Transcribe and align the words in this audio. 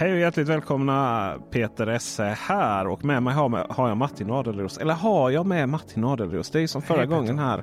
Hej 0.00 0.12
och 0.12 0.18
hjärtligt 0.18 0.48
välkomna! 0.48 1.34
Peter 1.50 1.86
Esse 1.86 2.24
här 2.24 2.86
och 2.86 3.04
med 3.04 3.22
mig 3.22 3.34
har, 3.34 3.88
jag 3.88 3.96
Martin 3.96 4.30
Adelros. 4.30 4.78
Eller 4.78 4.94
har 4.94 5.30
jag 5.30 5.46
med 5.46 5.68
Martin 5.68 6.04
Adelros? 6.04 6.50
Det 6.50 6.60
är 6.60 6.66
som 6.66 6.82
förra 6.82 6.98
Hej, 6.98 7.06
gången 7.06 7.38
här. 7.38 7.58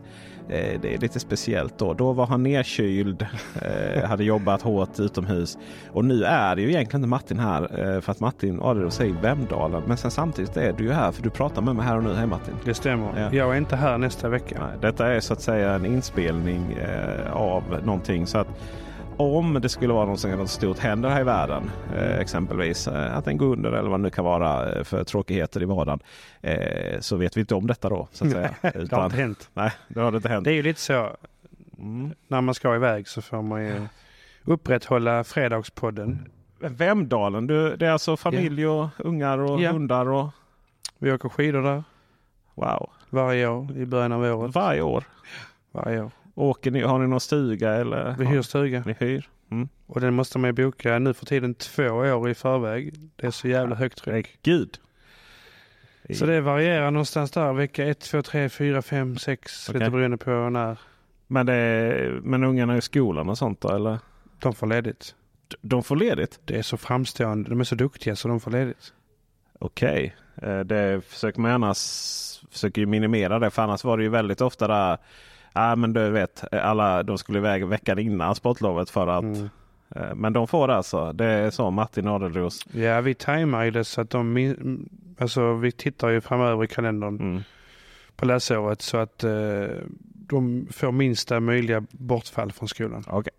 Eh, 0.49 0.81
det 0.81 0.93
är 0.93 0.97
lite 0.97 1.19
speciellt 1.19 1.77
då. 1.77 1.93
Då 1.93 2.13
var 2.13 2.25
han 2.25 2.43
nedkyld, 2.43 3.25
eh, 3.61 4.03
hade 4.03 4.23
jobbat 4.23 4.61
hårt 4.61 4.99
utomhus. 4.99 5.57
Och 5.91 6.05
nu 6.05 6.23
är 6.23 6.55
det 6.55 6.61
ju 6.61 6.69
egentligen 6.69 7.01
inte 7.01 7.09
Martin 7.09 7.39
här 7.39 7.61
eh, 7.61 8.01
för 8.01 8.11
att 8.11 8.19
Martin 8.19 8.59
Adelros 8.61 8.99
är 8.99 9.05
i 9.05 9.15
Vemdalen. 9.21 9.83
Men 9.87 9.97
sen 9.97 10.11
samtidigt 10.11 10.57
är 10.57 10.73
du 10.73 10.83
ju 10.83 10.91
här 10.91 11.11
för 11.11 11.23
du 11.23 11.29
pratar 11.29 11.61
med 11.61 11.75
mig 11.75 11.85
här 11.85 11.97
och 11.97 12.03
nu. 12.03 12.13
Hej 12.13 12.27
Martin! 12.27 12.53
Det 12.65 12.73
stämmer. 12.73 13.19
Ja. 13.19 13.33
Jag 13.33 13.53
är 13.53 13.57
inte 13.57 13.75
här 13.75 13.97
nästa 13.97 14.29
vecka. 14.29 14.57
Nej, 14.59 14.77
detta 14.81 15.07
är 15.07 15.19
så 15.19 15.33
att 15.33 15.41
säga 15.41 15.73
en 15.73 15.85
inspelning 15.85 16.77
av 17.33 17.63
någonting. 17.83 18.27
Så 18.27 18.37
att 18.37 18.47
om 19.17 19.53
det 19.61 19.69
skulle 19.69 19.93
vara 19.93 20.05
något 20.05 20.49
stort 20.49 20.79
händer 20.79 21.09
här 21.09 21.21
i 21.21 21.23
världen. 21.23 21.71
Eh, 21.95 22.19
exempelvis 22.19 22.87
eh, 22.87 23.17
att 23.17 23.25
den 23.25 23.37
går 23.37 23.47
under 23.47 23.71
eller 23.71 23.89
vad 23.89 23.99
det 23.99 24.03
nu 24.03 24.09
kan 24.09 24.25
vara 24.25 24.73
eh, 24.73 24.83
för 24.83 25.03
tråkigheter 25.03 25.61
i 25.61 25.65
vardagen. 25.65 25.99
Eh, 26.41 26.99
så 26.99 27.15
vet 27.15 27.37
vi 27.37 27.41
inte 27.41 27.55
om 27.55 27.67
detta 27.67 27.89
då. 27.89 28.07
Så 28.11 28.25
att 28.25 28.31
säga. 28.31 28.55
det 28.61 28.91
har 28.91 29.05
inte 29.05 29.17
hänt. 29.17 29.49
nej, 29.53 29.71
det 29.87 29.99
har 29.99 30.15
inte 30.15 30.29
hänt. 30.29 30.43
Det 30.43 30.51
är 30.51 30.55
ju 30.55 30.63
lite 30.63 30.81
så. 30.81 31.09
Mm. 31.79 32.13
När 32.27 32.41
man 32.41 32.55
ska 32.55 32.75
iväg 32.75 33.07
så 33.07 33.21
får 33.21 33.41
man 33.41 33.65
ju 33.65 33.87
upprätthålla 34.43 35.23
Fredagspodden. 35.23 36.29
Vemdalen, 36.59 37.47
du, 37.47 37.75
det 37.75 37.87
är 37.87 37.91
alltså 37.91 38.17
familj 38.17 38.67
och 38.67 38.87
ungar 38.97 39.37
och 39.37 39.61
Ja. 39.61 39.71
hundar 39.71 40.09
och 40.09 40.29
Vi 40.97 41.11
åker 41.11 41.29
skidor 41.29 41.61
där 41.61 41.83
wow. 42.55 42.89
varje 43.09 43.47
år 43.47 43.77
i 43.77 43.85
början 43.85 44.11
av 44.11 44.23
året. 44.23 44.55
Varje 44.55 44.81
år. 44.81 45.03
Varje 45.71 46.01
år. 46.01 46.11
Åker 46.35 46.71
ni, 46.71 46.81
har 46.81 46.99
ni 46.99 47.07
någon 47.07 47.19
stuga 47.19 47.73
eller? 47.73 48.15
Vi 48.19 48.25
hyr 48.25 48.41
stuga. 48.41 48.83
Ni 48.85 48.95
hyr? 48.99 49.29
Och 49.87 50.01
den 50.01 50.13
måste 50.13 50.39
man 50.39 50.47
ju 50.47 50.51
boka 50.53 50.99
nu 50.99 51.13
för 51.13 51.25
tiden 51.25 51.53
två 51.55 51.83
år 51.87 52.29
i 52.29 52.33
förväg. 52.35 52.93
Det 53.15 53.27
är 53.27 53.31
så 53.31 53.47
jävla 53.47 53.75
högt 53.75 53.97
tryck. 53.97 54.39
Gud. 54.43 54.77
Så 56.13 56.25
det 56.25 56.41
varierar 56.41 56.91
någonstans 56.91 57.31
där. 57.31 57.53
Vecka 57.53 57.85
1, 57.87 57.99
2, 57.99 58.21
3, 58.21 58.49
4, 58.49 58.81
5, 58.81 59.17
6. 59.17 59.69
Okej. 59.69 59.79
Lite 59.79 59.91
beroende 59.91 60.17
på 60.17 60.31
när 60.49 60.77
Men, 61.27 61.45
det, 61.45 62.11
men 62.21 62.43
ungarna 62.43 62.77
i 62.77 62.81
skolan 62.81 63.29
och 63.29 63.37
sånt 63.37 63.61
då 63.61 63.69
eller? 63.69 63.99
de 64.39 64.53
får 64.53 64.67
ledigt. 64.67 65.15
De 65.61 65.83
får 65.83 65.95
ledigt? 65.95 66.39
Det 66.45 66.57
är 66.57 66.61
så 66.61 66.77
framstående. 66.77 67.49
De 67.49 67.59
är 67.59 67.63
så 67.63 67.75
duktiga 67.75 68.15
så 68.15 68.27
de 68.27 68.39
får 68.39 68.51
ledigt. 68.51 68.93
Okej, 69.59 70.15
Eh, 70.41 70.59
det 70.59 71.01
försöker 71.05 71.41
man 71.41 71.51
gärna 71.51 71.71
s- 71.71 72.41
försöker 72.51 72.81
ju 72.81 72.85
minimera 72.85 73.39
det. 73.39 73.49
För 73.49 73.61
annars 73.61 73.83
var 73.83 73.97
det 73.97 74.03
ju 74.03 74.09
väldigt 74.09 74.41
ofta 74.41 74.67
där. 74.67 74.97
Ja 75.55 75.75
men 75.75 75.93
du 75.93 76.09
vet, 76.09 76.53
alla 76.53 77.03
de 77.03 77.17
skulle 77.17 77.37
iväg 77.39 77.65
veckan 77.67 77.99
innan 77.99 78.35
sportlovet 78.35 78.89
för 78.89 79.07
att. 79.07 79.23
Mm. 79.23 79.49
eh, 79.95 80.15
Men 80.15 80.33
de 80.33 80.47
får 80.47 80.67
det 80.67 80.75
alltså. 80.75 81.13
Det 81.13 81.25
är 81.25 81.49
så 81.51 81.71
Martin 81.71 82.07
Adelros. 82.07 82.65
Ja, 82.71 83.01
vi 83.01 83.13
tajmar 83.13 83.63
ju 83.63 83.71
det 83.71 83.83
så 83.83 84.01
att 84.01 84.09
de... 84.09 84.85
Alltså 85.17 85.53
vi 85.53 85.71
tittar 85.71 86.09
ju 86.09 86.21
framöver 86.21 86.63
i 86.63 86.67
kalendern 86.67 87.19
Mm. 87.19 87.41
på 88.15 88.25
läsåret 88.25 88.81
så 88.81 88.97
att 88.97 89.23
eh, 89.23 89.31
de 90.27 90.67
får 90.71 90.91
minsta 90.91 91.39
möjliga 91.39 91.83
bortfall 91.91 92.51
från 92.51 92.67
skolan. 92.69 93.03
Okej. 93.07 93.33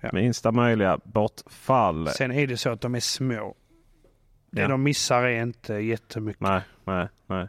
Ja. 0.00 0.08
Minsta 0.12 0.52
möjliga 0.52 0.98
bortfall. 1.04 2.08
Sen 2.08 2.32
är 2.32 2.46
det 2.46 2.56
så 2.56 2.70
att 2.70 2.80
de 2.80 2.94
är 2.94 3.00
små. 3.00 3.54
Det 4.50 4.60
Ja. 4.62 4.68
de 4.68 4.82
missar 4.82 5.22
är 5.22 5.42
inte 5.42 5.74
jättemycket. 5.74 6.40
Nej, 6.42 6.60
nej, 6.84 7.08
nej. 7.26 7.48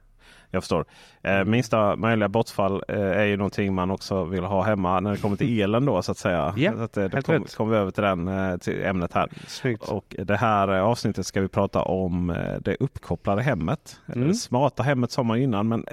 Jag 0.52 0.64
förstår. 0.64 0.86
Eh, 1.22 1.44
minsta 1.44 1.95
möjliga 1.95 2.30
bortfall 2.30 2.84
eh, 2.88 3.00
är 3.00 3.23
ju 3.26 3.38
någonting 3.38 3.73
man 3.73 3.92
också 3.92 4.23
vill 4.23 4.44
ha 4.44 4.64
hemma 4.64 5.00
när 5.00 5.12
det 5.12 5.17
kommer 5.17 5.36
till 5.36 5.62
elen 5.62 5.86
då 5.86 6.02
så 6.02 6.12
att 6.12 6.17
säga. 6.17 6.54
Ja, 6.58 6.73
så 6.76 6.81
att, 6.84 6.98
eh, 6.98 7.04
då 7.04 7.16
helt 7.17 7.26
kom, 7.26 7.45
kommer 7.58 7.72
vi 7.72 7.78
över 7.78 7.92
till 7.92 8.04
den 8.04 8.28
eh, 8.28 8.58
till 8.58 8.84
ämnet 8.86 9.14
här. 9.14 9.30
Snyggt. 9.48 9.84
Och 9.84 10.16
det 10.17 10.36
här 10.38 10.73
eh, 10.76 10.81
avsnittet 10.84 11.26
ska 11.26 11.42
vi 11.42 11.48
prata 11.48 11.81
om 11.81 12.36
det 12.62 12.78
uppkopplade 12.80 13.42
hemmet. 13.42 14.00
Mm. 14.16 14.34
Smarta 14.34 14.84
hemmet 14.84 15.12
sa 15.12 15.23
man 15.23 15.38
innan 15.38 15.67
men 15.67 15.86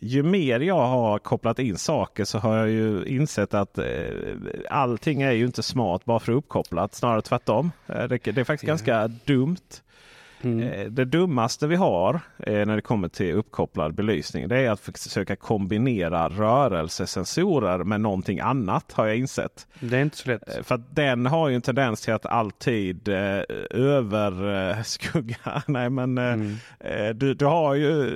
ju 0.00 0.22
mer 0.22 0.60
jag 0.60 0.86
har 0.86 1.18
kopplat 1.18 1.58
in 1.58 1.78
saker 1.78 2.24
så 2.24 2.38
har 2.38 2.56
jag 2.56 2.68
ju 2.70 3.04
insett 3.06 3.54
att 3.54 3.78
eh, 3.78 3.84
allting 4.70 5.22
är 5.22 5.32
ju 5.32 5.46
inte 5.46 5.62
smart 5.62 6.04
bara 6.04 6.20
för 6.20 6.32
uppkopplat. 6.32 6.94
Snarare 6.94 7.22
tvärtom. 7.22 7.70
Det, 7.86 8.06
det 8.08 8.38
är 8.38 8.44
faktiskt 8.44 8.62
Ja. 8.62 8.68
ganska 8.68 9.08
dumt. 9.08 9.56
Mm. 10.44 10.68
Eh, 10.68 10.86
Det 10.86 11.04
dummaste 11.04 11.66
vi 11.66 11.76
har 11.76 12.20
eh, 12.38 12.52
när 12.66 12.76
det 12.76 12.82
kommer 12.82 13.08
till 13.08 13.34
uppkopplad 13.34 13.94
belysning 13.94 14.48
det 14.48 14.58
är 14.58 14.70
att 14.70 14.80
försöka 14.80 15.36
kombinera 15.36 16.28
rörelsesensorer 16.28 17.78
med 17.84 18.00
någonting 18.00 18.40
annat 18.40 18.92
har 18.92 19.06
jag 19.06 19.16
insett. 19.16 19.66
Det 19.80 19.96
är 19.96 20.02
inte 20.02 20.16
så 20.16 20.28
lätt. 20.30 20.56
Eh, 20.56 20.62
För 20.62 20.82
den 20.90 21.26
har 21.26 21.48
ju 21.48 21.54
en 21.54 21.62
tendens 21.62 22.00
till 22.00 22.12
att 22.14 22.26
alltid 22.26 23.08
eh, 23.08 23.42
överskugga. 23.70 25.36
Nej 25.66 25.90
men 25.90 26.18
Mm. 26.18 26.54
eh, 26.80 27.08
du, 27.14 27.34
du, 27.34 27.44
har 27.46 27.74
ju, 27.74 28.10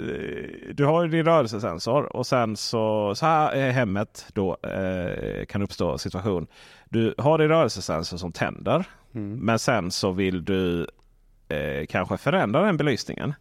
du 0.75 0.84
har 0.84 1.03
ju 1.05 1.09
din 1.11 1.25
rörelsesensor 1.25 2.17
och 2.17 2.27
sen 2.27 2.56
så, 2.56 3.15
så 3.15 3.27
här 3.27 3.53
är 3.53 3.71
hemmet 3.71 4.27
då 4.33 4.56
eh, 4.62 5.44
kan 5.44 5.62
uppstå 5.62 5.99
situation. 5.99 6.47
Du 6.88 7.15
har 7.19 7.38
din 7.38 7.49
rörelsesensor 7.49 8.17
som 8.17 8.33
tänder. 8.33 8.84
Mm. 9.15 9.38
Men 9.38 9.59
sen 9.59 9.91
så 9.91 10.11
vill 10.11 10.44
du 10.44 10.87
eh, 11.48 11.86
kanske 11.86 12.16
förändra 12.16 12.62
den 12.62 12.76
belysningen 12.76 13.34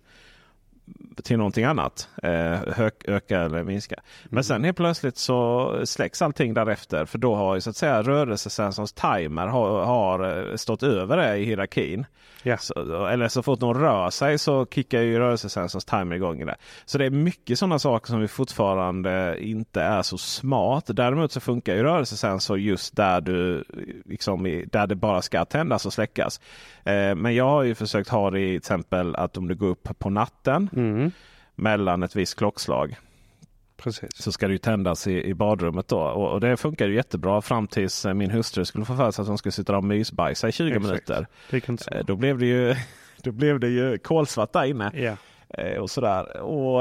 till 1.23 1.37
någonting 1.37 1.65
annat. 1.65 2.09
Eh, 2.23 2.79
öka 3.05 3.41
eller 3.41 3.63
minska. 3.63 3.95
Men 4.25 4.43
sen 4.43 4.63
helt 4.63 4.77
plötsligt 4.77 5.17
så 5.17 5.81
släcks 5.85 6.21
allting 6.21 6.53
därefter. 6.53 7.05
För 7.05 7.17
då 7.17 7.35
har 7.35 7.55
ju 7.55 7.61
så 7.61 7.69
att 7.69 7.75
säga 7.75 8.01
rörelsesensorns 8.01 8.93
timer 8.93 9.47
har, 9.47 9.85
har 9.85 10.49
eh, 10.49 10.55
stått 10.55 10.83
över 10.83 11.17
det 11.17 11.37
i 11.37 11.45
hierarkin. 11.45 12.05
Ja. 12.43 12.57
Så, 12.57 13.05
eller 13.05 13.27
så 13.27 13.43
fort 13.43 13.61
någon 13.61 13.81
rör 13.81 14.09
sig 14.09 14.37
så 14.37 14.65
kickar 14.65 15.01
ju 15.01 15.19
rörelsesensorns 15.19 15.85
timer 15.85 16.15
igång. 16.15 16.45
det. 16.45 16.55
Så 16.85 16.97
det 16.97 17.05
är 17.05 17.09
mycket 17.09 17.59
sådana 17.59 17.79
saker 17.79 18.07
som 18.07 18.19
vi 18.19 18.27
fortfarande 18.27 19.37
inte 19.39 19.81
är 19.81 20.01
så 20.01 20.17
smart. 20.17 20.83
Däremot 20.87 21.31
så 21.31 21.39
funkar 21.39 21.75
ju 21.75 21.83
rörelsesensor 21.83 22.59
just 22.59 22.95
där, 22.95 23.21
du, 23.21 23.63
liksom, 24.05 24.63
där 24.71 24.87
det 24.87 24.95
bara 24.95 25.21
ska 25.21 25.45
tändas 25.45 25.85
och 25.85 25.93
släckas. 25.93 26.41
Eh, 26.83 27.15
men 27.15 27.35
jag 27.35 27.49
har 27.49 27.63
ju 27.63 27.75
försökt 27.75 28.09
ha 28.09 28.31
det 28.31 28.39
i 28.39 28.47
till 28.47 28.57
exempel 28.57 29.15
att 29.15 29.37
om 29.37 29.47
du 29.47 29.55
går 29.55 29.67
upp 29.67 29.99
på 29.99 30.09
natten 30.09 30.69
Mm. 30.77 31.11
mellan 31.55 32.03
ett 32.03 32.15
visst 32.15 32.35
klockslag 32.37 32.95
Precis. 33.77 34.09
så 34.15 34.31
ska 34.31 34.47
det 34.47 34.51
ju 34.53 34.57
tändas 34.57 35.07
i, 35.07 35.23
i 35.23 35.33
badrummet 35.33 35.87
då. 35.87 35.99
Och, 35.99 36.31
och 36.31 36.39
det 36.41 36.57
funkar 36.57 36.87
ju 36.87 36.95
jättebra 36.95 37.41
fram 37.41 37.67
tills 37.67 38.05
eh, 38.05 38.13
min 38.13 38.31
hustru 38.31 38.65
skulle 38.65 38.85
få 38.85 38.95
för 38.95 39.11
sig 39.11 39.21
att 39.21 39.27
hon 39.27 39.37
skulle 39.37 39.51
sitta 39.51 39.77
och 39.77 39.83
mysbajsa 39.83 40.47
i 40.49 40.51
20 40.51 40.67
Exakt. 40.67 40.85
minuter. 40.85 41.27
Eh, 41.91 42.05
Då 42.05 42.15
blev 42.15 42.37
det 42.37 42.45
ju, 42.45 42.75
då 43.23 43.31
blev 43.31 43.59
det 43.59 43.67
ju 43.67 43.97
kolsvart 43.97 44.53
där 44.53 44.65
inne. 44.65 44.91
Eh, 45.49 45.77
och 45.77 45.89
sådär. 45.89 46.41
Och, 46.41 46.75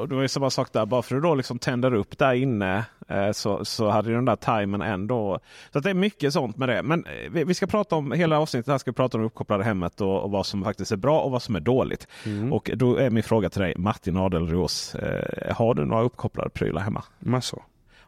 och 0.00 0.08
det 0.08 0.14
var 0.14 0.22
ju 0.22 0.28
samma 0.28 0.50
sak 0.50 0.72
där. 0.72 0.86
Bara 0.86 1.02
för 1.02 1.16
att 1.16 1.22
du 1.22 1.28
då 1.28 1.34
liksom 1.34 1.58
tänder 1.58 1.94
upp 1.94 2.18
där 2.18 2.34
inne 2.34 2.84
så, 3.32 3.64
så 3.64 3.88
hade 3.90 4.12
den 4.12 4.24
där 4.24 4.36
timern 4.36 4.82
ändå. 4.82 5.38
Så 5.72 5.80
det 5.80 5.90
är 5.90 5.94
mycket 5.94 6.32
sånt 6.32 6.56
med 6.56 6.68
det. 6.68 6.82
Men 6.82 7.04
eh, 7.04 7.30
vi, 7.30 7.44
vi 7.44 7.54
ska 7.54 7.66
prata 7.66 7.96
om 7.96 8.12
hela 8.12 8.38
avsnittet 8.38 8.68
här 8.68 8.78
ska 8.78 8.90
vi 8.90 8.94
prata 8.94 9.16
om 9.16 9.22
det 9.22 9.26
uppkopplade 9.26 9.64
hemmet 9.64 10.00
och, 10.00 10.22
och 10.22 10.30
vad 10.30 10.46
som 10.46 10.64
faktiskt 10.64 10.92
är 10.92 10.96
bra 10.96 11.20
och 11.20 11.30
vad 11.30 11.42
som 11.42 11.56
är 11.56 11.60
dåligt. 11.60 12.08
Mm. 12.26 12.52
Och 12.52 12.70
då 12.74 12.96
är 12.96 13.10
min 13.10 13.22
fråga 13.22 13.50
till 13.50 13.60
dig 13.60 13.74
Martin 13.76 14.16
Adelros. 14.16 14.94
Eh, 14.94 15.56
har 15.56 15.74
du 15.74 15.84
några 15.84 16.02
uppkopplade 16.02 16.50
prylar 16.50 16.80
hemma? 16.80 17.04
Massor. 17.18 17.62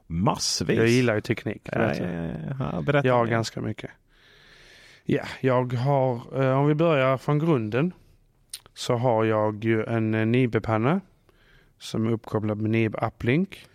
Massvis. 0.06 0.78
Jag 0.78 0.88
gillar 0.88 1.14
ju 1.14 1.20
teknik. 1.20 1.62
Ja, 1.72 1.94
ja, 1.94 2.04
ja. 2.72 2.82
Berätta. 2.82 3.08
Jag 3.08 3.14
har 3.14 3.26
ganska 3.26 3.60
mycket. 3.60 3.90
Ja, 5.04 5.22
jag 5.40 5.72
har, 5.72 6.42
eh, 6.42 6.58
om 6.58 6.66
vi 6.66 6.74
börjar 6.74 7.16
från 7.16 7.38
grunden, 7.38 7.92
så 8.74 8.94
har 8.94 9.24
jag 9.24 9.64
ju 9.64 9.84
en 9.84 10.14
eh, 10.14 10.26
Nibe-panna 10.26 11.00
som 11.78 12.06
är 12.06 12.10
uppkopplad 12.10 12.60
med 12.60 12.70
Nibe 12.70 12.98
Uplink. 13.06 13.66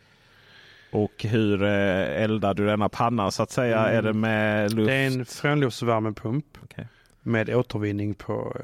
Och 0.92 1.24
hur 1.24 1.64
eh, 1.64 2.24
eldar 2.24 2.54
du 2.54 2.66
denna 2.66 2.90
panna 2.90 3.32
så 3.32 3.44
att 3.44 3.52
säga? 3.52 3.80
Mm. 3.80 3.98
Är 3.98 4.02
det 4.02 4.14
med 4.14 4.74
luft? 4.74 4.88
Det 4.88 4.94
är 4.94 5.08
en 5.08 5.26
frånluftsvärmepump 5.26 6.46
Okej. 6.64 6.88
med 7.22 7.50
återvinning 7.50 8.14
på, 8.14 8.56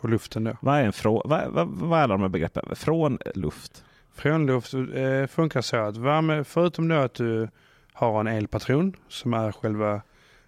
på 0.00 0.08
luften 0.08 0.44
då. 0.44 0.56
Vad 0.60 0.78
är, 0.78 0.84
en 0.84 0.92
frå... 0.92 1.22
vad, 1.24 1.48
vad, 1.50 1.68
vad 1.68 2.00
är 2.00 2.08
de 2.08 2.20
här 2.20 2.28
begreppen? 2.28 2.76
Från 2.76 3.18
luft? 3.34 3.84
Frånluft 4.14 4.74
eh, 4.74 5.26
funkar 5.28 5.60
så 5.60 5.76
att 5.76 5.96
värme, 5.96 6.44
förutom 6.44 6.88
då 6.88 6.94
att 6.94 7.14
du 7.14 7.48
har 7.92 8.20
en 8.20 8.26
elpatron 8.26 8.96
som 9.08 9.34
är 9.34 9.52
själva 9.52 10.00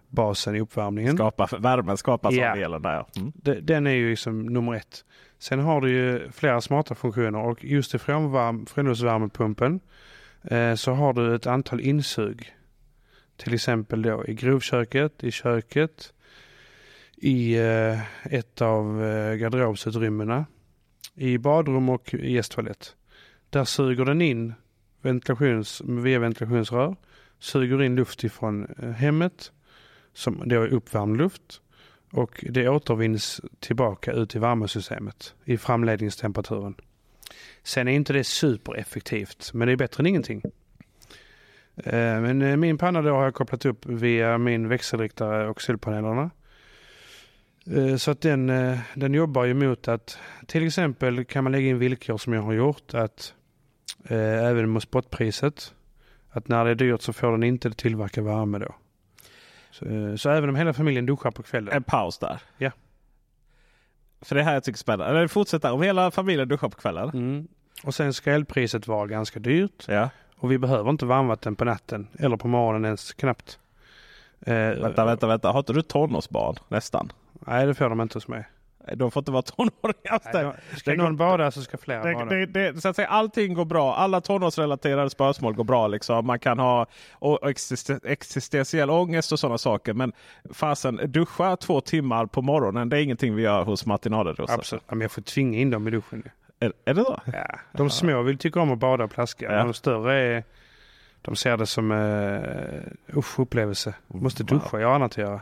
basen 0.09 0.57
i 0.57 0.61
uppvärmningen. 0.61 1.17
Skapa, 1.17 1.49
värmen 1.59 1.97
skapas 1.97 2.35
Ja. 2.35 2.51
av 2.53 2.59
elen 2.59 2.83
där. 2.83 3.07
Mm. 3.17 3.33
De- 3.35 3.61
Den 3.61 3.87
är 3.87 3.91
ju 3.91 4.11
liksom 4.11 4.47
nummer 4.47 4.75
ett. 4.75 5.05
Sen 5.39 5.59
har 5.61 5.81
du 5.81 5.91
ju 5.91 6.31
flera 6.33 6.61
smarta 6.61 6.95
funktioner 6.95 7.39
och 7.39 7.65
just 7.65 7.95
i 7.95 7.99
frånluftsvärmepumpen 7.99 9.81
Eh, 10.43 10.75
så 10.75 10.93
har 10.93 11.13
du 11.13 11.35
ett 11.35 11.47
antal 11.47 11.81
insug. 11.81 12.55
Till 13.37 13.55
exempel 13.55 14.03
då 14.03 14.25
i 14.27 14.35
grovköket, 14.35 15.25
i 15.25 15.31
köket, 15.31 16.13
i 17.17 17.57
eh, 17.57 18.27
ett 18.35 18.63
av 18.63 19.05
eh, 19.05 19.35
garderobsutrymmena, 19.35 20.47
i 21.15 21.39
badrum 21.39 21.89
och 21.89 22.15
i 22.15 22.33
gästtoalett. 22.33 22.97
Där 23.51 23.65
suger 23.65 24.05
den 24.05 24.23
in 24.23 24.55
ventilations, 25.03 25.83
via 25.85 26.19
ventilationsrör, 26.19 26.97
suger 27.39 27.83
in 27.83 27.95
luft 27.95 28.25
ifrån 28.25 28.67
hemmet 28.97 29.53
som 30.13 30.43
då 30.47 30.63
är 30.63 30.69
uppvärmd 30.69 31.17
luft 31.17 31.61
Och 32.13 32.45
det 32.49 32.69
återvinns 32.69 33.41
tillbaka 33.61 34.13
ut 34.13 34.37
i 34.37 34.39
värmesystemet 34.39 35.35
i 35.45 35.59
framledningstemperaturen. 35.59 36.75
Sen 37.63 37.89
är 37.89 37.93
inte 37.93 38.13
det 38.13 38.25
supereffektivt, 38.25 39.51
men 39.55 39.67
det 39.69 39.73
är 39.73 39.77
bättre 39.77 40.03
än 40.03 40.07
ingenting. 40.07 40.43
Eh, 41.85 42.21
Men 42.21 42.43
eh, 42.43 42.57
min 42.57 42.79
panna 42.79 43.03
då 43.03 43.15
har 43.15 43.25
jag 43.25 43.35
kopplat 43.35 43.65
upp 43.65 43.87
via 43.87 44.39
min 44.39 44.69
växelriktare 44.69 45.49
och 45.49 45.63
solpanelerna. 45.63 46.31
Eh, 47.77 47.97
Så 47.97 48.11
att 48.11 48.21
den, 48.21 48.47
den 48.95 49.15
jobbar 49.15 49.45
ju 49.45 49.55
mot 49.55 49.89
att 49.89 50.19
till 50.47 50.67
exempel 50.67 51.25
kan 51.25 51.45
man 51.45 51.53
lägga 51.53 51.69
in 51.69 51.79
villkor 51.79 52.19
som 52.19 52.33
jag 52.33 52.43
har 52.43 52.53
gjort 52.53 52.95
att 52.95 53.35
eh, 54.09 54.45
även 54.45 54.69
mot 54.69 54.83
spotpriset 54.83 55.75
att 56.31 56.49
när 56.49 56.65
det 56.65 56.71
är 56.71 56.75
dyrt 56.75 57.03
så 57.03 57.13
får 57.13 57.31
den 57.33 57.43
inte 57.43 57.71
tillverka 57.71 58.23
värme 58.23 58.59
då. 58.59 58.75
Så, 59.71 59.85
så 60.19 60.31
även 60.31 60.49
om 60.49 60.57
hela 60.57 60.73
familjen 60.73 61.07
duschar 61.07 61.31
på 61.31 61.43
kvällen. 61.43 61.75
En 61.75 61.83
paus 61.83 62.19
där. 62.19 62.43
Ja. 62.59 62.71
För 64.21 64.35
det 64.35 64.43
här 64.43 64.55
jag 64.55 64.65
tycker 64.65 64.77
är 64.77 64.79
spännande. 64.79 65.19
Eller 65.19 65.29
fortsätt 65.29 65.63
där. 65.63 65.73
Om 65.73 65.83
hela 65.83 66.11
familjen 66.11 66.49
duschar 66.49 66.69
på 66.69 66.77
kvällen. 66.77 67.09
Mm. 67.11 67.49
Och 67.85 67.95
sen 67.95 68.13
ska 68.13 68.33
elpriset 68.33 68.87
vara 68.89 69.07
ganska 69.07 69.41
dyrt 69.41 69.85
Ja. 69.89 70.09
och 70.37 70.53
vi 70.53 70.59
behöver 70.59 70.91
inte 70.91 71.07
varmvatten 71.07 71.57
på 71.57 71.65
natten 71.65 72.09
eller 72.19 72.37
på 72.37 72.49
morgonen 72.49 72.85
ens 72.85 73.13
knappt. 73.13 73.59
Eh, 74.41 74.55
Vänta, 74.55 75.05
vänta, 75.05 75.27
vänta. 75.27 75.51
Har 75.51 75.59
inte 75.59 75.73
du 75.73 75.83
tonårsbarn? 75.83 76.57
Nästan. 76.69 77.13
Nej, 77.33 77.67
det 77.67 77.75
får 77.75 77.89
de 77.89 78.01
inte 78.01 78.17
hos 78.17 78.29
mig. 78.29 78.45
De 78.97 79.11
får 79.11 79.21
inte 79.21 79.31
vara 79.31 79.43
tonåringar. 79.43 80.21
Nej, 80.35 80.53
de, 80.73 80.77
ska 80.77 80.95
någon 80.95 81.17
bada 81.17 81.51
så 81.51 81.63
ska 81.63 81.79
flera 81.79 82.05
Det, 82.05 82.15
bada. 82.15 82.25
det, 82.35 82.47
det, 82.47 82.81
så 82.81 82.89
att 82.89 82.97
säga, 82.97 83.09
allting 83.09 83.55
går 83.55 83.65
bra. 83.65 83.95
Alla 83.95 84.21
tonårsrelaterade 84.21 85.11
spörsmål 85.11 85.55
går 85.55 85.65
bra. 85.65 85.87
Liksom. 85.89 86.27
Man 86.27 86.39
kan 86.39 86.59
ha 86.59 86.87
och 87.13 87.39
existen- 87.43 88.01
existentiell 88.07 88.91
ångest 88.91 89.33
och 89.33 89.39
sådana 89.39 89.59
saker. 89.59 89.93
Men 89.93 90.13
fasen, 90.53 91.01
duscha 91.07 91.57
två 91.57 91.81
timmar 91.81 92.27
på 92.27 92.43
morgonen. 92.43 92.89
Det 92.89 92.99
är 92.99 93.03
ingenting 93.03 93.35
vi 93.35 93.43
gör 93.43 93.65
hos 93.65 93.87
Martinaderosa. 93.87 94.55
Absolut. 94.55 94.85
Ja, 94.89 94.95
men 94.95 95.01
jag 95.01 95.11
får 95.11 95.23
tvinga 95.23 95.59
in 95.59 95.71
dem 95.71 95.89
i 95.89 95.91
duschen. 95.91 96.23
Är, 96.61 96.73
är 96.85 96.95
det 96.95 97.05
så? 97.05 97.21
Ja. 97.33 97.47
De 97.73 97.91
små 97.91 98.23
vill 98.23 98.39
tycka 98.39 98.61
om 98.61 98.73
att 98.73 98.79
bada 98.79 99.05
och 99.05 99.11
plaska. 99.11 99.53
Ja. 99.53 99.65
De 99.65 99.75
större 99.75 100.15
är, 100.21 100.45
de 101.23 101.37
ser 101.37 101.57
det 101.57 101.67
som 101.67 101.91
uh, 101.91 103.19
usch, 103.19 103.39
upplevelse. 103.41 103.95
Måste 104.07 104.43
Wow. 104.43 104.49
duscha, 104.49 104.81
jag 104.81 104.89
har 104.89 104.95
annat 104.95 105.13
att 105.13 105.19
göra. 105.19 105.41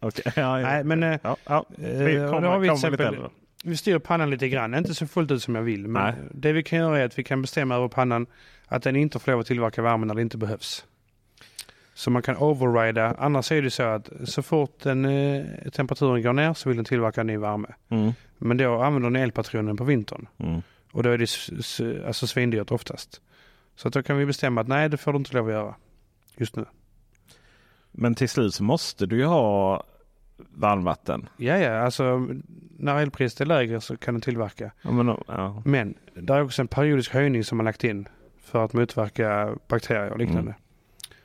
Okej. 0.00 0.32
Ja, 0.36 0.60
ja. 0.60 0.66
Nej, 0.66 0.84
men 0.84 1.02
eh, 1.02 1.18
ja, 1.22 1.36
ja. 1.46 1.64
Vi 1.76 2.18
och 2.18 2.30
kommer, 2.30 2.40
då 2.40 2.48
har 2.48 2.58
vi 2.58 2.68
till 2.68 2.74
kommer 2.74 2.90
lite 2.90 3.04
exempel, 3.04 3.06
äldre. 3.06 3.30
vi 3.64 3.76
styr 3.76 3.98
pannan 3.98 4.30
lite 4.30 4.48
grann. 4.48 4.74
Inte 4.74 4.94
så 4.94 5.06
fullt 5.06 5.30
ut 5.30 5.42
som 5.42 5.54
jag 5.54 5.62
vill. 5.62 5.88
Men 5.88 6.02
Nej. 6.02 6.14
det 6.30 6.52
vi 6.52 6.62
kan 6.62 6.78
göra 6.78 6.98
är 6.98 7.04
att 7.04 7.18
vi 7.18 7.24
kan 7.24 7.42
bestämma 7.42 7.74
över 7.74 7.88
pannan 7.88 8.26
att 8.66 8.82
den 8.82 8.96
inte 8.96 9.18
får 9.18 9.32
lov 9.32 9.40
att 9.40 9.46
tillverka 9.46 9.82
värme 9.82 10.06
när 10.06 10.14
det 10.14 10.22
inte 10.22 10.36
behövs. 10.38 10.84
Så 11.94 12.10
man 12.10 12.22
kan 12.22 12.36
overrida. 12.36 13.14
Annars 13.18 13.52
är 13.52 13.62
det 13.62 13.70
så 13.70 13.82
att 13.82 14.10
så 14.24 14.42
fort 14.42 14.80
den, 14.82 15.04
eh, 15.04 15.44
temperaturen 15.72 16.22
går 16.22 16.32
ner 16.32 16.54
så 16.54 16.68
vill 16.68 16.76
den 16.76 16.84
tillverka 16.84 17.22
ny 17.22 17.36
värme. 17.36 17.68
Mm. 17.88 18.12
Men 18.38 18.56
då 18.56 18.82
använder 18.82 19.10
den 19.10 19.22
elpatronen 19.22 19.76
på 19.76 19.84
vintern. 19.84 20.26
Mm. 20.38 20.62
Och 20.92 21.02
då 21.02 21.10
är 21.10 21.18
det 21.18 22.06
alltså 22.06 22.26
svindyrt 22.26 22.70
oftast. 22.70 23.20
Så 23.76 23.88
att 23.88 23.94
då 23.94 24.02
kan 24.02 24.16
vi 24.18 24.26
bestämma 24.26 24.60
att 24.60 24.68
nej, 24.68 24.88
det 24.88 24.96
får 24.96 25.12
du 25.12 25.18
inte 25.18 25.36
lov 25.36 25.46
att 25.46 25.52
göra 25.52 25.74
just 26.36 26.56
nu. 26.56 26.64
Men 27.92 28.14
till 28.14 28.28
slut 28.28 28.54
så 28.54 28.62
måste 28.62 29.06
du 29.06 29.16
ju 29.16 29.24
ha 29.24 29.82
varmvatten. 30.50 31.28
Ja, 31.36 31.56
ja, 31.58 31.78
alltså 31.78 32.26
när 32.78 32.98
elpriset 33.02 33.40
är 33.40 33.46
lägre 33.46 33.80
så 33.80 33.96
kan 33.96 34.14
den 34.14 34.20
tillverka. 34.20 34.70
Ja, 34.82 34.90
men, 34.90 35.16
ja. 35.28 35.62
Men 35.64 35.94
det 36.14 36.32
är 36.34 36.42
också 36.42 36.62
en 36.62 36.68
periodisk 36.68 37.12
höjning 37.14 37.44
som 37.44 37.56
man 37.58 37.64
lagt 37.64 37.84
in 37.84 38.08
för 38.42 38.64
att 38.64 38.72
motverka 38.72 39.54
bakterier 39.68 40.10
och 40.10 40.18
liknande. 40.18 40.40
Mm. 40.50 40.54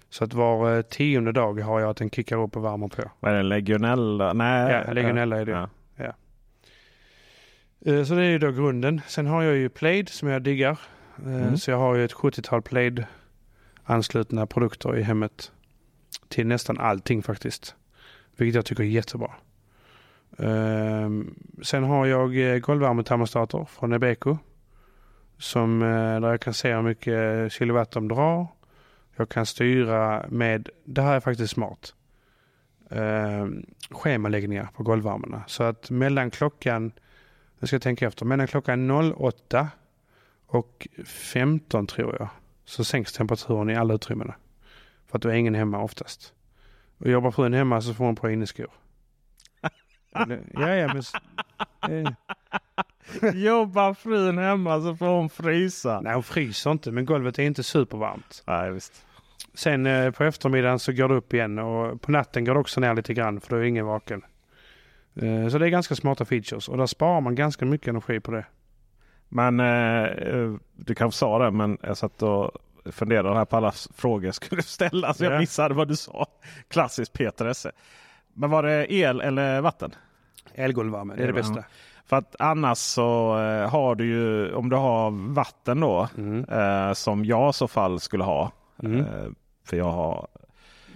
Så 0.09 0.23
att 0.23 0.33
var 0.33 0.75
eh, 0.75 0.81
tionde 0.81 1.31
dag 1.31 1.59
har 1.59 1.79
jag 1.79 1.89
att 1.89 1.97
den 1.97 2.09
kickar 2.09 2.37
upp 2.43 2.57
och 2.57 2.63
värmer 2.65 2.87
på. 2.87 3.03
Vad 3.19 3.31
är 3.31 3.35
det? 3.37 3.43
Legionella? 3.43 4.33
Nej. 4.33 4.83
Ja, 4.87 4.93
legionella 4.93 5.37
är 5.41 5.45
det. 5.45 5.69
Ja. 5.95 6.13
Eh, 7.85 8.03
Så 8.03 8.13
det 8.13 8.21
är 8.23 8.29
ju 8.29 8.39
då 8.39 8.51
grunden. 8.51 9.01
Sen 9.07 9.25
har 9.27 9.43
jag 9.43 9.55
ju 9.55 9.69
Plaid 9.69 10.09
som 10.09 10.27
jag 10.29 10.41
diggar. 10.41 10.79
Eh, 11.25 11.33
Mm. 11.35 11.57
Så 11.57 11.71
jag 11.71 11.77
har 11.77 11.95
ju 11.95 12.05
ett 12.05 12.13
70-tal 12.13 12.61
Plaid 12.61 13.05
anslutna 13.83 14.45
produkter 14.47 14.97
i 14.97 15.01
hemmet. 15.01 15.51
Till 16.33 16.47
nästan 16.47 16.79
allting 16.79 17.23
faktiskt. 17.23 17.75
Vilket 18.37 18.55
jag 18.55 18.65
tycker 18.65 18.83
är 18.83 18.87
jättebra. 18.87 19.31
Ehm, 20.37 21.35
sen 21.61 21.83
har 21.83 22.05
jag 22.05 22.37
eh, 22.37 22.59
golvvärmetermostater 22.59 23.65
från 23.65 23.93
Ebeco. 23.93 24.37
Som, 25.37 25.81
eh, 25.81 26.21
där 26.21 26.29
jag 26.29 26.41
kan 26.41 26.53
se 26.53 26.73
hur 26.73 26.81
mycket 26.81 27.51
kilowatt 27.51 27.91
de 27.91 28.07
drar. 28.07 28.47
Jag 29.15 29.29
kan 29.29 29.45
styra 29.45 30.25
med, 30.29 30.69
det 30.85 31.01
här 31.01 31.15
är 31.15 31.19
faktiskt 31.19 31.53
smart. 31.53 31.93
eh, 32.89 33.47
schemaläggningar 33.89 34.69
på 34.75 34.83
golvvärmarna. 34.83 35.43
Så 35.47 35.63
att 35.63 35.89
mellan 35.89 36.31
klockan 36.31 36.91
jag 37.59 37.67
ska 37.69 37.79
tänka 37.79 38.07
efter. 38.07 38.25
Mellan 38.25 38.47
klockan 38.47 38.91
08 39.15 39.67
och 40.47 40.87
15 41.05 41.87
tror 41.87 42.15
jag 42.19 42.27
så 42.65 42.83
sänks 42.83 43.13
temperaturen 43.13 43.69
i 43.69 43.75
alla 43.75 43.93
utrymmena. 43.93 44.35
För 45.13 45.17
att 45.17 45.21
då 45.21 45.29
är 45.29 45.33
ingen 45.33 45.55
hemma 45.55 45.83
oftast. 45.83 46.33
Och 46.97 47.07
jobbar 47.07 47.31
frun 47.31 47.53
hemma 47.53 47.81
så 47.81 47.93
får 47.93 48.05
hon 48.05 48.15
på 48.15 48.29
inneskor. 48.29 48.67
Ja, 50.53 50.75
ja, 50.75 50.93
men... 50.93 52.05
eh, 52.05 52.13
Jobbar 53.33 53.93
frun 53.93 54.37
hemma 54.37 54.81
så 54.81 54.95
får 54.95 55.07
hon 55.07 55.29
frysa. 55.29 56.01
nej, 56.01 56.13
hon 56.13 56.23
fryser 56.23 56.71
inte, 56.71 56.91
men 56.91 57.05
golvet 57.05 57.39
är 57.39 57.43
inte 57.43 57.63
supervarmt. 57.63 58.43
Nej, 58.47 58.71
visst. 58.71 59.05
Sen 59.53 59.85
eh, 59.85 60.11
på 60.11 60.23
eftermiddagen 60.23 60.79
så 60.79 60.91
går 60.91 61.09
det 61.09 61.15
upp 61.15 61.33
igen 61.33 61.59
och 61.59 62.01
på 62.01 62.11
natten 62.11 62.45
går 62.45 62.53
det 62.53 62.59
också 62.59 62.79
ner 62.79 62.95
lite 62.95 63.13
grann 63.13 63.41
för 63.41 63.49
då 63.49 63.55
är 63.55 63.63
ingen 63.63 63.85
vaken. 63.85 64.21
Eh, 65.15 65.47
så 65.47 65.57
det 65.57 65.65
är 65.65 65.69
ganska 65.69 65.95
smarta 65.95 66.25
features 66.25 66.69
och 66.69 66.77
där 66.77 66.85
sparar 66.85 67.21
man 67.21 67.35
ganska 67.35 67.65
mycket 67.65 67.87
energi 67.87 68.19
på 68.19 68.31
det. 68.31 68.45
Men 69.29 69.59
eh, 69.59 70.03
eh, 70.03 70.53
du 70.73 70.95
kanske 70.95 71.17
sa 71.19 71.39
det, 71.39 71.51
men 71.51 71.77
jag 71.81 71.97
satt 71.97 72.21
och 72.23 72.51
funderade 72.91 73.35
här 73.35 73.45
på 73.45 73.57
alla 73.57 73.71
frågor 73.95 74.25
jag 74.25 74.35
skulle 74.35 74.61
ställa. 74.61 75.13
Så 75.13 75.23
Ja. 75.25 75.31
jag 75.31 75.39
missade 75.39 75.73
vad 75.75 75.87
du 75.87 75.95
sa. 75.95 76.25
Klassiskt 76.67 77.13
Peter 77.13 77.45
Esse. 77.45 77.71
Men 78.33 78.49
var 78.49 78.63
det 78.63 78.93
el 78.93 79.21
eller 79.21 79.61
vatten? 79.61 79.95
Elgolvvärme, 80.55 81.15
det 81.15 81.23
är 81.23 81.27
det 81.27 81.33
bästa. 81.33 81.63
För 82.05 82.15
att 82.17 82.35
annars 82.39 82.77
så 82.77 83.39
eh, 83.39 83.69
har 83.69 83.95
du 83.95 84.05
ju, 84.05 84.53
om 84.53 84.69
du 84.69 84.75
har 84.75 85.33
vatten 85.33 85.79
då, 85.79 86.07
Mm. 86.17 86.45
eh, 86.49 86.93
som 86.93 87.25
jag 87.25 87.49
i 87.49 87.53
så 87.53 87.67
fall 87.67 87.99
skulle 87.99 88.23
ha. 88.23 88.51
Mm. 88.83 88.99
Eh, 88.99 89.05
för 89.65 89.77
jag 89.77 89.91
har 89.91 90.27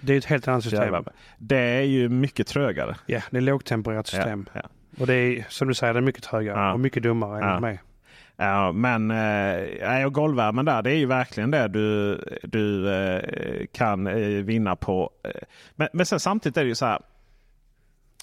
Det 0.00 0.12
är 0.14 0.18
ett 0.18 0.24
helt 0.24 0.48
annat 0.48 0.62
system. 0.62 0.80
fjärrvärme. 0.80 1.10
Det 1.38 1.58
är 1.58 1.82
ju 1.82 2.08
mycket 2.08 2.46
trögare. 2.46 2.96
Ja, 3.06 3.20
det 3.30 3.36
är 3.36 3.40
lågtempererat 3.40 4.06
system. 4.06 4.46
Ja, 4.54 4.60
ja. 4.64 4.68
Och 5.00 5.06
det 5.06 5.14
är 5.14 5.46
som 5.48 5.68
du 5.68 5.74
säger, 5.74 5.92
det 5.94 6.00
är 6.00 6.02
mycket 6.02 6.26
högre 6.26 6.52
Ja. 6.52 6.72
och 6.72 6.80
mycket 6.80 7.02
dummare 7.02 7.38
Ja. 7.40 7.46
enligt 7.46 7.60
mig. 7.62 7.80
Ja, 8.40 8.72
men 8.72 9.10
eh, 9.10 10.04
och 10.06 10.14
golvvärmen 10.14 10.64
där, 10.64 10.82
det 10.82 10.90
är 10.90 10.96
ju 10.96 11.06
verkligen 11.06 11.50
det 11.50 11.68
du, 11.68 12.18
du 12.42 12.92
eh, 12.94 13.66
kan 13.72 14.06
eh, 14.06 14.14
vinna 14.28 14.76
på. 14.76 15.10
Eh, 15.24 15.30
Men, 15.76 15.88
men 15.92 16.06
sen 16.06 16.20
samtidigt 16.20 16.56
är 16.56 16.62
det 16.62 16.68
ju 16.68 16.74
så 16.74 16.86
här. 16.86 16.98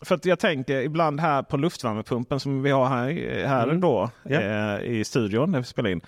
För 0.05 0.15
att 0.15 0.25
jag 0.25 0.39
tänker 0.39 0.81
ibland 0.81 1.19
här 1.19 1.43
på 1.43 1.57
luftvärmepumpen 1.57 2.39
som 2.39 2.62
vi 2.63 2.72
har 2.72 2.86
här, 2.88 3.45
här 3.48 3.63
Mm. 3.63 3.81
då 3.81 4.10
eh, 4.29 4.79
i 4.81 5.03
studion 5.05 5.51
när 5.51 5.60
vi 5.60 5.65
spelar 5.65 5.89
in. 5.89 6.01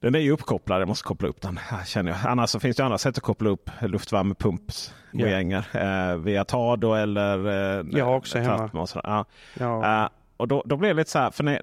Den 0.00 0.14
är 0.14 0.18
ju 0.18 0.30
uppkopplad, 0.30 0.80
jag 0.80 0.88
måste 0.88 1.04
koppla 1.06 1.28
upp 1.28 1.40
den. 1.40 1.56
Här 1.56 1.84
känner 1.84 2.10
jag. 2.12 2.20
Annars 2.30 2.50
så 2.50 2.60
finns 2.60 2.76
det 2.76 2.84
andra 2.84 2.98
sätt 2.98 3.16
att 3.16 3.22
koppla 3.22 3.50
upp 3.50 3.70
luftvärmepumpsgrejer. 3.80 5.64
Eh, 6.12 6.16
via 6.16 6.44
Tado 6.44 6.94
eller 6.94 7.46
eh, 7.78 7.84
Jag 7.92 8.04
har 8.04 8.16
också 8.16 8.38
hemma. 8.38 8.70
Ja. 9.04 9.24
Ja. 9.58 10.10
Och 10.36 10.48
då, 10.48 10.62
då 10.66 10.76
blir 10.76 10.88
det 10.88 10.94
lite 10.94 11.10
så 11.10 11.18
här, 11.18 11.30
för 11.30 11.44
när, 11.44 11.60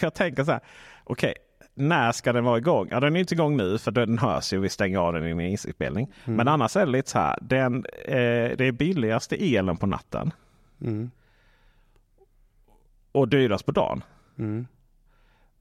jag 0.00 0.14
tänker 0.14 0.44
så 0.44 0.52
här, 0.52 0.60
okej, 1.04 1.34
när 1.74 2.12
ska 2.12 2.32
den 2.32 2.44
vara 2.44 2.58
igång? 2.58 2.88
Ja, 2.90 3.00
den 3.00 3.16
är 3.16 3.20
inte 3.20 3.34
igång 3.34 3.56
nu 3.56 3.78
för 3.78 3.90
den 3.90 4.18
hörs 4.18 4.52
ju, 4.52 4.60
vi 4.60 4.68
stänger 4.68 4.98
av 4.98 5.12
den 5.12 5.26
i 5.26 5.30
en 5.30 5.40
inspelning. 5.40 6.12
Mm. 6.24 6.36
Men 6.36 6.48
annars 6.48 6.76
är 6.76 6.86
det 6.86 6.92
lite 6.92 7.10
så 7.10 7.18
här, 7.18 7.38
den, 7.40 7.84
eh, 8.04 8.56
det 8.56 8.64
är 8.64 8.72
billigaste 8.72 9.36
elen 9.36 9.76
på 9.76 9.86
natten 9.86 10.32
Mm. 10.80 11.10
och 13.12 13.28
dyrast 13.28 13.66
på 13.66 13.72
dagen. 13.72 14.04
Mm. 14.38 14.66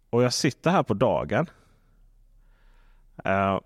Och 0.10 0.24
jag 0.24 0.34
sitter 0.34 0.72
här 0.72 0.84
på 0.84 0.94
dagen. 0.94 1.50
Eh, 3.26 3.60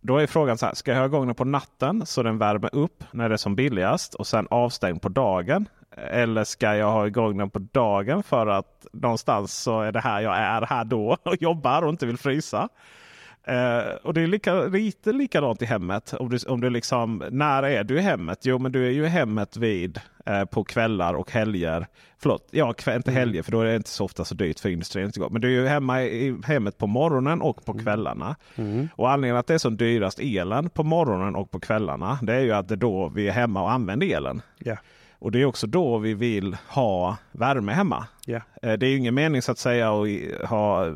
då 0.00 0.16
är 0.18 0.26
frågan 0.26 0.58
så 0.58 0.66
här, 0.66 0.74
ska 0.74 0.90
jag 0.90 0.98
ha 0.98 1.06
igång 1.06 1.26
den 1.26 1.34
på 1.34 1.44
natten 1.44 2.06
så 2.06 2.22
den 2.22 2.38
värmer 2.38 2.74
upp 2.74 3.04
när 3.12 3.28
det 3.28 3.34
är 3.34 3.36
som 3.36 3.56
billigast 3.56 4.14
och 4.14 4.26
sen 4.26 4.46
avstängd 4.50 5.02
på 5.02 5.08
dagen? 5.08 5.68
Eller 5.96 6.44
ska 6.44 6.76
jag 6.76 6.92
ha 6.92 7.06
igång 7.06 7.38
den 7.38 7.50
på 7.50 7.58
dagen 7.58 8.22
för 8.22 8.46
att 8.46 8.86
någonstans 8.92 9.52
så 9.52 9.80
är 9.80 9.92
det 9.92 10.00
här 10.00 10.20
jag 10.20 10.36
är 10.36 10.62
här 10.62 10.84
då 10.84 11.16
och 11.22 11.42
jobbar 11.42 11.82
och 11.82 11.88
inte 11.88 12.06
vill 12.06 12.18
frysa? 12.18 12.68
Eh, 13.44 13.94
och 14.02 14.14
det 14.14 14.20
är 14.20 14.26
lika, 14.26 14.54
lite 14.54 15.12
likadant 15.12 15.62
i 15.62 15.64
hemmet. 15.64 16.14
Om 16.18 16.28
du, 16.28 16.38
om 16.48 16.60
du 16.60 16.70
liksom, 16.70 17.24
när 17.30 17.62
är 17.62 17.84
du 17.84 17.98
i 17.98 18.00
hemmet? 18.00 18.38
Jo, 18.42 18.58
men 18.58 18.72
du 18.72 18.86
är 18.86 18.90
ju 18.90 19.04
i 19.04 19.08
hemmet 19.08 19.56
vid 19.56 20.00
eh, 20.26 20.44
på 20.44 20.64
kvällar 20.64 21.14
och 21.14 21.30
helger. 21.30 21.86
Förlåt, 22.18 22.48
ja, 22.50 22.72
kväll, 22.72 22.96
inte 22.96 23.10
helger 23.10 23.42
för 23.42 23.52
då 23.52 23.60
är 23.60 23.64
det 23.64 23.76
inte 23.76 23.90
så 23.90 24.04
ofta 24.04 24.24
så 24.24 24.34
dyrt 24.34 24.60
för 24.60 24.68
industrin. 24.68 25.12
gå. 25.14 25.28
Men 25.28 25.40
du 25.40 25.48
är 25.48 25.62
ju 25.62 25.66
hemma 25.66 26.02
i 26.02 26.26
i 26.26 26.36
hemmet 26.44 26.78
på 26.78 26.86
morgonen 26.86 27.42
och 27.42 27.64
på 27.64 27.74
kvällarna. 27.74 28.36
Mm. 28.56 28.88
Och 28.96 29.10
anledningen 29.10 29.36
att 29.36 29.46
det 29.46 29.54
är 29.54 29.58
som 29.58 29.76
dyrast 29.76 30.18
elen 30.20 30.70
på 30.70 30.82
morgonen 30.82 31.36
och 31.36 31.50
på 31.50 31.60
kvällarna. 31.60 32.18
Det 32.22 32.34
är 32.34 32.40
ju 32.40 32.52
att 32.52 32.68
det 32.68 32.74
är 32.74 32.76
då 32.76 33.08
vi 33.08 33.28
är 33.28 33.32
hemma 33.32 33.62
och 33.62 33.72
använder 33.72 34.06
elen. 34.16 34.42
Ja. 34.58 34.76
Och 35.22 35.32
det 35.32 35.40
är 35.40 35.44
också 35.44 35.66
då 35.66 35.98
vi 35.98 36.14
vill 36.14 36.56
ha 36.68 37.16
värme 37.32 37.72
hemma. 37.72 38.06
Eh, 38.62 38.72
Det 38.72 38.86
är 38.86 38.90
ju 38.90 38.96
ingen 38.96 39.14
mening 39.14 39.42
så 39.42 39.52
att 39.52 39.58
säga 39.58 39.92
att 39.92 40.48
ha 40.48 40.94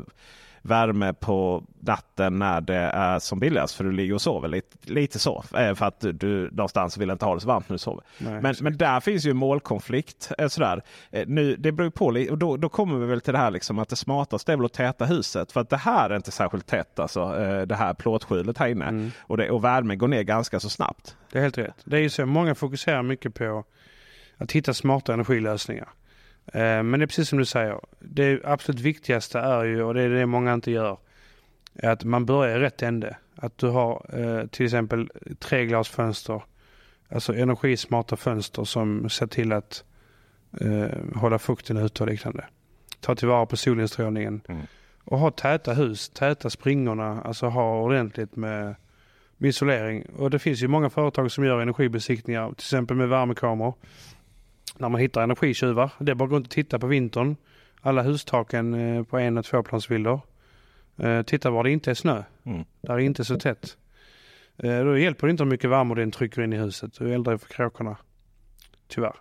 värme 0.61 1.13
på 1.13 1.63
natten 1.79 2.39
när 2.39 2.61
det 2.61 2.75
är 2.75 3.19
som 3.19 3.39
billigast. 3.39 3.75
För 3.75 3.83
du 3.83 3.91
ligger 3.91 4.13
och 4.13 4.21
sover 4.21 4.47
lite, 4.47 4.77
lite 4.91 5.19
så. 5.19 5.43
Eh, 5.57 5.73
För 5.73 5.85
att 5.85 6.05
du, 6.13 6.49
någonstans 6.51 6.97
vill 6.97 7.09
inte 7.09 7.25
ha 7.25 7.35
det 7.35 7.41
så 7.41 7.47
varmt 7.47 7.69
när 7.69 7.73
du 7.73 7.77
sover. 7.77 8.03
Nej, 8.17 8.41
Men, 8.41 8.55
men 8.61 8.77
där 8.77 8.99
finns 8.99 9.25
ju 9.25 9.31
en 9.31 9.37
målkonflikt. 9.37 10.31
eh, 10.37 10.47
Sådär. 10.47 10.81
Eh, 11.11 11.23
Nu, 11.27 11.55
det 11.55 11.71
beror 11.71 11.89
på. 11.89 12.05
Och 12.31 12.37
då, 12.37 12.57
då 12.57 12.69
kommer 12.69 12.97
vi 12.99 13.05
väl 13.05 13.21
till 13.21 13.33
det 13.33 13.39
här 13.39 13.51
liksom 13.51 13.79
att 13.79 13.89
det 13.89 13.95
smartaste 13.95 14.53
är 14.53 14.57
väl 14.57 14.65
att 14.65 14.73
täta 14.73 15.05
huset. 15.05 15.51
För 15.51 15.61
att 15.61 15.69
det 15.69 15.77
här 15.77 16.09
är 16.09 16.15
inte 16.15 16.31
särskilt 16.31 16.67
tätt. 16.67 16.99
Alltså, 16.99 17.25
det 17.65 17.75
här 17.75 17.93
plåtskjulet 17.93 18.57
här 18.57 18.67
inne. 18.67 18.85
Mm. 18.85 19.11
Och, 19.19 19.37
det, 19.37 19.49
och 19.51 19.63
värmen 19.63 19.97
går 19.97 20.07
ner 20.07 20.23
ganska 20.23 20.59
så 20.59 20.69
snabbt. 20.69 21.15
Det 21.31 21.37
är 21.37 21.43
helt 21.43 21.57
rätt. 21.57 21.75
Det 21.85 21.97
är 21.97 22.01
ju 22.01 22.09
så, 22.09 22.25
många 22.25 22.55
fokuserar 22.55 23.03
mycket 23.03 23.33
på 23.33 23.63
att 24.37 24.51
hitta 24.51 24.73
smarta 24.73 25.13
energilösningar. 25.13 25.89
Eh, 26.45 26.83
Men 26.83 26.91
det 26.91 27.03
är 27.03 27.07
precis 27.07 27.29
som 27.29 27.39
du 27.39 27.45
säger. 27.45 27.79
Det 27.99 28.45
absolut 28.45 28.81
viktigaste 28.81 29.39
är 29.39 29.63
ju, 29.63 29.83
och 29.83 29.93
det 29.93 30.01
är 30.01 30.09
det 30.09 30.25
många 30.25 30.53
inte 30.53 30.71
gör, 30.71 30.97
att 31.83 32.03
man 32.03 32.25
börjar 32.25 32.57
i 32.57 32.59
rätt 32.59 32.81
ände. 32.81 33.17
Att 33.35 33.57
du 33.57 33.67
har 33.67 34.05
eh, 34.13 34.47
till 34.47 34.65
exempel 34.65 35.09
treglasfönster, 35.39 36.43
alltså 37.09 37.35
energismarta 37.35 38.15
fönster 38.15 38.63
som 38.63 39.09
ser 39.09 39.27
till 39.27 39.51
att 39.51 39.83
eh, 40.61 40.97
hålla 41.15 41.39
fukten 41.39 41.77
ute 41.77 42.03
och 42.03 42.09
liknande. 42.09 42.45
Ta 42.99 43.15
tillvara 43.15 43.45
på 43.45 43.57
solinstrålningen. 43.57 44.41
Mm. 44.47 44.61
Och 45.03 45.19
ha 45.19 45.31
täta 45.31 45.73
hus, 45.73 46.09
täta 46.09 46.49
springorna, 46.49 47.21
alltså 47.21 47.47
ha 47.47 47.81
ordentligt 47.81 48.35
med 48.35 48.75
med 49.37 49.49
isolering. 49.49 50.05
Och 50.17 50.29
det 50.29 50.39
finns 50.39 50.63
ju 50.63 50.67
många 50.67 50.89
företag 50.89 51.31
som 51.31 51.45
gör 51.45 51.61
energibesiktningar, 51.61 52.47
till 52.47 52.53
exempel 52.55 52.97
med 52.97 53.09
värmekameror. 53.09 53.73
När 54.79 54.89
man 54.89 55.01
hittar 55.01 55.21
energitjuvar. 55.23 55.91
Det 55.99 56.11
är 56.11 56.15
bara 56.15 56.23
att 56.23 56.29
gå 56.29 56.35
runt 56.35 56.47
och 56.47 56.51
titta 56.51 56.79
på 56.79 56.87
vintern. 56.87 57.35
Alla 57.81 58.01
hustaken 58.01 58.73
eh, 58.73 59.03
på 59.03 59.17
en 59.17 59.37
och 59.37 59.45
tvåplansvillor. 59.45 60.21
Eh, 60.97 61.21
Titta 61.21 61.49
var 61.49 61.63
det 61.63 61.71
inte 61.71 61.89
är 61.91 61.95
snö. 61.95 62.23
Mm. 62.45 62.65
Där 62.81 62.93
är 62.93 62.99
inte 62.99 63.25
så 63.25 63.39
tätt. 63.39 63.77
Eh, 64.57 64.79
Då 64.79 64.97
hjälper 64.97 65.27
det 65.27 65.31
inte 65.31 65.43
hur 65.43 65.49
mycket 65.51 65.69
värme 65.69 65.95
den 65.95 66.11
trycker 66.11 66.41
in 66.41 66.53
i 66.53 66.57
huset. 66.57 66.93
Du 66.99 67.13
eldar 67.13 67.37
för 67.37 67.47
kråkorna. 67.47 67.97
Tyvärr. 68.87 69.15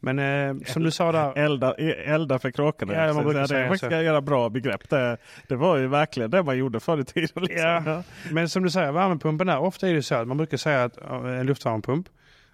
Men 0.00 0.18
eh, 0.18 0.64
som 0.66 0.82
du 0.82 0.90
sa 0.90 1.12
där. 1.12 1.32
Elda, 1.38 1.74
elda 1.74 2.38
för 2.38 2.50
kråkorna. 2.50 2.92
Ja, 2.94 3.12
man 3.12 3.24
brukar 3.24 3.40
det 3.40 3.48
säga 3.48 3.60
är 3.64 3.68
faktiskt 3.68 3.92
ett 3.92 4.04
jävla 4.04 4.20
bra 4.20 4.48
begrepp. 4.48 4.88
Det, 4.90 5.16
det 5.48 5.56
var 5.56 5.76
ju 5.76 5.86
verkligen 5.86 6.30
det 6.30 6.42
man 6.42 6.58
gjorde 6.58 6.80
förr 6.80 7.00
i 7.00 7.04
tiden. 7.04 7.42
Liksom. 7.42 7.82
Ja. 7.86 8.02
Men 8.32 8.48
som 8.48 8.62
du 8.62 8.70
säger, 8.70 8.92
värmepumpen 8.92 9.46
där. 9.46 9.58
Ofta 9.58 9.88
är 9.88 9.94
det 9.94 10.02
så 10.02 10.14
att 10.14 10.28
man 10.28 10.36
brukar 10.36 10.56
säga 10.56 10.84
att 10.84 10.96
en 11.24 11.46
luftvärmepump. 11.46 12.08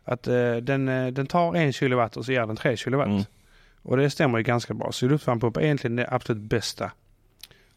Att 0.04 0.26
eh, 0.26 0.56
den, 0.56 0.88
eh, 0.88 1.06
den 1.06 1.26
tar 1.26 1.54
en 1.54 1.72
kilowatt 1.72 2.16
och 2.16 2.24
så 2.24 2.32
ger 2.32 2.46
den 2.46 2.56
tre 2.56 2.76
kilowatt. 2.76 3.06
Mm. 3.08 3.22
Och 3.82 3.96
det 3.96 4.10
stämmer 4.10 4.38
ju 4.38 4.44
ganska 4.44 4.74
bra. 4.74 4.92
Så 4.92 5.06
luftvärmepump 5.06 5.56
är 5.56 5.60
egentligen 5.60 5.96
det 5.96 6.08
absolut 6.10 6.42
bästa. 6.42 6.90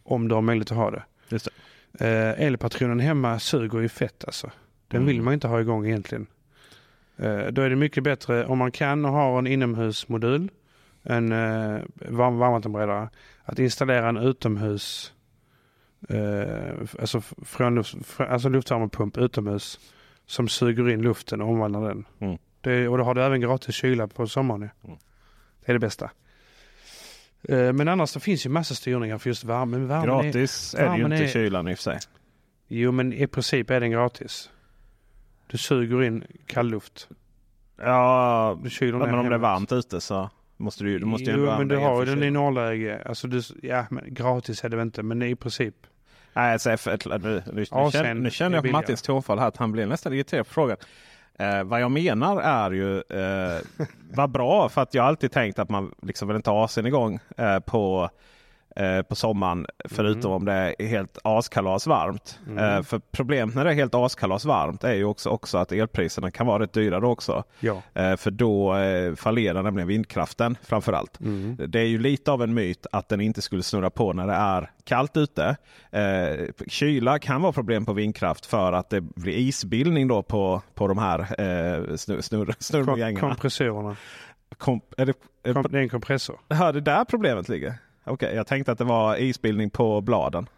Om 0.03 0.27
du 0.27 0.35
har 0.35 0.41
möjlighet 0.41 0.71
att 0.71 0.77
ha 0.77 0.91
det. 0.91 1.03
Just 1.29 1.49
Eh, 1.99 2.41
elpatronen 2.41 2.99
hemma 2.99 3.39
suger 3.39 3.79
ju 3.79 3.89
fett 3.89 4.23
alltså. 4.27 4.51
Den 4.87 5.01
Mm. 5.01 5.07
vill 5.07 5.21
man 5.21 5.33
inte 5.33 5.47
ha 5.47 5.61
igång 5.61 5.85
egentligen. 5.85 6.27
Eh, 7.17 7.47
då 7.47 7.61
är 7.61 7.69
det 7.69 7.75
mycket 7.75 8.03
bättre 8.03 8.45
om 8.45 8.57
man 8.57 8.71
kan 8.71 9.05
och 9.05 9.11
har 9.11 9.39
en 9.39 9.47
inomhusmodul. 9.47 10.49
En 11.03 11.31
eh, 11.31 11.81
varm, 11.95 12.37
varmvattenberedare. 12.37 13.09
Att 13.43 13.59
installera 13.59 14.09
en 14.09 14.17
utomhus. 14.17 15.13
Eh, 16.09 16.73
alltså, 16.99 17.21
från 17.21 17.83
alltså 18.17 18.49
luftvärmepump 18.49 19.17
utomhus. 19.17 19.79
Som 20.29 20.47
suger 20.47 20.89
in 20.89 21.01
luften 21.01 21.41
och 21.41 21.49
omvandlar 21.49 21.81
den. 21.87 22.05
Mm. 22.19 22.37
Det, 22.61 22.87
och 22.87 22.97
då 22.97 23.03
har 23.03 23.13
du 23.15 23.21
även 23.23 23.41
gratis 23.41 23.75
kyla 23.75 24.07
på 24.07 24.27
sommaren. 24.27 24.69
Mm. 24.83 24.97
Det 25.65 25.71
är 25.71 25.73
det 25.73 25.79
bästa. 25.79 26.11
Eh, 27.49 27.73
men 27.73 27.87
annars 27.87 28.13
det 28.13 28.19
finns 28.19 28.45
ju 28.45 28.49
massa 28.49 28.75
styrningar 28.75 29.17
för 29.17 29.29
just 29.29 29.43
värme. 29.43 29.77
Men 29.77 29.87
värmen 29.87 30.09
Är, 30.19 30.23
Gratis 30.23 30.75
är 30.77 30.89
det 30.89 30.97
ju 30.97 31.03
inte 31.03 31.15
är- 31.17 31.27
kylan 31.27 31.67
i 31.67 31.73
och 31.73 31.77
för 31.77 31.83
sig. 31.83 31.99
jo 32.67 32.91
men 32.91 33.13
i 33.13 33.27
princip 33.27 33.69
är 33.69 33.79
den 33.79 33.91
gratis. 33.91 34.49
Du 35.47 35.57
suger 35.57 36.03
in 36.03 36.23
kallluft. 36.45 37.09
Ja, 37.77 38.59
Du 38.63 38.69
kyler 38.69 38.97
men 38.97 39.15
om 39.15 39.29
det 39.29 39.35
är 39.35 39.39
varmt 39.39 39.71
ute 39.71 40.01
så 40.01 40.29
måste 40.57 40.83
du, 40.83 40.99
du 40.99 41.05
måste 41.05 41.31
ju 41.31 41.37
jo 41.37 41.45
men 41.57 41.67
du 41.67 41.77
har 41.77 41.99
ju 42.05 42.05
den 42.15 42.23
i 42.23 42.31
norrläge. 42.31 43.03
Alltså 43.05 43.27
du, 43.27 43.41
ja 43.61 43.85
men 43.89 44.03
gratis 44.13 44.63
är 44.63 44.69
det 44.69 44.77
väl 44.77 44.85
inte 44.85 45.03
men 45.03 45.21
i 45.21 45.35
princip. 45.35 45.75
Nej, 46.37 46.59
säger 46.59 46.77
för, 46.77 47.19
nu, 47.19 47.43
nu, 47.53 47.65
Ja, 47.71 47.91
känner, 47.91 48.13
nu 48.13 48.31
känner 48.31 48.57
jag 48.57 48.65
på. 48.65 48.71
Martins 48.71 49.01
tonfall 49.01 49.39
här 49.39 49.47
att 49.47 49.57
han 49.57 49.71
blir 49.71 49.85
nästan 49.85 50.13
irriterad 50.13 50.47
på 50.47 50.53
frågan. 50.53 50.77
Eh, 51.39 51.63
vad 51.63 51.81
jag 51.81 51.91
menar 51.91 52.41
är 52.41 52.71
ju 52.71 52.97
eh, 52.97 53.61
vad 54.13 54.31
bra 54.31 54.69
för 54.69 54.81
att 54.81 54.93
jag 54.93 55.05
alltid 55.05 55.31
tänkt 55.31 55.59
att 55.59 55.69
man 55.69 55.93
liksom 56.01 56.27
vill 56.27 56.37
inte 56.37 56.49
ha 56.49 56.65
AC'n 56.65 56.87
igång 56.87 57.19
eh, 57.37 57.59
på, 57.59 58.09
eh, 58.79 59.01
på 59.01 59.15
sommaren. 59.15 59.65
Förutom 59.85 60.31
om 60.31 60.45
det 60.45 60.53
är 60.53 60.87
helt 60.87 61.17
askalas 61.23 61.87
varmt. 61.87 62.39
Mm. 62.47 62.57
Eh, 62.57 62.83
för 62.83 63.01
problemet 63.11 63.55
när 63.55 63.65
det 63.65 63.71
är 63.71 63.75
helt 63.75 63.95
askalas 63.95 64.45
varmt 64.45 64.83
är 64.83 64.93
ju 64.93 65.03
också, 65.05 65.29
också 65.29 65.57
att 65.57 65.71
elpriserna 65.71 66.31
kan 66.31 66.47
vara 66.47 66.63
rätt 66.63 66.73
dyra 66.73 66.99
då 66.99 67.07
också. 67.07 67.43
Ja. 67.59 67.81
Eh, 67.93 68.15
för 68.15 68.31
då 68.31 68.75
eh, 68.75 69.15
fallerar 69.15 69.63
nämligen 69.63 69.87
vindkraften 69.87 70.57
framförallt. 70.63 71.19
Mm. 71.19 71.57
Det 71.67 71.79
är 71.79 71.85
ju 71.85 71.99
lite 71.99 72.31
av 72.31 72.43
en 72.43 72.53
myt 72.53 72.87
att 72.91 73.09
den 73.09 73.21
inte 73.21 73.41
skulle 73.41 73.63
snurra 73.63 73.89
på 73.89 74.13
när 74.13 74.27
det 74.27 74.33
är 74.33 74.71
kallt 74.83 75.17
ute. 75.17 75.57
Eh, 75.91 76.45
kyla 76.67 77.19
kan 77.19 77.41
vara 77.41 77.53
problem 77.53 77.85
på 77.85 77.93
vindkraft 77.93 78.45
för 78.45 78.71
att 78.73 78.89
det 78.89 79.01
blir 79.01 79.33
isbildning 79.33 80.07
då 80.07 80.23
på, 80.23 80.61
på 80.73 80.87
de 80.87 80.97
här 80.97 81.19
eh, 81.19 81.95
snurr, 81.95 82.45
Kom, 82.45 82.53
snurrgängarna. 82.59 83.19
kompressorerna. 83.19 83.95
Kom, 84.57 84.81
är 84.97 85.05
det, 85.05 85.13
är 85.43 85.53
Kom, 85.53 85.65
det, 85.69 85.77
är 85.77 85.81
en 85.81 85.89
kompressor. 85.89 86.39
ja, 86.47 86.71
det 86.71 86.79
är 86.79 86.81
där 86.81 87.05
problemet 87.05 87.49
ligger? 87.49 87.73
Okej, 88.07 88.35
jag 88.35 88.47
tänkte 88.47 88.71
att 88.71 88.77
det 88.77 88.83
var 88.83 89.17
isbildning 89.17 89.69
på 89.69 90.01
bladen. 90.01 90.49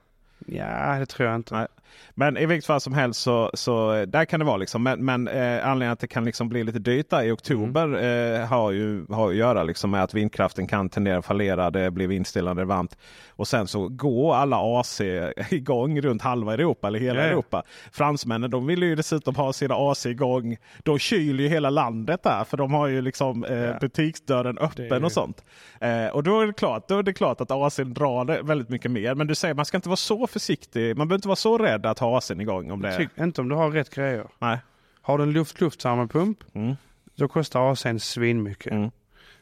Ja 0.46 0.96
det 1.00 1.06
tror 1.06 1.30
jag 1.30 1.36
inte. 1.36 1.56
Nej. 1.56 1.68
Men 2.16 2.38
i 2.38 2.46
vilket 2.46 2.66
fall 2.66 2.82
som 2.82 2.94
helst 2.94 3.22
så, 3.22 3.52
så 3.54 3.94
eh, 3.94 4.02
där 4.02 4.26
kan 4.26 4.40
det 4.40 4.46
vara. 4.46 4.58
Liksom. 4.58 4.84
Men, 4.84 5.06
men 5.06 5.28
eh, 5.28 5.68
anledningen 5.68 5.94
att 5.94 6.00
det 6.00 6.08
kan 6.08 6.26
liksom 6.26 6.50
bli 6.50 6.64
lite 6.64 6.80
dyrt 6.80 7.10
där 7.10 7.24
i 7.24 7.32
oktober 7.32 7.84
Mm. 7.84 8.42
eh, 8.42 8.48
har 8.48 8.72
ju 8.72 9.06
har 9.10 9.30
att 9.30 9.36
göra 9.36 9.64
liksom 9.64 9.92
med 9.92 10.04
att 10.04 10.14
vindkraften 10.14 10.68
kan 10.68 10.90
tendera 10.90 11.18
att 11.18 11.26
fallera. 11.26 11.72
Det 11.72 11.92
blir 11.92 12.08
vindstillande 12.08 12.66
varmt. 12.66 12.98
Och 13.30 13.48
sen 13.48 13.68
så 13.68 13.88
går 13.88 14.36
alla 14.36 14.80
AC 14.80 15.02
igång 15.50 16.02
runt 16.02 16.22
halva 16.22 16.54
Europa 16.54 16.88
eller 16.88 17.00
hela 17.00 17.20
ja. 17.20 17.26
Europa. 17.26 17.64
Fransmännen 17.92 18.52
de 18.52 18.68
vill 18.68 18.84
ju 18.84 18.96
dessutom 18.96 19.36
ha 19.36 19.54
sina 19.54 19.76
AC 19.76 20.06
igång. 20.06 20.58
De 20.84 21.00
kyler 21.00 21.44
ju 21.44 21.50
hela 21.50 21.70
landet 21.70 22.24
där 22.24 22.44
för 22.44 22.58
de 22.58 22.74
har 22.74 22.88
ju 22.88 23.02
liksom 23.02 23.44
eh, 23.46 23.54
Ja. 23.60 23.78
butiksdörren 23.82 24.58
öppen 24.58 24.86
ju- 25.00 25.06
och 25.06 25.12
sånt. 25.12 25.44
Eh, 25.82 26.08
och 26.08 26.24
då 26.24 26.40
är, 26.42 26.48
det 26.48 26.54
klart, 26.54 26.88
då 26.88 26.98
är 26.98 27.04
det 27.04 27.14
klart 27.14 27.42
att 27.42 27.50
AC'n 27.50 27.94
drar 27.94 28.26
det 28.26 28.42
väldigt 28.42 28.70
mycket 28.70 28.92
mer. 28.92 29.16
Men 29.16 29.28
du 29.28 29.36
säger 29.36 29.54
man 29.54 29.66
ska 29.66 29.78
inte 29.78 29.90
vara 29.90 29.96
så 29.98 30.28
försiktig. 30.28 30.98
Man 30.98 31.08
behöver 31.08 31.18
inte 31.18 31.28
vara 31.28 31.36
så 31.36 31.58
rädd 31.58 31.79
att 31.86 32.00
ha 32.00 32.20
AC'n 32.20 32.42
igång. 32.42 32.72
Om 32.72 32.82
det 32.82 32.98
Tyck, 32.98 33.10
inte 33.20 33.42
om 33.42 33.50
du 33.50 33.56
har 33.56 33.72
rätt 33.72 33.90
grejer. 33.96 34.28
Nej. 34.40 34.58
Har 35.02 35.18
du 35.18 35.24
en 35.24 35.32
luft 35.32 35.62
luftvärmepump 35.62 36.44
Mm. 36.54 36.76
då 37.16 37.28
kostar 37.28 37.60
AC'n 37.74 37.98
svinmycket. 38.00 38.72
Mm. 38.74 38.92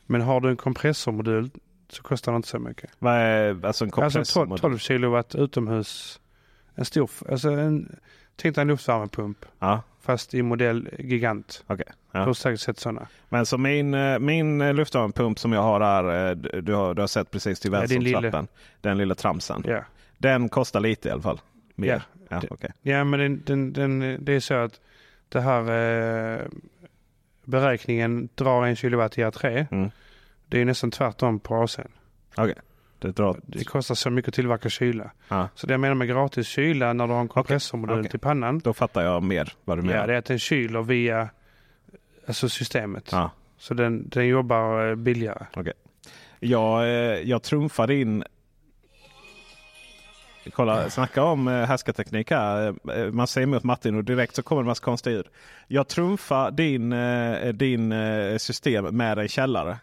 Men 0.05 0.21
har 0.21 0.41
du 0.41 0.49
en 0.49 0.57
kompressormodul 0.57 1.49
så 1.89 2.03
kostar 2.03 2.31
det 2.31 2.35
inte 2.35 2.47
så 2.47 2.59
mycket. 2.59 2.89
Vad 2.99 3.13
är 3.13 3.49
alltså 3.49 3.59
en 3.61 3.65
Alltså 3.65 3.85
12, 3.85 3.91
kompressormodell? 3.91 4.59
12 4.61 4.77
kilowatt 4.77 5.35
utomhus. 5.35 6.19
En 6.75 6.85
stor, 6.85 7.09
alltså 7.29 7.49
en, 7.49 7.95
tänk 8.35 8.55
dig 8.55 8.61
en 8.61 8.67
luftvärmepump 8.67 9.45
Ja, 9.59 9.81
fast 10.01 10.33
i 10.33 10.41
modell 10.41 10.89
gigant. 10.99 11.63
okej. 11.67 11.85
Du 12.11 12.19
Ja. 12.19 12.25
har 12.25 12.33
säkert 12.33 12.59
sett 12.59 12.79
sådana. 12.79 13.07
Men 13.29 13.45
så 13.45 13.57
min, 13.57 13.93
eh, 13.93 14.19
min 14.19 14.61
eh, 14.61 14.73
luftvärmepump 14.73 15.39
som 15.39 15.53
jag 15.53 15.61
har 15.61 15.79
här, 15.81 16.29
eh, 16.29 16.35
du 16.61 16.73
har, 16.73 16.93
du 16.93 17.01
har 17.01 17.07
sett 17.07 17.31
precis 17.31 17.59
till 17.59 17.71
Ja, 17.73 17.79
vänster 17.79 17.99
din 17.99 18.15
om 18.15 18.23
lille. 18.23 18.45
Den 18.81 18.97
lilla 18.97 19.15
tramsen. 19.15 19.63
Ja. 19.65 19.83
Den 20.17 20.49
kostar 20.49 20.79
lite 20.79 21.09
i 21.09 21.11
alla 21.11 21.21
fall. 21.21 21.39
Mer. 21.77 21.87
Ja. 21.87 22.01
Ja, 22.29 22.39
Det- 22.39 22.47
okej. 22.51 22.71
Ja 22.81 23.03
men 23.03 23.19
den, 23.19 23.43
den, 23.45 23.73
den, 23.73 24.25
det 24.25 24.33
är 24.33 24.39
så 24.39 24.53
att 24.53 24.81
det 25.29 25.41
här 25.41 25.61
eh, 25.61 26.45
beräkningen 27.43 28.29
drar 28.35 28.65
en 28.65 28.75
kilowatt 28.75 29.17
ger 29.17 29.31
tre. 29.31 29.67
Mm. 29.71 29.91
Det 30.47 30.61
är 30.61 30.65
nästan 30.65 30.91
tvärtom 30.91 31.39
på 31.39 31.53
AC'n. 31.65 31.87
Det 32.99 33.11
drar... 33.11 33.39
Det 33.45 33.63
kostar 33.63 33.95
så 33.95 34.09
mycket 34.09 34.27
att 34.29 34.35
tillverka 34.35 34.69
kyla. 34.69 35.11
Ja. 35.27 35.49
Så 35.55 35.67
det 35.67 35.73
jag 35.73 35.79
menar 35.79 35.95
med 35.95 36.07
gratis 36.07 36.47
kyla 36.47 36.93
när 36.93 37.07
du 37.07 37.13
har 37.13 37.21
en 37.21 37.27
kompressormodul 37.27 37.99
okej. 37.99 38.11
till 38.11 38.19
pannan. 38.19 38.59
Då 38.59 38.73
fattar 38.73 39.03
jag 39.03 39.23
mer 39.23 39.53
vad 39.65 39.77
du 39.77 39.81
menar. 39.81 39.99
Ja, 39.99 40.07
det 40.07 40.13
är 40.13 40.17
att 40.17 40.25
den 40.25 40.39
kyler 40.39 40.81
via 40.81 41.29
alltså 42.27 42.49
systemet. 42.49 43.09
Ja. 43.11 43.31
Så 43.57 43.73
den, 43.73 44.09
den 44.09 44.27
jobbar 44.27 44.89
eh, 44.89 44.95
billigare. 44.95 45.45
Jag, 46.39 46.83
eh, 46.83 46.89
jag 47.29 47.43
trumfade 47.43 47.95
in 47.95 48.23
Kolla, 50.53 50.89
snacka 50.89 51.23
om 51.23 51.47
eh, 51.47 51.53
härskarteknik 51.65 52.31
här. 52.31 52.67
Eh, 52.97 53.11
Man 53.11 53.27
säger 53.27 53.47
emot 53.47 53.63
Martin 53.63 53.95
och 53.95 54.03
direkt 54.03 54.35
så 54.35 54.43
kommer 54.43 54.61
det 54.61 54.63
en 54.63 54.67
massa 54.67 54.83
konstiga 54.83 55.15
ljud. 55.15 55.27
Jag 55.67 55.87
trumfar 55.87 56.51
din, 56.51 56.93
eh, 56.93 57.53
din 57.53 57.93
system 58.39 58.85
med 58.97 59.19
en 59.19 59.27
källare. 59.27 59.77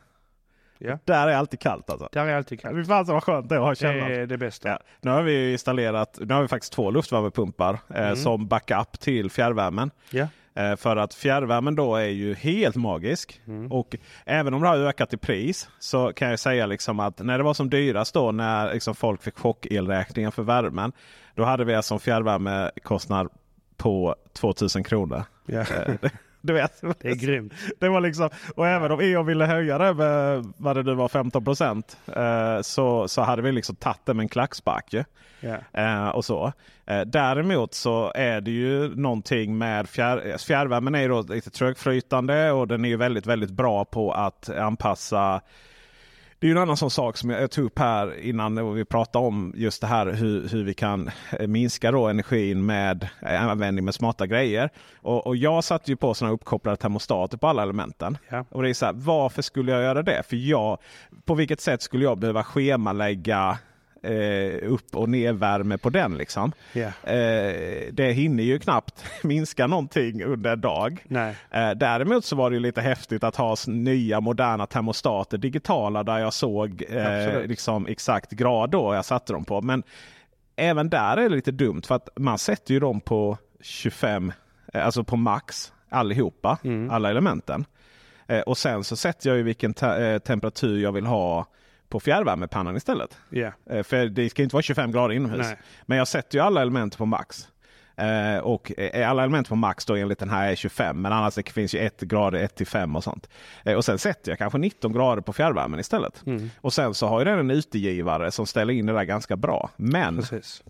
Ja. 0.78 0.98
Där 1.04 1.28
är 1.28 1.36
alltid 1.36 1.60
kallt 1.60 1.90
alltså. 1.90 2.08
Där 2.12 2.26
är 2.26 2.36
alltid 2.36 2.60
kallt. 2.60 2.74
Fy 2.76 2.84
fan 2.84 3.04
vad 3.04 3.24
skönt 3.24 3.48
det 3.48 3.54
är 3.54 3.58
att 3.58 3.64
ha 3.64 3.70
Det 3.70 3.76
källare. 3.76 4.16
är 4.16 4.26
det 4.26 4.38
bästa. 4.38 4.68
Ja. 4.68 4.78
Nu 5.00 5.10
har 5.10 5.22
vi 5.22 5.52
installerat, 5.52 6.18
nu 6.20 6.34
har 6.34 6.42
vi 6.42 6.48
faktiskt 6.48 6.72
två 6.72 6.90
luftvärmepumpar 6.90 7.78
eh, 7.94 8.02
Mm. 8.02 8.16
som 8.16 8.46
backup 8.46 9.00
till 9.00 9.30
fjärrvärmen. 9.30 9.90
Ja. 10.10 10.28
Eh, 10.56 10.76
för 10.76 10.96
att 10.96 11.14
fjärrvärmen 11.14 11.74
då 11.74 11.96
är 11.96 12.08
ju 12.08 12.34
helt 12.34 12.76
magisk. 12.76 13.40
Mm. 13.46 13.72
Och 13.72 13.96
även 14.24 14.54
om 14.54 14.62
det 14.62 14.68
har 14.68 14.76
ökat 14.76 15.12
i 15.12 15.16
pris 15.16 15.68
så 15.78 16.12
kan 16.12 16.30
jag 16.30 16.38
säga 16.38 16.66
liksom 16.66 17.00
att 17.00 17.18
när 17.18 17.38
det 17.38 17.44
var 17.44 17.54
som 17.54 17.70
dyrast 17.70 18.14
då 18.14 18.32
när 18.32 18.72
liksom 18.72 18.94
folk 18.94 19.22
fick 19.22 19.38
chockelräkningar 19.38 20.30
för 20.30 20.42
värmen. 20.42 20.92
Då 21.34 21.44
hade 21.44 21.64
vi 21.64 21.74
alltså 21.74 21.94
en 21.94 22.00
fjärrvärmekostnad 22.00 23.28
på 23.76 24.16
2000 24.32 24.84
kronor. 24.84 25.22
Ja. 25.46 25.64
Eh, 26.44 26.46
Du 26.46 26.52
vet. 26.52 26.80
Det 27.00 27.08
är 27.08 27.14
grymt. 27.14 27.52
Det 27.80 27.88
var 27.88 28.00
liksom, 28.00 28.30
och 28.56 28.66
även 28.68 28.92
om 28.92 29.00
E.ON 29.00 29.26
ville 29.26 29.44
höja 29.44 29.78
det 29.78 29.94
med 29.94 30.52
vad 30.56 30.76
det 30.76 30.82
nu 30.82 30.94
var 30.94 31.08
15 31.08 31.44
procent. 31.44 31.96
Eh, 32.16 32.60
så, 32.62 33.08
så 33.08 33.22
hade 33.22 33.42
vi 33.42 33.52
liksom 33.52 33.76
tagit 33.76 34.00
det 34.06 34.14
med 34.14 34.24
en 34.24 34.28
klackspark. 34.28 34.94
Eh, 35.72 36.08
och 36.08 36.24
så. 36.24 36.52
Eh, 36.86 37.00
däremot 37.00 37.74
så 37.74 38.12
är 38.14 38.40
det 38.40 38.50
ju 38.50 38.96
någonting 38.96 39.58
med 39.58 39.88
fjärr, 39.88 40.38
fjärrvärmen 40.38 40.94
är 40.94 41.00
ju 41.02 41.08
då 41.08 41.22
lite 41.22 41.50
trögflytande 41.50 42.52
och 42.52 42.68
den 42.68 42.84
är 42.84 42.88
ju 42.88 42.96
väldigt, 42.96 43.26
väldigt 43.26 43.50
bra 43.50 43.84
på 43.84 44.12
att 44.12 44.48
anpassa 44.50 45.40
det 46.44 46.48
är 46.48 46.50
ju 46.50 46.56
en 46.56 46.62
annan 46.62 46.76
sån 46.76 46.90
sak 46.90 47.16
som 47.16 47.30
jag, 47.30 47.42
jag 47.42 47.50
tog 47.50 47.64
upp 47.64 47.78
här 47.78 48.20
innan 48.20 48.74
vi 48.74 48.84
pratade 48.84 49.26
om 49.26 49.52
just 49.56 49.80
det 49.80 49.86
här 49.86 50.06
hur, 50.06 50.48
hur 50.48 50.64
vi 50.64 50.74
kan 50.74 51.10
eh, 51.38 51.46
minska 51.46 51.90
då 51.90 52.06
energin 52.06 52.66
med 52.66 53.08
eh, 53.22 53.44
användning 53.44 53.84
med 53.84 53.94
smarta 53.94 54.26
grejer. 54.26 54.70
Och, 54.96 55.26
och 55.26 55.36
jag 55.36 55.64
satte 55.64 55.90
ju 55.90 55.96
på 55.96 56.14
sådana 56.14 56.34
uppkopplade 56.34 56.76
termostater 56.76 57.36
på 57.36 57.46
alla 57.46 57.62
elementen. 57.62 58.18
Ja. 58.28 58.44
Och 58.50 58.62
det 58.62 58.68
är 58.68 58.74
så 58.74 58.86
här, 58.86 58.92
varför 58.92 59.42
skulle 59.42 59.72
jag 59.72 59.82
göra 59.82 60.02
det? 60.02 60.22
För 60.28 60.36
jag, 60.36 60.78
på 61.24 61.34
vilket 61.34 61.60
sätt 61.60 61.82
skulle 61.82 62.04
jag 62.04 62.18
behöva 62.18 62.44
schemalägga 62.44 63.58
eh, 64.04 64.70
upp 64.72 64.96
och 64.96 65.08
nervärme 65.08 65.78
på 65.78 65.90
den 65.90 66.16
liksom? 66.16 66.52
Ja. 66.72 66.86
Eh, 67.12 67.92
det 67.92 68.12
hinner 68.12 68.42
ju 68.44 68.58
knappt 68.58 69.04
minska 69.22 69.66
någonting 69.66 70.24
under 70.24 70.52
en 70.52 70.60
dag. 70.60 71.04
Nej. 71.08 71.36
Eh, 71.50 71.70
däremot 71.70 72.24
så 72.24 72.36
var 72.36 72.50
det 72.50 72.54
ju 72.54 72.60
lite 72.60 72.80
häftigt 72.80 73.24
att 73.24 73.36
ha 73.36 73.56
nya 73.66 74.20
moderna 74.20 74.66
termostater 74.66 75.38
digitala 75.38 76.02
där 76.02 76.18
jag 76.18 76.32
såg 76.32 76.84
eh, 76.90 77.42
liksom 77.46 77.86
exakt 77.86 78.30
grad 78.30 78.70
då 78.70 78.94
jag 78.94 79.04
satte 79.04 79.32
dem 79.32 79.44
på. 79.44 79.62
Men 79.62 79.82
även 80.56 80.90
där 80.90 81.16
är 81.16 81.28
det 81.28 81.34
lite 81.36 81.50
dumt 81.52 81.82
för 81.86 81.94
att 81.94 82.08
man 82.16 82.38
sätter 82.38 82.74
ju 82.74 82.80
dem 82.80 83.00
på 83.00 83.38
25, 83.60 84.32
eh, 84.74 84.84
alltså 84.86 85.04
på 85.04 85.16
max 85.16 85.72
allihopa, 85.88 86.58
Mm. 86.64 86.90
alla 86.90 87.10
elementen. 87.10 87.64
Eh, 88.28 88.40
och 88.40 88.58
sen 88.58 88.84
så 88.84 88.96
sätter 88.96 89.28
jag 89.30 89.36
ju 89.36 89.42
vilken 89.42 89.74
te- 89.74 90.18
temperatur 90.18 90.82
jag 90.82 90.92
vill 90.92 91.06
ha 91.06 91.46
på 91.88 92.00
fjärrvärmepannan 92.00 92.76
istället. 92.76 93.18
Eh, 93.70 93.82
För 93.82 94.06
det 94.06 94.30
ska 94.30 94.42
inte 94.42 94.56
vara 94.56 94.62
25 94.62 94.92
grader 94.92 95.14
inomhus. 95.14 95.46
Nej. 95.46 95.58
Men 95.86 95.98
jag 95.98 96.08
sätter 96.08 96.38
ju 96.38 96.44
alla 96.44 96.62
element 96.62 96.98
på 96.98 97.06
max. 97.06 97.48
Eh, 97.96 98.38
och 98.38 98.72
är 98.76 99.06
alla 99.06 99.22
element 99.22 99.48
på 99.48 99.56
max 99.56 99.84
då 99.84 99.94
enligt 99.96 100.18
den 100.18 100.30
här 100.30 100.48
är 100.50 100.54
25. 100.54 101.02
Men 101.02 101.12
annars 101.12 101.34
det 101.34 101.50
finns 101.50 101.74
ju 101.74 101.78
1 101.78 102.00
grader 102.00 102.38
1 102.38 102.54
till 102.54 102.66
5 102.66 102.96
och 102.96 103.04
sånt. 103.04 103.28
Eh, 103.64 103.74
och 103.74 103.84
sen 103.84 103.98
sätter 103.98 104.30
jag 104.32 104.38
kanske 104.38 104.58
19 104.58 104.92
grader 104.92 105.22
på 105.22 105.32
fjärrvärmen 105.32 105.80
istället. 105.80 106.22
Mm. 106.26 106.50
Och 106.60 106.72
sen 106.72 106.94
så 106.94 107.06
har 107.06 107.18
ju 107.18 107.24
den 107.24 107.38
en 107.38 107.50
utegivare 107.50 108.30
som 108.30 108.46
ställer 108.46 108.72
in 108.74 108.86
det 108.86 108.92
där 108.92 109.04
ganska 109.04 109.36
bra. 109.36 109.70
Men 109.76 110.16
Precis. 110.16 110.62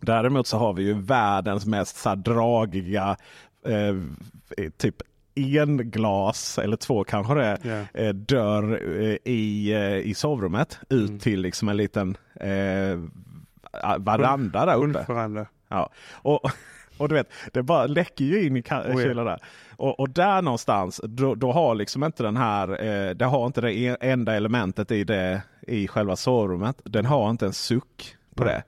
däremot 0.00 0.46
så 0.46 0.58
har 0.58 0.72
vi 0.72 0.82
ju 0.82 0.92
världens 1.02 1.66
mest 1.66 1.96
så 1.96 2.08
här, 2.08 2.16
dragiga 2.16 3.16
eh, 3.66 3.94
typ 4.76 4.96
en 5.34 5.90
glas 5.90 6.58
eller 6.58 6.76
två 6.76 7.04
kanske 7.04 7.34
det 7.34 7.44
är, 7.44 7.86
eh, 7.94 8.12
dörr 8.14 8.72
eh, 9.02 9.16
i, 9.32 9.72
eh, 9.72 9.96
i 9.96 10.14
sovrummet 10.14 10.78
ut 10.90 11.08
Mm. 11.08 11.18
till 11.18 11.40
liksom 11.40 11.68
en 11.68 11.76
liten 11.76 12.16
eh, 12.40 12.98
varanda 13.98 14.66
där 14.66 14.76
uppe. 14.76 14.98
Ordförande. 14.98 15.46
Ja. 15.68 15.90
Och, 16.12 16.50
och 16.98 17.08
du 17.08 17.14
vet, 17.14 17.28
det 17.52 17.62
bara 17.62 17.86
läcker 17.86 18.24
ju 18.24 18.46
in 18.46 18.56
i 18.56 18.60
ka- 18.60 18.86
Oh 18.94 19.00
ja. 19.02 19.08
kylen 19.08 19.24
där. 19.26 19.38
Och, 19.76 20.00
och 20.00 20.10
där 20.10 20.42
någonstans, 20.42 21.00
då, 21.04 21.34
då 21.34 21.52
har 21.52 21.74
liksom 21.74 22.04
inte 22.04 22.22
den 22.22 22.36
här, 22.36 22.84
eh, 22.84 23.10
det 23.10 23.24
har 23.24 23.46
inte 23.46 23.60
det 23.60 23.72
e- 23.78 23.96
enda 24.00 24.34
elementet 24.34 24.90
i 24.90 25.04
det 25.04 25.42
i 25.62 25.88
själva 25.88 26.16
sovrummet. 26.16 26.80
Den 26.84 27.06
har 27.06 27.30
inte 27.30 27.46
en 27.46 27.52
suck 27.52 28.16
på 28.34 28.44
Nej. 28.44 28.62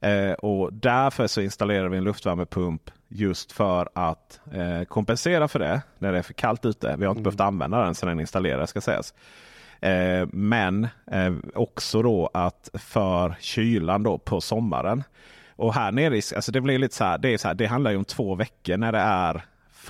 det. 0.00 0.08
Eh, 0.08 0.32
och 0.34 0.72
därför 0.72 1.26
så 1.26 1.40
installerar 1.40 1.88
vi 1.88 1.98
en 1.98 2.04
luftvärmepump 2.04 2.90
just 3.08 3.52
för 3.52 3.88
att 3.94 4.40
eh, 4.52 4.84
kompensera 4.84 5.48
för 5.48 5.58
det 5.58 5.82
när 5.98 6.12
det 6.12 6.18
är 6.18 6.22
för 6.22 6.34
kallt 6.34 6.64
ute. 6.64 6.86
Vi 6.98 7.04
har 7.04 7.10
inte 7.10 7.18
Mm. 7.20 7.22
behövt 7.22 7.40
använda 7.40 7.84
den 7.84 7.94
sedan 7.94 8.08
den 8.08 8.20
installerades 8.20 8.70
ska 8.70 8.80
sägas. 8.80 9.14
Eh, 9.80 10.28
men 10.32 10.88
eh, 11.10 11.34
också 11.54 12.02
då 12.02 12.30
att 12.34 12.70
för 12.74 13.36
kylan 13.40 14.02
då 14.02 14.18
på 14.18 14.40
sommaren. 14.40 15.02
Och 15.56 15.74
här 15.74 15.92
nere, 15.92 16.14
alltså 16.36 16.52
det 16.52 16.60
blir 16.60 16.78
lite 16.78 16.94
så 16.94 17.04
här, 17.04 17.18
det, 17.18 17.34
är 17.34 17.38
så 17.38 17.48
här, 17.48 17.54
det 17.54 17.66
handlar 17.66 17.90
ju 17.90 17.96
om 17.96 18.04
två 18.04 18.34
veckor 18.34 18.76
när 18.76 18.92
det 18.92 18.98
är 18.98 19.44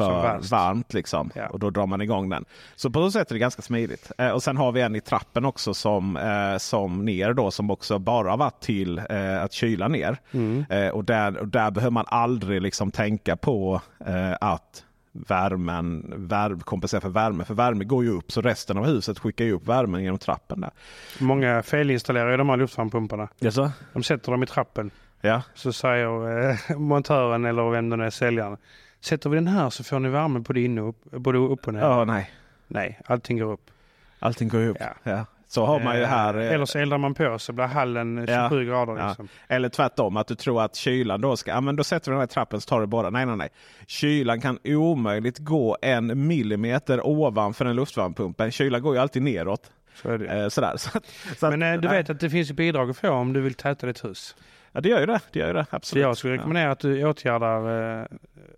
för 0.06 0.22
värst. 0.22 0.50
varmt 0.50 0.94
liksom. 0.94 1.30
Ja. 1.34 1.46
Och 1.46 1.58
då 1.58 1.70
drar 1.70 1.86
man 1.86 2.00
igång 2.00 2.28
den. 2.28 2.44
Så 2.76 2.90
på 2.90 3.00
så 3.00 3.10
sätt 3.10 3.30
är 3.30 3.34
det 3.34 3.38
ganska 3.38 3.62
smidigt. 3.62 4.12
Eh, 4.18 4.30
och 4.30 4.42
sen 4.42 4.56
har 4.56 4.72
vi 4.72 4.80
en 4.80 4.96
i 4.96 5.00
trappen 5.00 5.44
också 5.44 5.74
som, 5.74 6.16
eh, 6.16 6.58
som 6.58 7.04
ner 7.04 7.32
då 7.32 7.50
som 7.50 7.70
också 7.70 7.98
bara 7.98 8.36
varit 8.36 8.60
till 8.60 8.98
eh, 8.98 9.42
att 9.42 9.52
kyla 9.52 9.88
ner. 9.88 10.16
Mm. 10.32 10.64
Eh, 10.70 10.88
och, 10.88 11.04
där, 11.04 11.38
och 11.38 11.48
där 11.48 11.70
behöver 11.70 11.90
man 11.92 12.04
aldrig 12.08 12.62
liksom 12.62 12.90
tänka 12.90 13.36
på 13.36 13.80
eh, 14.06 14.32
att 14.40 14.84
värmen 15.12 16.14
vär, 16.16 16.60
kompensera 16.60 17.00
för 17.00 17.08
värme. 17.08 17.44
För 17.44 17.54
värme 17.54 17.84
går 17.84 18.04
ju 18.04 18.10
upp 18.10 18.32
så 18.32 18.40
resten 18.40 18.78
av 18.78 18.86
huset 18.86 19.18
skickar 19.18 19.44
ju 19.44 19.52
upp 19.52 19.68
värmen 19.68 20.02
genom 20.02 20.18
trappen. 20.18 20.60
där. 20.60 20.70
Många 21.18 21.62
felinstallerar 21.62 22.30
ju 22.30 22.36
de 22.36 22.48
här 22.48 22.56
luftvärmepumparna. 22.56 23.28
Jaså? 23.38 23.70
De 23.92 24.02
sätter 24.02 24.32
dem 24.32 24.42
i 24.42 24.46
trappen. 24.46 24.90
Ja. 25.20 25.42
Så 25.54 25.72
säger 25.72 26.48
eh, 26.50 26.76
montören 26.78 27.44
eller 27.44 27.70
vem 27.70 27.90
det 27.90 27.96
nu 27.96 28.04
är, 28.04 28.10
säljaren. 28.10 28.56
Sätter 29.00 29.30
vi 29.30 29.34
den 29.36 29.46
här 29.46 29.70
så 29.70 29.84
får 29.84 29.98
ni 30.00 30.08
värme 30.08 30.38
både 30.40 30.60
inne 30.60 30.80
och 30.80 30.88
upp, 30.88 31.10
både 31.10 31.38
upp 31.38 31.66
och 31.66 31.74
ner. 31.74 31.80
Ja, 31.80 32.04
nej. 32.04 32.30
Nej, 32.68 33.00
allting 33.06 33.38
går 33.38 33.52
upp. 33.52 33.70
Allting 34.18 34.48
går 34.48 34.66
upp. 34.66 34.76
Ja. 34.80 34.94
Ja. 35.02 35.24
Så 35.46 35.66
har 35.66 35.80
man 35.80 35.98
ju 35.98 36.04
här. 36.04 36.34
eh, 36.38 36.52
Eller 36.52 36.64
så 36.64 36.78
eldar 36.78 36.98
man 36.98 37.14
på 37.14 37.38
så 37.38 37.52
blir 37.52 37.64
hallen 37.64 38.16
27 38.26 38.32
Ja. 38.32 38.48
grader. 38.70 39.02
Ja. 39.02 39.08
Liksom. 39.08 39.28
Eller 39.48 39.68
tvärtom, 39.68 40.16
att 40.16 40.26
du 40.26 40.34
tror 40.34 40.62
att 40.62 40.74
kylan 40.76 41.20
då 41.20 41.36
ska, 41.36 41.50
ja 41.50 41.60
men 41.60 41.76
då 41.76 41.84
sätter 41.84 42.10
vi 42.10 42.12
den 42.14 42.20
här 42.20 42.26
trappen 42.26 42.60
så 42.60 42.68
tar 42.68 42.80
du 42.80 42.86
bara. 42.86 43.10
Nej, 43.10 43.26
nej, 43.26 43.36
nej. 43.36 43.48
Kylan 43.86 44.40
kan 44.40 44.58
omöjligt 44.64 45.38
gå 45.38 45.76
en 45.82 46.26
millimeter 46.26 47.06
ovanför 47.06 47.64
en 47.64 47.76
luftvärmepump. 47.76 48.42
Kylan 48.52 48.82
går 48.82 48.94
ju 48.94 49.00
alltid 49.00 49.22
neråt. 49.22 49.70
Så 50.02 50.08
är 50.10 50.18
det. 50.18 50.26
Eh, 50.42 50.48
sådär. 50.48 50.74
Så, 50.76 50.90
så 51.38 51.50
Men 51.50 51.62
eh, 51.62 51.80
du 51.80 51.88
nej. 51.88 51.96
vet 51.98 52.10
att 52.10 52.20
det 52.20 52.30
finns 52.30 52.52
bidrag 52.52 52.90
att 52.90 52.96
få 52.96 53.08
om 53.10 53.32
du 53.32 53.40
vill 53.40 53.54
täta 53.54 53.86
ditt 53.86 54.04
hus. 54.04 54.36
Ja, 54.72 54.80
det 54.80 54.88
gör 54.88 55.00
ju 55.00 55.06
det. 55.06 55.20
Det 55.32 55.38
gör 55.38 55.46
ju 55.46 55.52
det. 55.52 55.66
Så 55.70 55.76
Absolut. 55.76 56.02
jag 56.02 56.16
skulle 56.16 56.34
rekommendera 56.34 56.70
att 56.70 56.78
du 56.80 57.04
åtgärdar 57.04 57.98
eh, 58.00 58.06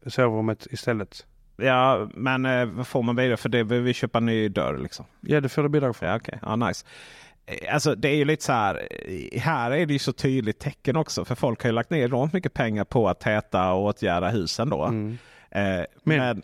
sovrummet 0.07 0.66
istället. 0.70 1.27
Ja, 1.57 1.64
ja 1.64 2.09
men 2.14 2.46
eh, 2.46 2.64
vad 2.64 2.87
får 2.87 3.03
man 3.03 3.16
bidrag 3.16 3.40
för 3.40 3.49
det? 3.49 3.64
Behöver 3.64 3.87
vi 3.87 3.94
köpa 3.94 4.18
en 4.18 4.27
ny 4.27 4.49
dörr 4.49 4.79
liksom? 4.79 5.05
Ja, 5.20 5.40
det 5.40 5.49
får 5.49 5.62
du 5.62 5.68
bidrag 5.68 5.96
för. 5.96 6.07
Ja, 6.07 6.16
okej. 6.16 6.38
Ja, 6.42 6.57
nice. 6.57 6.87
Eh, 7.46 7.75
Alltså 7.75 7.94
det 7.94 8.09
är 8.09 8.16
ju 8.16 8.25
lite 8.25 8.44
så 8.44 8.53
här. 8.53 8.83
eh, 9.33 9.40
Här 9.40 9.70
är 9.70 9.87
det 9.87 9.92
ju 9.92 9.99
så 9.99 10.12
tydligt 10.12 10.59
tecken 10.59 10.96
också. 10.96 11.25
För 11.25 11.35
folk 11.35 11.62
har 11.62 11.68
ju 11.68 11.75
lagt 11.75 11.90
ner 11.90 12.05
enormt 12.05 12.33
mycket 12.33 12.55
pengar 12.55 12.85
på 12.85 13.09
att 13.09 13.20
täta 13.20 13.73
och 13.73 13.85
åtgärda 13.85 14.29
husen 14.29 14.68
då. 14.70 14.85
Mm. 14.85 15.18
Eh, 15.51 15.61
Men- 15.61 15.87
men, 16.05 16.42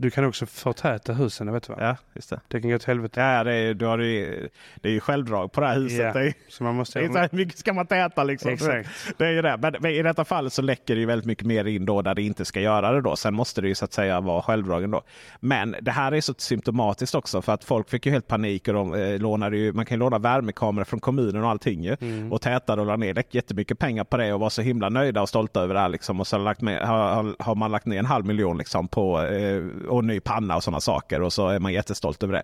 Du 0.00 0.10
kan 0.10 0.24
också 0.24 0.46
förtäta 0.46 1.12
husen, 1.12 1.52
vet 1.52 1.62
du 1.66 1.72
va? 1.72 1.78
ja, 1.80 1.96
just 2.14 2.30
det. 2.30 2.40
Det 2.48 2.60
kan 2.60 2.70
gå 2.70 2.76
åt 2.76 2.84
helvete. 2.84 3.20
Ja, 3.20 3.44
det 3.44 3.54
är, 3.54 3.74
du 3.74 3.86
har 3.86 3.98
ju, 3.98 4.48
det 4.76 4.88
är 4.88 4.92
ju 4.92 5.00
självdrag 5.00 5.52
på 5.52 5.60
det 5.60 5.66
här 5.66 5.74
huset. 5.74 5.98
Ja. 5.98 6.12
Det 6.12 6.26
är, 6.26 6.34
Så 6.48 6.64
man 6.64 6.74
måste... 6.74 6.98
det 6.98 7.04
är 7.04 7.08
så 7.12 7.18
här, 7.18 7.28
hur 7.32 7.38
mycket 7.38 7.58
ska 7.58 7.72
man 7.72 7.86
täta 7.86 8.24
liksom? 8.24 8.50
Exakt. 8.50 8.88
Det 9.18 9.26
är 9.26 9.30
ju 9.30 9.42
det. 9.42 9.56
Men, 9.62 9.74
men 9.80 9.90
i 9.90 10.02
detta 10.02 10.24
fall 10.24 10.50
så 10.50 10.62
läcker 10.62 10.94
det 10.94 11.00
ju 11.00 11.06
väldigt 11.06 11.26
mycket 11.26 11.46
mer 11.46 11.64
in 11.64 11.84
då 11.84 12.02
där 12.02 12.14
det 12.14 12.22
inte 12.22 12.44
ska 12.44 12.60
göra 12.60 12.92
det 12.92 13.00
då. 13.00 13.16
Sen 13.16 13.34
måste 13.34 13.60
det 13.60 13.68
ju 13.68 13.74
så 13.74 13.84
att 13.84 13.92
säga 13.92 14.20
vara 14.20 14.42
självdragen 14.42 14.90
då. 14.90 15.02
Men 15.40 15.76
det 15.82 15.90
här 15.90 16.12
är 16.12 16.20
så 16.20 16.34
symptomatiskt 16.38 17.14
också 17.14 17.42
för 17.42 17.52
att 17.52 17.64
folk 17.64 17.90
fick 17.90 18.06
ju 18.06 18.12
helt 18.12 18.26
panik 18.26 18.68
och 18.68 18.74
de 18.74 18.94
eh, 18.94 19.18
lånade 19.18 19.56
ju, 19.56 19.72
man 19.72 19.86
kan 19.86 19.94
ju 19.94 19.98
låna 19.98 20.18
värmekameror 20.18 20.84
från 20.84 21.00
kommunen 21.00 21.44
och 21.44 21.50
allting 21.50 21.84
ju. 21.84 21.96
Mm. 22.00 22.32
Och 22.32 22.40
tätade 22.42 22.80
och 22.82 22.86
la 22.86 22.96
ner 22.96 23.24
jättemycket 23.30 23.78
pengar 23.78 24.04
på 24.04 24.16
det 24.16 24.32
och 24.32 24.40
var 24.40 24.50
så 24.50 24.62
himla 24.62 24.88
nöjda 24.88 25.22
och 25.22 25.28
stolta 25.28 25.60
över 25.62 25.74
det 25.74 25.80
här 25.80 25.88
liksom. 25.88 26.20
Och 26.20 26.26
så 26.26 26.36
har, 26.36 26.44
lagt 26.44 26.60
med, 26.60 26.82
har- 26.88 27.42
har 27.42 27.54
man 27.54 27.70
lagt 27.72 27.86
ner 27.86 27.98
en 27.98 28.06
halv 28.06 28.26
miljon 28.26 28.58
liksom 28.58 28.88
på 28.88 29.22
eh, 29.22 29.62
och 29.88 30.04
ny 30.04 30.20
panna 30.20 30.56
och 30.56 30.64
sådana 30.64 30.80
saker 30.80 31.22
och 31.22 31.32
så 31.32 31.48
är 31.48 31.58
man 31.58 31.72
jättestolt 31.72 32.22
över 32.22 32.34
det. 32.34 32.42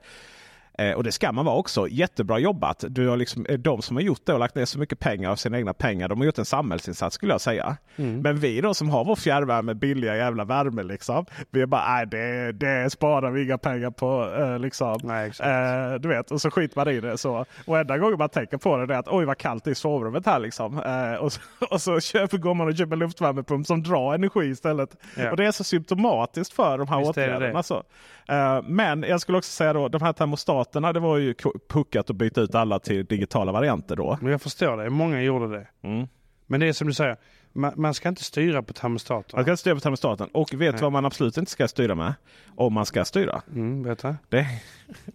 Eh, 0.79 0.93
och 0.93 1.05
det 1.05 1.13
ska 1.13 1.33
man 1.33 1.45
vara 1.45 1.57
också. 1.57 1.89
Jättebra 1.89 2.39
jobbat. 2.39 2.85
Du 2.89 3.09
har 3.09 3.17
liksom, 3.17 3.47
eh, 3.47 3.59
de 3.59 3.83
som 3.83 3.97
har 3.97 4.03
gjort 4.03 4.21
det 4.27 4.33
och 4.33 4.39
lagt 4.39 4.55
ner 4.55 4.65
så 4.65 4.79
mycket 4.79 4.99
pengar 4.99 5.31
av 5.31 5.37
sina 5.37 5.59
egna 5.59 5.75
pengar, 5.75 6.09
de 6.09 6.19
har 6.19 6.27
gjort 6.27 6.39
en 6.39 6.45
samhällsinsats 6.45 7.15
skulle 7.15 7.33
jag 7.33 7.41
säga. 7.41 7.77
Mm. 7.97 8.21
Men 8.21 8.39
vi 8.39 8.61
då 8.61 8.75
som 8.75 8.91
har 8.91 9.05
vår 9.05 9.17
fjärrvärme, 9.17 9.75
billiga 9.75 10.17
jävla 10.17 10.45
värme 10.45 10.83
liksom. 10.83 11.27
Vi 11.51 11.61
är 11.61 11.67
bara, 11.67 11.95
nej 11.95 12.07
det, 12.07 12.53
det 12.53 12.91
sparar 12.91 13.31
vi 13.31 13.45
inga 13.45 13.59
pengar 13.59 13.91
på. 13.91 14.35
Eh, 14.39 14.59
liksom. 14.59 15.01
Nej. 15.03 15.33
Eh, 15.41 15.95
du 16.01 16.09
vet, 16.09 16.31
och 16.31 16.41
så 16.41 16.51
skiter 16.51 16.77
man 16.77 16.89
i 16.89 17.01
det. 17.01 17.19
Så. 17.19 17.45
Och 17.67 17.79
enda 17.79 17.99
gången 17.99 18.19
man 18.19 18.29
tänker 18.29 18.57
på 18.57 18.77
det 18.77 18.95
är 18.95 18.99
att 18.99 19.09
oj 19.09 19.25
vad 19.25 19.39
kallt 19.39 19.65
det 19.65 19.69
är 19.69 19.73
i 19.73 19.75
sovrummet 19.75 20.27
här. 20.27 20.39
Liksom. 20.39 20.79
Eh, 20.79 21.15
och 21.15 21.33
så, 21.33 21.41
och 21.71 21.81
så 21.81 22.01
köper, 22.01 22.39
går 22.39 22.55
man 22.55 22.69
och 22.69 22.77
köper 22.77 22.97
luftvärmepump 22.97 23.67
som 23.67 23.83
drar 23.83 24.15
energi 24.15 24.45
istället. 24.45 24.97
Ja. 25.17 25.31
Och 25.31 25.37
det 25.37 25.47
är 25.47 25.53
så 25.53 25.65
symptomatiskt 25.65 26.55
för 26.55 26.79
de 26.79 26.89
här 26.89 26.99
Visst 26.99 27.11
åtgärderna. 27.11 27.63
Så. 27.63 27.83
Eh, 28.29 28.63
men 28.63 29.03
jag 29.03 29.21
skulle 29.21 29.39
också 29.39 29.51
säga 29.51 29.73
då, 29.73 29.89
de 29.89 30.03
här 30.03 30.13
termostaterna, 30.13 30.64
det 30.73 31.01
var 31.01 31.19
ju 31.19 31.35
puckat 31.69 32.11
att 32.11 32.17
byta 32.17 32.41
ut 32.41 32.55
alla 32.55 32.79
till 32.79 33.05
digitala 33.05 33.53
varianter 33.53 33.97
då. 33.97 34.19
Men 34.21 34.33
jag 34.33 34.43
förstår 34.43 34.77
det. 34.77 34.91
Många 34.91 35.23
gjorde 35.23 35.49
det. 35.49 35.69
Mm. 35.83 36.09
Men 36.47 36.61
det 36.61 36.69
är 36.69 36.73
som 36.73 36.87
du 36.87 36.93
säger. 36.93 37.17
Man, 37.57 37.73
man 37.77 37.95
ska 37.95 38.09
inte 38.09 38.25
styra 38.25 38.63
på 38.63 38.73
termostaten. 38.73 39.37
Man 39.37 39.45
ska 39.45 39.51
inte 39.51 39.61
styra 39.61 39.75
på 39.75 39.81
termostaten. 39.81 40.29
Och 40.33 40.55
vet 40.55 40.75
Nej. 40.75 40.83
vad 40.83 40.93
man 40.93 41.05
absolut 41.05 41.37
inte 41.37 41.51
ska 41.51 41.69
styra 41.69 41.95
med? 41.95 42.15
Om 42.57 42.73
man 42.73 42.87
ska 42.87 43.05
styra. 43.05 43.43
Mm, 43.55 43.83
berätta. 43.83 44.17
Det, 44.29 44.47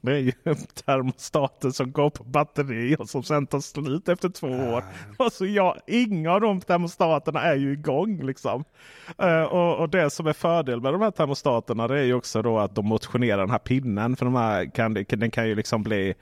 det 0.02 0.12
är 0.12 0.18
ju 0.18 0.32
termostaten 0.86 1.74
som 1.74 1.92
går 1.92 2.10
på 2.10 2.24
batteri 2.24 2.96
och 3.00 3.10
som 3.10 3.24
sen 3.24 3.48
tar 3.48 3.60
slut 3.60 4.10
efter 4.10 4.30
två 4.30 4.48
år. 4.48 4.84
Alltså 5.18 5.46
jag, 5.46 5.78
inga 5.88 6.32
av 6.32 6.42
de 6.42 6.62
termostaterna 6.62 7.42
är 7.42 7.56
ju 7.56 7.74
igång 7.74 8.24
liksom. 8.24 8.64
Eh, 9.18 9.42
och, 9.42 9.80
och 9.80 9.90
det 9.90 10.10
som 10.10 10.28
är 10.28 10.34
fördel 10.34 10.82
med 10.82 10.94
de 10.94 11.02
här 11.02 11.12
termostaterna 11.12 11.88
det 11.88 12.00
är 12.00 12.04
ju 12.04 12.14
också 12.14 12.42
då 12.42 12.60
att 12.60 12.76
de 12.76 12.86
motionerar 12.86 13.38
den 13.38 13.52
här 13.52 13.60
pinnen. 13.60 14.16
För 14.16 14.26
de 14.26 14.36
här 14.36 14.66
kan, 14.66 14.94
den 14.94 15.32
kan 15.32 15.48
ju 15.48 15.56
liksom 15.56 15.84
bli 15.84 16.16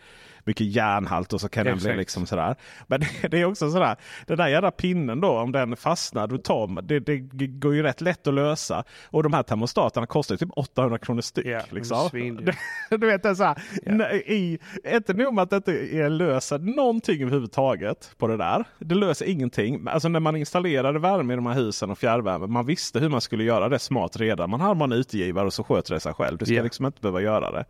mycket 0.48 0.68
järnhalt 0.68 1.34
och 1.34 1.42
så 1.42 1.50
kan 1.50 1.66
den 1.66 1.78
bli 1.78 1.86
Exakt. 1.86 1.98
liksom 1.98 2.26
sådär. 2.26 2.56
Men 2.88 3.00
det, 3.22 3.28
det 3.28 3.42
är 3.42 3.46
också 3.46 3.72
sådär. 3.72 3.96
Den 4.28 4.38
där 4.38 4.48
jävla 4.48 4.72
pinnen 4.72 5.22
då 5.22 5.30
om 5.30 5.52
den 5.52 5.76
fastnar. 5.76 6.28
Du 6.28 6.38
tar, 6.38 6.82
det, 6.82 7.00
det 7.00 7.48
går 7.48 7.76
ju 7.76 7.84
rätt 7.84 8.02
lätt 8.02 8.28
att 8.28 8.34
lösa. 8.34 8.84
Och 9.06 9.24
de 9.24 9.34
här 9.34 9.44
termostaterna 9.44 10.06
kostar 10.08 10.34
ju 10.34 10.38
typ 10.38 10.50
800 10.56 10.98
kronor 10.98 11.22
styck. 11.22 11.46
Är 11.46 11.64
liksom. 11.70 12.10
Du 12.90 12.98
vet, 13.08 13.24
det 13.24 13.30
är 13.30 13.36
så 13.36 13.44
här, 13.44 13.62
nej, 13.86 14.24
i, 14.26 14.60
inte 14.96 15.14
nog 15.14 15.34
med 15.34 15.42
att 15.44 15.50
det 15.50 15.56
inte 15.56 15.72
är 15.98 16.10
löser 16.10 16.60
någonting 16.60 17.22
överhuvudtaget 17.22 18.12
på 18.18 18.28
det 18.28 18.38
där. 18.38 18.64
Det 18.80 18.96
löser 18.96 19.26
ingenting. 19.26 19.88
Alltså 19.88 20.08
när 20.08 20.20
man 20.20 20.36
installerade 20.36 21.00
värme 21.00 21.34
i 21.34 21.36
de 21.36 21.46
här 21.46 21.54
husen 21.54 21.92
och 21.92 21.98
fjärrvärme. 21.98 22.48
Man 22.48 22.66
visste 22.66 23.00
hur 23.00 23.10
man 23.10 23.22
skulle 23.22 23.44
göra 23.44 23.70
det 23.70 23.80
smart 23.80 24.18
redan. 24.18 24.50
Man 24.50 24.62
hade 24.62 24.76
man 24.76 24.92
utgivare 24.92 25.46
och 25.46 25.54
så 25.54 25.64
sköter 25.64 25.94
det 25.94 26.00
sig 26.00 26.14
själv. 26.14 26.38
Du 26.38 26.46
ska 26.46 26.56
Ja. 26.56 26.64
liksom 26.64 26.86
inte 26.86 27.02
behöva 27.02 27.22
göra 27.22 27.52
det. 27.52 27.66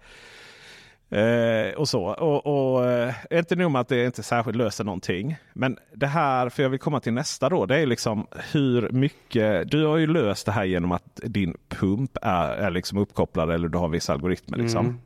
Eh, 1.10 1.74
och 1.74 1.90
så. 1.90 2.04
Och, 2.04 2.46
och 2.48 2.86
eh, 2.86 3.14
inte 3.32 3.56
nog 3.56 3.72
med 3.72 3.82
att 3.82 3.88
det 3.88 4.06
inte 4.06 4.24
särskilt 4.24 4.58
löser 4.58 4.84
någonting. 4.84 5.38
Men 5.54 5.78
det 5.94 6.08
här, 6.08 6.50
för 6.50 6.64
jag 6.64 6.70
vill 6.70 6.80
komma 6.80 7.00
till 7.00 7.14
nästa 7.14 7.50
då. 7.50 7.66
Det 7.66 7.78
är 7.78 7.86
liksom 7.86 8.28
hur 8.52 8.90
mycket. 8.90 9.72
Du 9.72 9.86
har 9.86 9.98
ju 9.98 10.08
löst 10.08 10.46
det 10.46 10.52
här 10.52 10.66
genom 10.66 10.92
att 10.92 11.20
din 11.24 11.58
pump 11.70 12.18
är, 12.22 12.50
är 12.50 12.70
liksom 12.70 12.98
uppkopplad 12.98 13.52
eller 13.52 13.68
du 13.68 13.78
har 13.78 13.90
vissa 13.90 14.14
algoritmer. 14.14 14.58
Liksom. 14.58 14.86
Mm. 14.86 15.00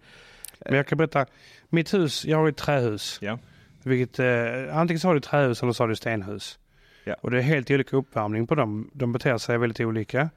Men 0.66 0.74
jag 0.76 0.88
kan 0.88 0.98
berätta. 0.98 1.26
Mitt 1.70 1.94
hus, 1.94 2.26
jag 2.26 2.38
har 2.38 2.50
ett 2.50 2.58
trähus. 2.58 3.20
Ja. 3.22 3.40
Vilket, 3.84 4.20
eh, 4.20 4.78
antingen 4.78 5.00
så 5.00 5.08
har 5.08 5.14
du 5.14 5.20
trähus 5.20 5.64
eller 5.64 5.74
så 5.74 5.84
har 5.84 5.88
du 5.88 5.96
stenhus. 5.96 6.60
Ja. 7.04 7.16
Och 7.22 7.32
det 7.32 7.38
är 7.38 7.42
helt 7.42 7.72
olika 7.72 7.98
uppvärmning 7.98 8.48
på 8.48 8.56
dem. 8.56 8.90
De 8.94 9.14
beter 9.14 9.38
sig 9.38 9.58
väldigt 9.58 9.80
olika. 9.80 10.30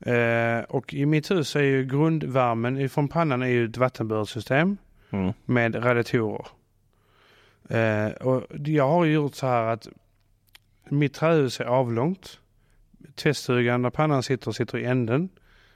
Eh, 0.00 0.60
och 0.68 0.94
i 0.94 1.06
mitt 1.06 1.30
hus 1.30 1.56
är 1.56 1.62
ju 1.62 1.84
grundvärmen 1.84 2.88
från 2.88 3.08
pannan 3.08 3.42
är 3.42 3.46
ju 3.46 3.64
ett 3.64 3.76
vattenburet 3.76 4.28
system 4.28 4.76
Mm. 5.10 5.32
med 5.44 5.84
radiatorer. 5.84 6.46
Eh, 7.68 8.10
och 8.12 8.46
jag 8.66 8.88
har 8.88 9.04
gjort 9.04 9.34
så 9.34 9.46
här 9.46 9.62
att 9.62 9.88
mitt 10.88 11.14
trähus 11.14 11.60
är 11.60 11.64
avlångt. 11.64 12.38
Tvättstugan 13.14 13.82
där 13.82 13.90
pannan 13.90 14.22
sitter 14.22 14.52
sitter 14.52 14.78
i 14.78 14.84
änden. 14.84 15.28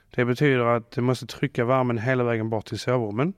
Det 0.09 0.25
betyder 0.25 0.65
att 0.65 0.91
du 0.91 1.01
måste 1.01 1.25
trycka 1.27 1.65
värmen 1.65 1.97
hela 1.97 2.23
vägen 2.23 2.49
bort 2.49 2.65
till 2.65 2.79
sovrummen. 2.79 3.33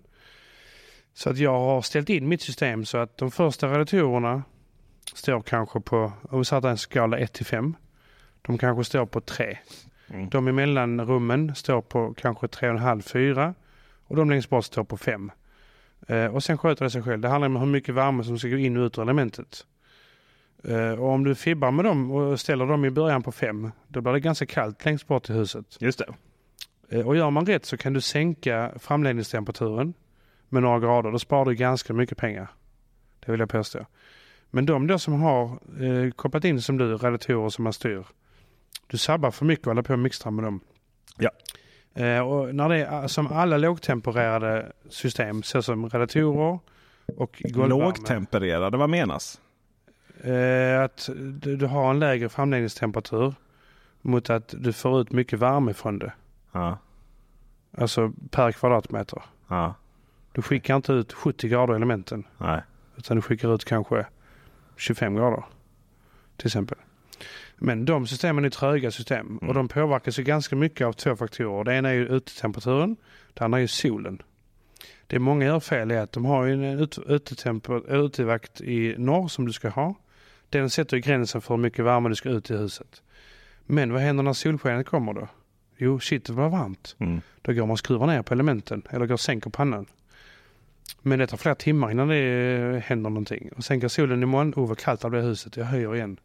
Så 1.13 1.29
att 1.29 1.37
jag 1.37 1.59
har 1.59 1.81
ställt 1.81 2.09
in 2.09 2.27
mitt 2.27 2.41
system 2.41 2.85
så 2.85 2.97
att 2.97 3.17
de 3.17 3.31
första 3.31 3.67
radiatorerna 3.67 4.43
står 5.13 5.41
kanske 5.41 5.79
på, 5.79 6.11
om 6.29 6.39
vi 6.39 6.45
sätter 6.45 6.69
en 6.69 6.77
skala 6.77 7.17
1 7.17 7.33
till 7.33 7.45
5. 7.45 7.75
De 8.41 8.57
kanske 8.57 8.83
står 8.83 9.05
på 9.05 9.21
3. 9.21 9.57
Mm. 10.09 10.29
De 10.29 10.47
i 10.47 10.51
mellanrummen 10.51 11.55
står 11.55 11.81
på 11.81 12.13
kanske 12.13 12.47
3,5-4 12.47 13.53
och 14.07 14.15
de 14.15 14.29
längst 14.29 14.49
bort 14.49 14.65
står 14.65 14.83
på 14.83 14.97
5. 14.97 15.31
Eh, 16.07 16.25
och 16.25 16.43
sen 16.43 16.57
sköter 16.57 16.85
det 16.85 16.91
sig 16.91 17.03
själv. 17.03 17.21
Det 17.21 17.27
handlar 17.27 17.47
om 17.47 17.55
hur 17.55 17.65
mycket 17.65 17.95
värme 17.95 18.23
som 18.23 18.39
ska 18.39 18.47
gå 18.47 18.57
in 18.57 18.77
och 18.77 18.85
ut 18.85 18.97
ur 18.97 19.01
elementet. 19.01 19.65
Eh, 20.63 20.91
och 20.91 21.09
om 21.09 21.23
du 21.23 21.35
fibbar 21.35 21.71
med 21.71 21.85
dem 21.85 22.11
och 22.11 22.39
ställer 22.39 22.65
dem 22.65 22.85
i 22.85 22.89
början 22.89 23.23
på 23.23 23.31
5 23.31 23.71
då 23.87 24.01
blir 24.01 24.13
det 24.13 24.19
ganska 24.19 24.45
kallt 24.45 24.85
längst 24.85 25.07
bort 25.07 25.29
i 25.29 25.33
huset. 25.33 25.77
Just 25.79 25.99
det. 25.99 26.13
Eh, 26.89 27.07
och 27.07 27.15
gör 27.15 27.29
man 27.29 27.45
rätt 27.45 27.65
så 27.65 27.77
kan 27.77 27.93
du 27.93 28.01
sänka 28.01 28.71
framledningstemperaturen 28.79 29.93
med 30.49 30.63
några 30.63 30.79
grader. 30.79 31.11
Då 31.11 31.19
sparar 31.19 31.45
du 31.45 31.55
ganska 31.55 31.93
mycket 31.93 32.17
pengar. 32.17 32.47
Det 33.25 33.31
vill 33.31 33.39
jag 33.39 33.49
påstå. 33.49 33.85
Men 34.49 34.65
de 34.65 34.87
då 34.87 34.99
som 34.99 35.21
har 35.21 35.45
eh, 35.83 36.11
kopplat 36.11 36.45
in 36.45 36.61
som 36.61 36.77
du, 36.77 36.97
radiatorer 36.97 37.49
som 37.49 37.63
man 37.63 37.73
styr. 37.73 38.05
Du 38.87 38.97
sabbar 38.97 39.31
för 39.31 39.45
mycket 39.45 39.67
och 39.67 39.69
håller 39.69 39.81
på 39.81 39.93
och 39.93 39.99
mixtra 39.99 40.31
med 40.31 40.43
dem. 40.43 40.59
Ja. 41.17 41.29
Eh, 41.97 42.19
och 42.19 42.55
när 42.55 42.69
det 42.69 42.85
är 42.85 43.07
som 43.07 43.27
alla 43.27 43.57
lågtempererade 43.57 44.71
system, 44.89 45.43
så 45.43 45.61
som 45.61 45.89
radiatorer 45.89 46.59
och 47.17 47.43
golvvärme. 47.43 47.85
Lågtempererade, 47.85 48.77
vad 48.77 48.89
menas? 48.89 49.41
Eh, 50.23 50.81
att 50.81 51.09
du, 51.41 51.65
har 51.65 51.89
en 51.89 51.99
lägre 51.99 52.29
framledningstemperatur 52.29 53.33
mot 54.01 54.29
att 54.29 54.53
du 54.57 54.73
får 54.73 55.01
ut 55.01 55.11
mycket 55.11 55.39
värme 55.39 55.73
från 55.73 55.99
det. 55.99 56.13
Ja. 56.51 56.77
Alltså 57.77 58.11
per 58.31 58.51
kvadratmeter. 58.51 59.21
Ja. 59.47 59.73
Du 60.31 60.41
skickar 60.41 60.75
inte 60.75 60.93
ut 60.93 61.13
70 61.13 61.47
grader 61.47 61.73
elementen. 61.73 62.23
Nej. 62.37 62.61
Utan 62.97 63.17
du 63.17 63.21
skickar 63.21 63.55
ut 63.55 63.65
kanske 63.65 64.05
25 64.75 65.15
grader. 65.15 65.43
Till 66.37 66.47
exempel. 66.47 66.77
Men 67.57 67.85
de 67.85 68.07
systemen 68.07 68.45
är 68.45 68.49
tröga 68.49 68.91
system. 68.91 69.27
Mm. 69.27 69.49
Och 69.49 69.53
de 69.53 69.67
påverkas 69.67 70.19
ju 70.19 70.23
ganska 70.23 70.55
mycket 70.55 70.87
av 70.87 70.93
två 70.93 71.15
faktorer. 71.15 71.63
Det 71.63 71.73
ena 71.73 71.89
är 71.89 71.93
ju 71.93 72.07
utetemperaturen. 72.07 72.95
Det 73.33 73.45
andra 73.45 73.57
är 73.57 73.61
ju 73.61 73.67
solen. 73.67 74.21
Det 75.07 75.19
många 75.19 75.45
gör 75.45 75.59
fel 75.59 75.91
är 75.91 76.01
att 76.01 76.11
de 76.11 76.25
har 76.25 76.47
en 76.47 76.87
utevakt 77.87 78.61
i 78.61 78.95
norr 78.97 79.27
som 79.27 79.45
du 79.45 79.53
ska 79.53 79.69
ha. 79.69 79.95
Den 80.49 80.69
sätter 80.69 80.97
gränsen 80.97 81.41
för 81.41 81.53
hur 81.53 81.61
mycket 81.61 81.85
värme 81.85 82.09
du 82.09 82.15
ska 82.15 82.29
ut 82.29 82.51
i 82.51 82.57
huset. 82.57 83.01
Men 83.65 83.93
vad 83.93 84.01
händer 84.01 84.23
när 84.23 84.33
solskenet 84.33 84.85
kommer 84.85 85.13
då? 85.13 85.27
Jo, 85.77 85.99
shit 85.99 86.25
det 86.25 86.33
blir 86.33 86.49
varmt. 86.49 86.95
Mm. 86.99 87.21
Då 87.41 87.53
går 87.53 87.61
man 87.61 87.71
och 87.71 87.79
skruvar 87.79 88.07
ner 88.07 88.21
på 88.21 88.33
elementen 88.33 88.81
eller 88.89 89.05
går 89.05 89.13
och 89.13 89.19
sänker 89.19 89.49
pannan. 89.49 89.85
Men 91.01 91.19
det 91.19 91.27
tar 91.27 91.37
flera 91.37 91.55
timmar 91.55 91.91
innan 91.91 92.07
det 92.07 92.83
händer 92.85 93.09
någonting. 93.09 93.49
Och 93.57 93.63
sen 93.63 93.79
går 93.79 93.87
solen 93.87 94.23
imorgon, 94.23 94.53
oh 94.55 94.67
vad 94.67 94.77
kallt 94.77 95.01
det 95.01 95.09
blir 95.09 95.19
i 95.19 95.25
huset, 95.25 95.57
jag 95.57 95.65
höjer 95.65 95.95
igen. 95.95 96.19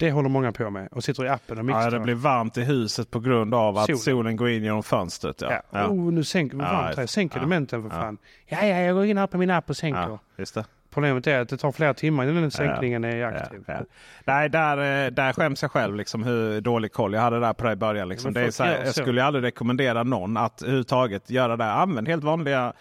Det 0.00 0.10
håller 0.10 0.28
många 0.28 0.52
på 0.52 0.70
med 0.70 0.88
och 0.90 1.04
sitter 1.04 1.24
i 1.24 1.28
appen 1.28 1.58
och 1.58 1.64
mixtrar. 1.64 1.84
Ja, 1.84 1.90
det 1.90 2.00
blir 2.00 2.14
varmt 2.14 2.56
i 2.56 2.62
huset 2.62 3.10
på 3.10 3.20
grund 3.20 3.54
av 3.54 3.78
att 3.78 3.86
Solen. 3.86 3.98
solen, 3.98 4.36
går 4.36 4.48
in 4.48 4.64
genom 4.64 4.82
fönstret. 4.82 5.40
Ja. 5.40 5.50
Ja. 5.52 5.62
Ja. 5.70 5.86
Oh, 5.86 6.12
nu 6.12 6.24
sänker 6.24 6.56
varmt 6.56 6.96
här. 6.96 7.06
Sänk 7.06 7.34
ja. 7.34 7.38
elementen 7.38 7.82
för 7.82 7.90
fan. 7.90 8.18
Ja, 8.46 8.66
ja, 8.66 8.76
jag 8.76 8.94
går 8.94 9.04
in 9.04 9.18
här 9.18 9.26
på 9.26 9.38
min 9.38 9.50
app 9.50 9.70
och 9.70 9.76
sänker. 9.76 10.00
Ja, 10.00 10.18
just 10.36 10.54
det. 10.54 10.64
Problemet 10.90 11.26
är 11.26 11.40
att 11.40 11.48
det 11.48 11.56
tar 11.56 11.72
flera 11.72 11.94
timmar 11.94 12.24
innan 12.24 12.42
den 12.42 12.50
sänkningen 12.50 13.04
är 13.04 13.22
aktiv. 13.22 13.64
Ja, 13.66 13.74
ja. 13.74 13.80
Nej, 14.24 14.48
där, 14.48 15.06
eh, 15.06 15.10
där 15.10 15.32
skäms 15.32 15.62
jag 15.62 15.70
själv 15.70 15.96
liksom 15.96 16.22
hur 16.22 16.60
dålig 16.60 16.92
koll 16.92 17.14
jag 17.14 17.20
hade 17.20 17.40
där 17.40 17.52
på 17.52 17.66
det 17.66 17.72
i 17.72 17.76
början. 17.76 18.08
Liksom. 18.08 18.32
Det 18.32 18.40
är 18.40 18.50
så 18.50 18.64
här, 18.64 18.84
jag 18.84 18.94
skulle 18.94 19.24
aldrig 19.24 19.44
rekommendera 19.44 20.02
någon 20.02 20.36
att 20.36 20.62
överhuvudtaget 20.62 21.30
göra 21.30 21.56
det. 21.56 21.72
Använd 21.72 22.08
helt 22.08 22.24
vanliga 22.24 22.72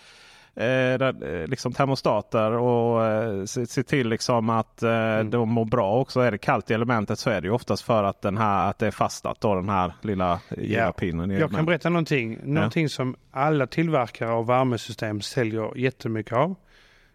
eh, 0.60 0.94
eh, 0.94 1.48
liksom 1.48 1.74
termostater 1.74 2.52
och 2.52 3.06
eh, 3.06 3.46
se, 3.46 3.66
se 3.66 3.84
till 3.84 4.10
liksom 4.10 4.50
att 4.50 4.84
eh, 4.84 4.90
Mm. 4.90 5.30
de 5.30 5.50
mår 5.50 5.66
bra 5.66 6.00
också. 6.00 6.20
Är 6.20 6.32
det 6.32 6.38
kallt 6.38 6.72
i 6.72 6.74
elementet 6.74 7.20
så 7.20 7.30
är 7.30 7.42
det 7.42 7.48
ju 7.48 7.54
oftast 7.54 7.84
för 7.84 8.04
att, 8.04 8.22
den 8.22 8.38
här, 8.38 8.70
att 8.70 8.80
det 8.80 8.88
är 8.88 8.92
fastnat 8.92 9.42
då, 9.42 9.56
den 9.56 9.70
här 9.70 9.94
lilla 10.02 10.40
ja. 10.58 10.92
pinnen. 10.92 11.30
Jag 11.30 11.52
kan 11.52 11.66
berätta 11.66 11.90
någonting. 11.90 12.40
Någonting 12.44 12.90
som 12.90 13.16
alla 13.32 13.68
tillverkare 13.68 14.32
av 14.32 14.48
värmesystem 14.48 15.22
säljer 15.22 15.78
jättemycket 15.78 16.34
av. 16.34 16.56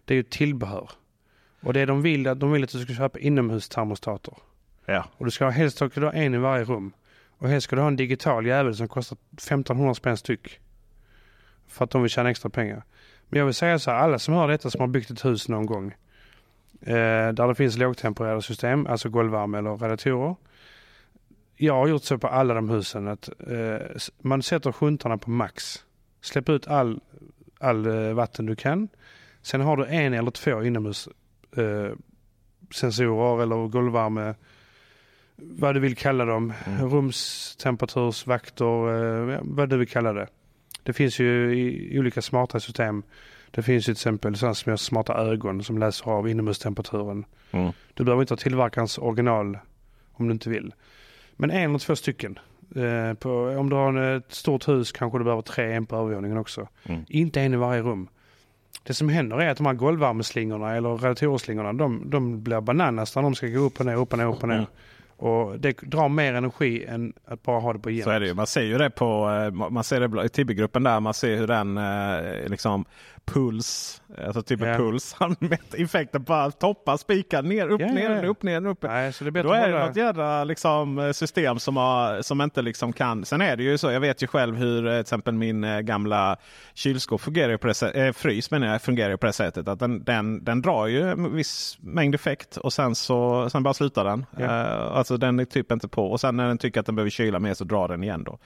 Det 0.05 0.13
är 0.13 0.15
ju 0.15 0.23
tillbehör. 0.23 0.89
Och 1.61 1.73
det 1.73 1.85
de 1.85 2.01
vill 2.01 2.27
att 2.27 2.39
de 2.39 2.51
vill 2.51 2.63
att 2.63 2.71
du 2.71 2.79
ska 2.79 2.93
köpa 2.93 3.19
inomhustermostater. 3.19 4.33
Ja. 4.85 5.05
Och 5.17 5.25
du 5.25 5.31
ska 5.31 5.49
helst 5.49 5.77
ska 5.77 5.89
du 5.93 6.05
ha 6.05 6.13
en 6.13 6.33
i 6.33 6.37
varje 6.37 6.63
rum. 6.63 6.93
Och 7.37 7.49
helst 7.49 7.67
ska 7.67 7.75
du 7.75 7.81
ha 7.81 7.87
en 7.87 7.95
digital 7.95 8.45
jävel 8.45 8.75
som 8.75 8.87
kostar 8.87 9.17
1500 9.33 9.93
spänn 9.93 10.17
styck. 10.17 10.59
För 11.67 11.83
att 11.83 11.91
de 11.91 12.01
vill 12.01 12.11
tjäna 12.11 12.29
extra 12.29 12.49
pengar. 12.49 12.83
Men 13.29 13.39
jag 13.39 13.45
vill 13.45 13.55
säga 13.55 13.79
så 13.79 13.91
här, 13.91 13.97
alla 13.97 14.19
som 14.19 14.33
hör 14.33 14.47
detta 14.47 14.69
som 14.69 14.81
har 14.81 14.87
byggt 14.87 15.09
ett 15.09 15.25
hus 15.25 15.49
någon 15.49 15.65
gång. 15.65 15.95
Eh, 16.81 17.33
där 17.33 17.47
det 17.47 17.55
finns 17.55 17.77
lågtempererade 17.77 18.41
system, 18.41 18.87
alltså 18.87 19.09
golvvärme 19.09 19.57
eller 19.57 19.77
radiatorer. 19.77 20.35
Jag 21.55 21.73
har 21.73 21.87
gjort 21.87 22.03
så 22.03 22.17
på 22.17 22.27
alla 22.27 22.53
de 22.53 22.69
husen 22.69 23.07
att 23.07 23.29
eh, 23.47 23.77
man 24.21 24.43
sätter 24.43 24.71
sjuntarna 24.71 25.17
på 25.17 25.29
max. 25.29 25.85
Släpp 26.21 26.49
ut 26.49 26.67
all, 26.67 26.99
all 27.59 27.85
eh, 27.85 28.13
vatten 28.13 28.45
du 28.45 28.55
kan. 28.55 28.87
Sen 29.41 29.61
har 29.61 29.77
du 29.77 29.85
en 29.85 30.13
eller 30.13 30.31
två 30.31 30.63
inomhus 30.63 31.09
eh, 31.57 31.91
sensorer 32.71 33.43
eller 33.43 33.67
golvvärme 33.67 34.35
vad 35.35 35.75
du 35.75 35.79
vill 35.79 35.95
kalla 35.95 36.25
dem. 36.25 36.53
Mm. 36.65 36.89
Rumstemperatursvakter, 36.89 39.33
eh, 39.33 39.39
vad 39.43 39.69
du 39.69 39.77
vill 39.77 39.87
kalla 39.87 40.13
det. 40.13 40.27
Det 40.85 40.93
finns 40.93 41.19
ju 41.19 41.55
i 41.59 41.99
olika 41.99 42.21
smarta 42.21 42.59
system. 42.59 43.03
Det 43.51 43.61
finns 43.61 43.83
ju 43.83 43.85
till 43.85 43.91
exempel 43.91 44.37
sådana 44.37 44.55
som 44.55 44.69
gör 44.69 44.77
smarta 44.77 45.13
ögon 45.13 45.63
som 45.63 45.77
läser 45.77 46.11
av 46.11 46.29
inomhustemperaturen. 46.29 47.25
Mm. 47.51 47.71
Du 47.93 48.03
behöver 48.03 48.23
inte 48.23 48.33
ha 48.33 48.37
tillverkarens 48.37 48.97
original 48.97 49.57
om 50.13 50.27
du 50.27 50.33
inte 50.33 50.49
vill. 50.49 50.73
Men 51.35 51.51
en 51.51 51.69
eller 51.69 51.79
två 51.79 51.95
stycken. 51.95 52.39
Eh, 52.75 53.13
på, 53.13 53.29
om 53.31 53.69
du 53.69 53.75
har 53.75 53.97
ett 54.17 54.33
stort 54.33 54.67
hus 54.67 54.91
kanske 54.91 55.17
du 55.17 55.23
behöver 55.23 55.41
tre, 55.41 55.73
en 55.73 55.85
på 55.85 55.95
övervåningen 55.95 56.37
också. 56.37 56.67
Mm. 56.83 57.01
Inte 57.07 57.41
en 57.41 57.53
i 57.53 57.57
varje 57.57 57.81
rum. 57.81 58.07
Det 58.83 58.93
som 58.93 59.09
händer 59.09 59.41
är 59.41 59.49
att 59.49 59.57
de 59.57 59.65
här 59.65 59.73
golvvärmeslingorna 59.73 60.75
eller 60.75 60.89
radiatorslingorna 60.89 61.73
de, 61.73 62.09
de 62.09 62.43
blir 62.43 62.61
bananas 62.61 63.15
när 63.15 63.23
de 63.23 63.35
ska 63.35 63.47
gå 63.47 63.59
upp 63.59 63.79
och 63.79 63.85
ner, 63.85 63.95
upp 63.95 64.11
och 64.11 64.17
ner, 64.17 64.25
upp 64.25 64.41
och 64.41 64.49
ner. 64.49 64.55
Mm. 64.55 64.67
Och 65.17 65.59
det 65.59 65.77
drar 65.81 66.09
mer 66.09 66.33
energi 66.33 66.85
än 66.85 67.13
att 67.25 67.43
bara 67.43 67.59
ha 67.59 67.73
det 67.73 67.79
på 67.79 67.89
jämnt. 67.89 68.03
Så 68.03 68.09
är 68.09 68.19
det 68.19 68.27
ju. 68.27 68.33
Man 68.33 68.47
ser 68.47 68.61
ju 68.61 68.77
det 68.77 68.89
på 68.89 69.29
eh, 69.29 69.69
man 69.69 69.83
ser 69.83 70.07
det 70.07 70.25
i 70.25 70.29
Tibby-gruppen 70.29 70.83
där. 70.83 70.99
Man 70.99 71.13
ser 71.13 71.37
hur 71.37 71.47
den 71.47 71.77
eh, 71.77 72.49
liksom 72.49 72.85
puls, 73.25 74.01
alltså 74.25 74.41
typ 74.41 74.61
en 74.61 74.67
Ja. 74.67 74.77
puls, 74.77 75.13
han 75.19 75.35
mäter 75.39 75.83
effekten 75.83 76.23
bara 76.23 76.51
toppar, 76.51 76.97
spikar, 76.97 77.43
ner, 77.43 77.67
upp, 77.67 77.81
ja, 77.81 77.87
ner, 77.87 78.23
ja. 78.23 78.29
upp, 78.29 78.43
ner, 78.43 78.65
upp. 78.65 78.83
Nej, 78.83 79.13
så 79.13 79.23
det 79.23 79.29
är 79.29 79.31
bättre 79.31 79.47
Då 79.47 79.53
är 79.53 79.73
att 79.73 79.81
det 79.81 79.87
något 79.87 79.95
jädra 79.95 80.43
liksom, 80.43 80.99
eh, 80.99 81.11
system 81.11 81.59
som, 81.59 81.77
har, 81.77 82.21
som 82.21 82.41
inte 82.41 82.61
liksom 82.61 82.93
kan. 82.93 83.25
Sen 83.25 83.41
är 83.41 83.55
det 83.55 83.63
ju 83.63 83.77
så. 83.77 83.91
Jag 83.91 83.99
vet 83.99 84.23
ju 84.23 84.27
själv 84.27 84.55
hur 84.55 84.87
eh, 84.87 84.91
till 84.91 84.99
exempel 85.01 85.33
min 85.33 85.63
eh, 85.63 85.79
gamla 85.79 86.37
kylskåp 86.73 87.21
fungerar 87.21 87.57
på 87.57 87.67
det 87.67 87.73
sättet. 87.73 88.07
Eh, 88.07 88.13
frys 88.13 88.51
menar 88.51 88.67
jag 88.67 88.81
fungerar 88.81 89.17
på 89.17 89.25
det 89.25 89.33
sättet. 89.33 89.67
Att 89.67 89.79
den, 89.79 90.03
den, 90.03 90.43
den 90.43 90.61
drar 90.61 90.87
ju 90.87 91.09
en 91.11 91.35
viss 91.35 91.77
mängd 91.81 92.15
effekt 92.15 92.57
och 92.57 92.73
sen 92.73 92.95
så 92.95 93.49
sen 93.49 93.63
bara 93.63 93.73
slutar 93.73 94.03
den. 94.03 94.25
Ja. 94.37 94.43
Eh, 94.45 94.97
alltså 94.97 95.17
den 95.17 95.39
är 95.39 95.45
typ 95.45 95.71
inte 95.71 95.87
på. 95.87 96.11
Och 96.11 96.21
sen 96.21 96.37
när 96.37 96.47
den 96.47 96.57
tycker 96.57 96.79
att 96.79 96.85
den 96.85 96.95
behöver 96.95 97.09
kyla 97.09 97.39
mer 97.39 97.53
så 97.53 97.63
drar 97.63 97.87
den 97.87 98.03
igen 98.03 98.23
då. 98.23 98.37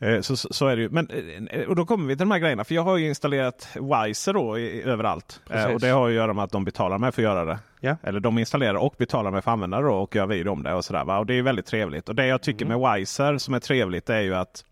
Eh, 0.00 0.20
Så, 0.20 0.36
så 0.36 0.66
är 0.66 0.76
det 0.76 0.82
ju. 0.82 0.88
Men, 0.88 1.08
eh, 1.50 1.68
och 1.68 1.76
då 1.76 1.86
kommer 1.86 2.06
vi 2.08 2.12
till 2.14 2.18
de 2.18 2.30
här 2.30 2.38
grejerna. 2.38 2.64
För 2.64 2.74
jag 2.74 2.82
har 2.82 2.96
ju 2.96 3.08
installerat 3.08 3.68
Wiser 3.74 4.32
då 4.32 4.58
i, 4.58 4.82
överallt. 4.82 5.40
Eh, 5.46 5.52
Precis. 5.52 5.74
Och 5.74 5.80
det 5.80 5.88
har 5.88 6.08
ju 6.08 6.14
att 6.14 6.22
göra 6.22 6.32
med 6.32 6.44
att 6.44 6.52
de 6.52 6.64
betalar 6.64 6.98
mig 6.98 7.12
för 7.12 7.22
att 7.22 7.24
göra 7.24 7.44
det. 7.44 7.58
Ja. 7.80 7.96
Eller 8.02 8.20
de 8.20 8.38
installerar 8.38 8.74
och 8.74 8.94
betalar 8.98 9.30
mig 9.30 9.42
för 9.42 9.50
att 9.50 9.52
använda 9.52 9.80
det 9.80 9.88
och 9.88 10.16
gör 10.16 10.26
vid 10.26 10.48
om 10.48 10.62
det. 10.62 10.74
Och, 10.74 10.84
sådär, 10.84 11.04
va? 11.04 11.18
och 11.18 11.26
det 11.26 11.34
är 11.34 11.42
väldigt 11.42 11.66
trevligt. 11.66 12.08
Och 12.08 12.14
det 12.14 12.26
jag 12.26 12.42
tycker 12.42 12.64
Mm. 12.66 12.80
med 12.80 12.94
Wiser 12.98 13.38
som 13.38 13.54
är 13.54 13.60
trevligt 13.60 14.10
är 14.10 14.20
ju 14.20 14.34
att 14.34 14.64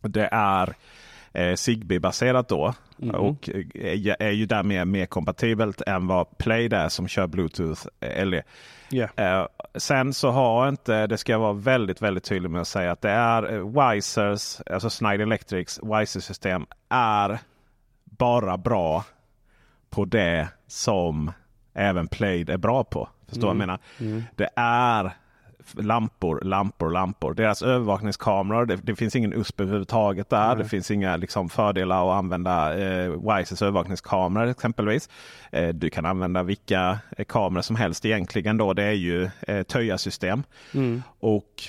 det 0.00 0.28
är 0.32 0.74
eh, 1.32 1.54
Zigbee-baserat 1.54 2.48
då. 2.48 2.74
Mhm. 2.96 3.14
Och 3.14 3.48
är, 3.74 4.16
är 4.22 4.30
ju 4.30 4.46
därmed 4.46 4.86
mer 4.88 5.06
kompatibelt 5.06 5.80
än 5.80 6.06
vad 6.06 6.38
Play 6.38 6.66
är 6.72 6.88
som 6.88 7.08
kör 7.08 7.26
Bluetooth 7.26 7.86
eh, 8.00 8.08
Ja. 8.92 9.08
Eh, 9.16 9.46
sen 9.74 10.14
så 10.14 10.30
har 10.30 10.68
inte, 10.68 11.06
det 11.06 11.18
ska 11.18 11.32
jag 11.32 11.38
vara 11.38 11.52
väldigt 11.52 12.02
väldigt 12.02 12.24
tydlig 12.24 12.50
med 12.50 12.60
att 12.60 12.68
säga 12.68 12.92
att 12.92 13.00
det 13.00 13.10
är 13.10 13.52
eh, 13.52 13.90
Wisers, 13.90 14.60
alltså 14.70 14.88
Schneider 14.88 15.24
Electrics 15.24 15.80
Wiser-system 15.82 16.66
är 16.88 17.38
bara 18.04 18.58
bra 18.58 19.04
på 19.90 20.04
det 20.04 20.48
som 20.66 21.32
även 21.74 22.08
Plaid 22.08 22.50
är 22.50 22.56
bra 22.56 22.84
på. 22.84 23.08
Förstår 23.28 23.42
vad 23.42 23.50
jag 23.50 23.58
menar? 23.58 23.78
Mm. 24.00 24.22
Det 24.36 24.48
är 24.56 25.12
lampor, 25.74 26.40
lampor, 26.44 26.90
lampor. 26.90 27.34
Deras 27.34 27.62
övervakningskameror, 27.62 28.66
det, 28.66 28.76
det 28.76 28.96
finns 28.96 29.16
ingen 29.16 29.32
USP 29.32 29.60
överhuvudtaget 29.60 30.30
där. 30.30 30.48
Nej. 30.48 30.56
Det 30.56 30.68
finns 30.68 30.90
inga 30.90 31.16
liksom, 31.16 31.48
fördelar 31.48 32.10
att 32.10 32.18
använda 32.18 32.78
eh, 32.78 33.10
Wisers 33.10 33.62
övervakningskameror 33.62 34.46
exempelvis. 34.46 35.08
Eh, 35.52 35.68
du 35.68 35.90
kan 35.90 36.06
använda 36.06 36.42
vilka 36.42 36.98
eh, 37.16 37.24
kameror 37.24 37.62
som 37.62 37.76
helst 37.76 38.04
egentligen. 38.04 38.56
Då. 38.56 38.72
Det 38.72 38.84
är 38.84 38.92
ju 38.92 39.30
eh, 39.40 39.62
töjarsystem. 39.62 40.42
Mm. 40.74 41.02
Och 41.20 41.62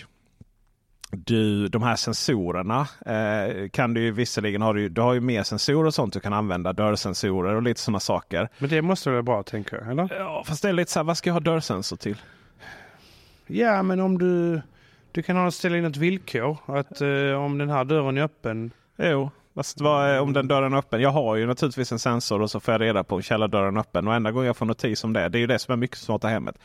du, 1.15 1.67
de 1.67 1.83
här 1.83 1.95
sensorerna 1.95 2.87
eh, 3.05 3.69
kan 3.69 3.93
du 3.93 4.01
ju 4.01 4.11
visserligen 4.11 4.61
ha. 4.61 4.73
Du, 4.73 4.89
du 4.89 5.01
har 5.01 5.13
ju 5.13 5.19
mer 5.19 5.43
sensorer 5.43 5.87
och 5.87 5.93
sånt 5.93 6.13
du 6.13 6.19
kan 6.19 6.33
använda. 6.33 6.73
Dörrsensorer 6.73 7.55
och 7.55 7.63
lite 7.63 7.79
sådana 7.79 7.99
saker. 7.99 8.49
Men 8.57 8.69
det 8.69 8.81
måste 8.81 9.09
väl 9.09 9.13
vara 9.13 9.23
bra 9.23 9.43
tänker 9.43 9.77
jag, 9.77 9.91
eller? 9.91 10.15
Ja, 10.19 10.43
fast 10.47 10.61
det 10.61 10.69
är 10.69 10.73
lite 10.73 10.91
så 10.91 10.99
här, 10.99 11.03
vad 11.03 11.17
ska 11.17 11.29
jag 11.29 11.33
ha 11.33 11.39
dörrsensor 11.39 11.97
till? 11.97 12.17
Ja, 13.47 13.83
men 13.83 13.99
om 13.99 14.17
du... 14.17 14.61
Du 15.11 15.21
kan 15.21 15.35
ha 15.35 15.51
ställa 15.51 15.77
in 15.77 15.85
ett 15.85 15.97
villkor. 15.97 16.57
Att 16.65 17.01
eh, 17.01 17.33
om 17.45 17.57
den 17.57 17.69
här 17.69 17.85
dörren 17.85 18.17
är 18.17 18.21
öppen. 18.21 18.71
Jo, 18.97 19.31
fast 19.55 19.81
vad 19.81 20.19
om 20.19 20.33
den 20.33 20.47
dörren 20.47 20.73
är 20.73 20.77
öppen. 20.77 21.01
Jag 21.01 21.09
har 21.09 21.35
ju 21.35 21.45
naturligtvis 21.45 21.91
en 21.91 21.99
sensor 21.99 22.41
och 22.41 22.51
så 22.51 22.59
får 22.59 22.71
jag 22.73 22.81
reda 22.81 23.03
på 23.03 23.15
om 23.15 23.21
källardörren 23.21 23.75
är 23.75 23.79
öppen. 23.79 24.07
Och 24.07 24.13
enda 24.15 24.31
gången 24.31 24.47
jag 24.47 24.57
får 24.57 24.65
notis 24.65 25.03
om 25.03 25.13
det, 25.13 25.29
det 25.29 25.37
är 25.37 25.39
ju 25.39 25.47
det 25.47 25.59
som 25.59 25.71
är 25.71 25.75
mycket 25.75 25.97
smarta 25.97 26.27
hemmet. 26.27 26.55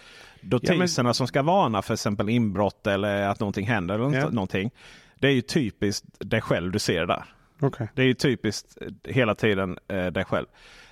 Notiserna 0.41 1.14
som 1.14 1.27
ska 1.27 1.43
varna 1.43 1.83
för 1.83 1.95
exempel 1.95 2.29
inbrott 2.29 2.87
eller 2.87 3.23
att 3.29 3.41
någonting 3.41 3.67
händer 3.67 3.95
eller 3.95 4.19
Ja. 4.19 4.29
någonting. 4.31 4.71
Det 5.14 5.27
är 5.29 5.33
ju 5.33 5.41
typiskt 5.41 6.07
dig 6.19 6.41
själv 6.41 6.73
du 6.73 6.79
ser 6.79 7.07
där. 7.07 7.25
Okej. 7.61 7.88
Det 7.95 8.03
är 8.03 8.07
ju 8.07 8.14
typiskt 8.14 8.79
eh, 8.81 8.88
hela 9.14 9.35
tiden 9.35 9.79
eh, 9.88 10.07
dig 10.07 10.25
själv. 10.25 10.47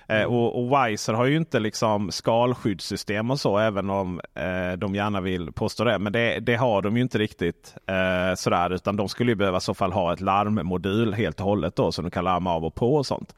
Eh, 0.07 0.23
och, 0.23 0.59
och 0.59 0.87
Wiser 0.87 1.13
har 1.13 1.25
ju 1.25 1.37
inte 1.37 1.59
liksom 1.59 2.11
skalskyddssystem 2.11 3.31
och 3.31 3.39
så 3.39 3.57
även 3.57 3.89
om 3.89 4.21
eh, 4.35 4.77
de 4.77 4.95
gärna 4.95 5.21
vill 5.21 5.51
påstå 5.51 5.83
det. 5.83 5.99
Men 5.99 6.13
det, 6.13 6.39
det 6.39 6.55
har 6.55 6.81
de 6.81 6.95
ju 6.97 7.03
inte 7.03 7.17
riktigt 7.17 7.75
eh, 7.87 8.35
sådär 8.35 8.73
utan 8.73 8.95
de 8.95 9.09
skulle 9.09 9.31
ju 9.31 9.35
behöva 9.35 9.57
i 9.57 9.61
så 9.61 9.73
fall 9.73 9.91
ha 9.91 10.13
ett 10.13 10.21
larmmodul 10.21 11.13
helt 11.13 11.39
och 11.39 11.45
hållet 11.45 11.75
då 11.75 11.91
som 11.91 12.05
de 12.05 12.11
kan 12.11 12.23
larma 12.23 12.53
av 12.53 12.65
och 12.65 12.75
på 12.75 12.95
och 12.95 13.05
sånt. 13.05 13.35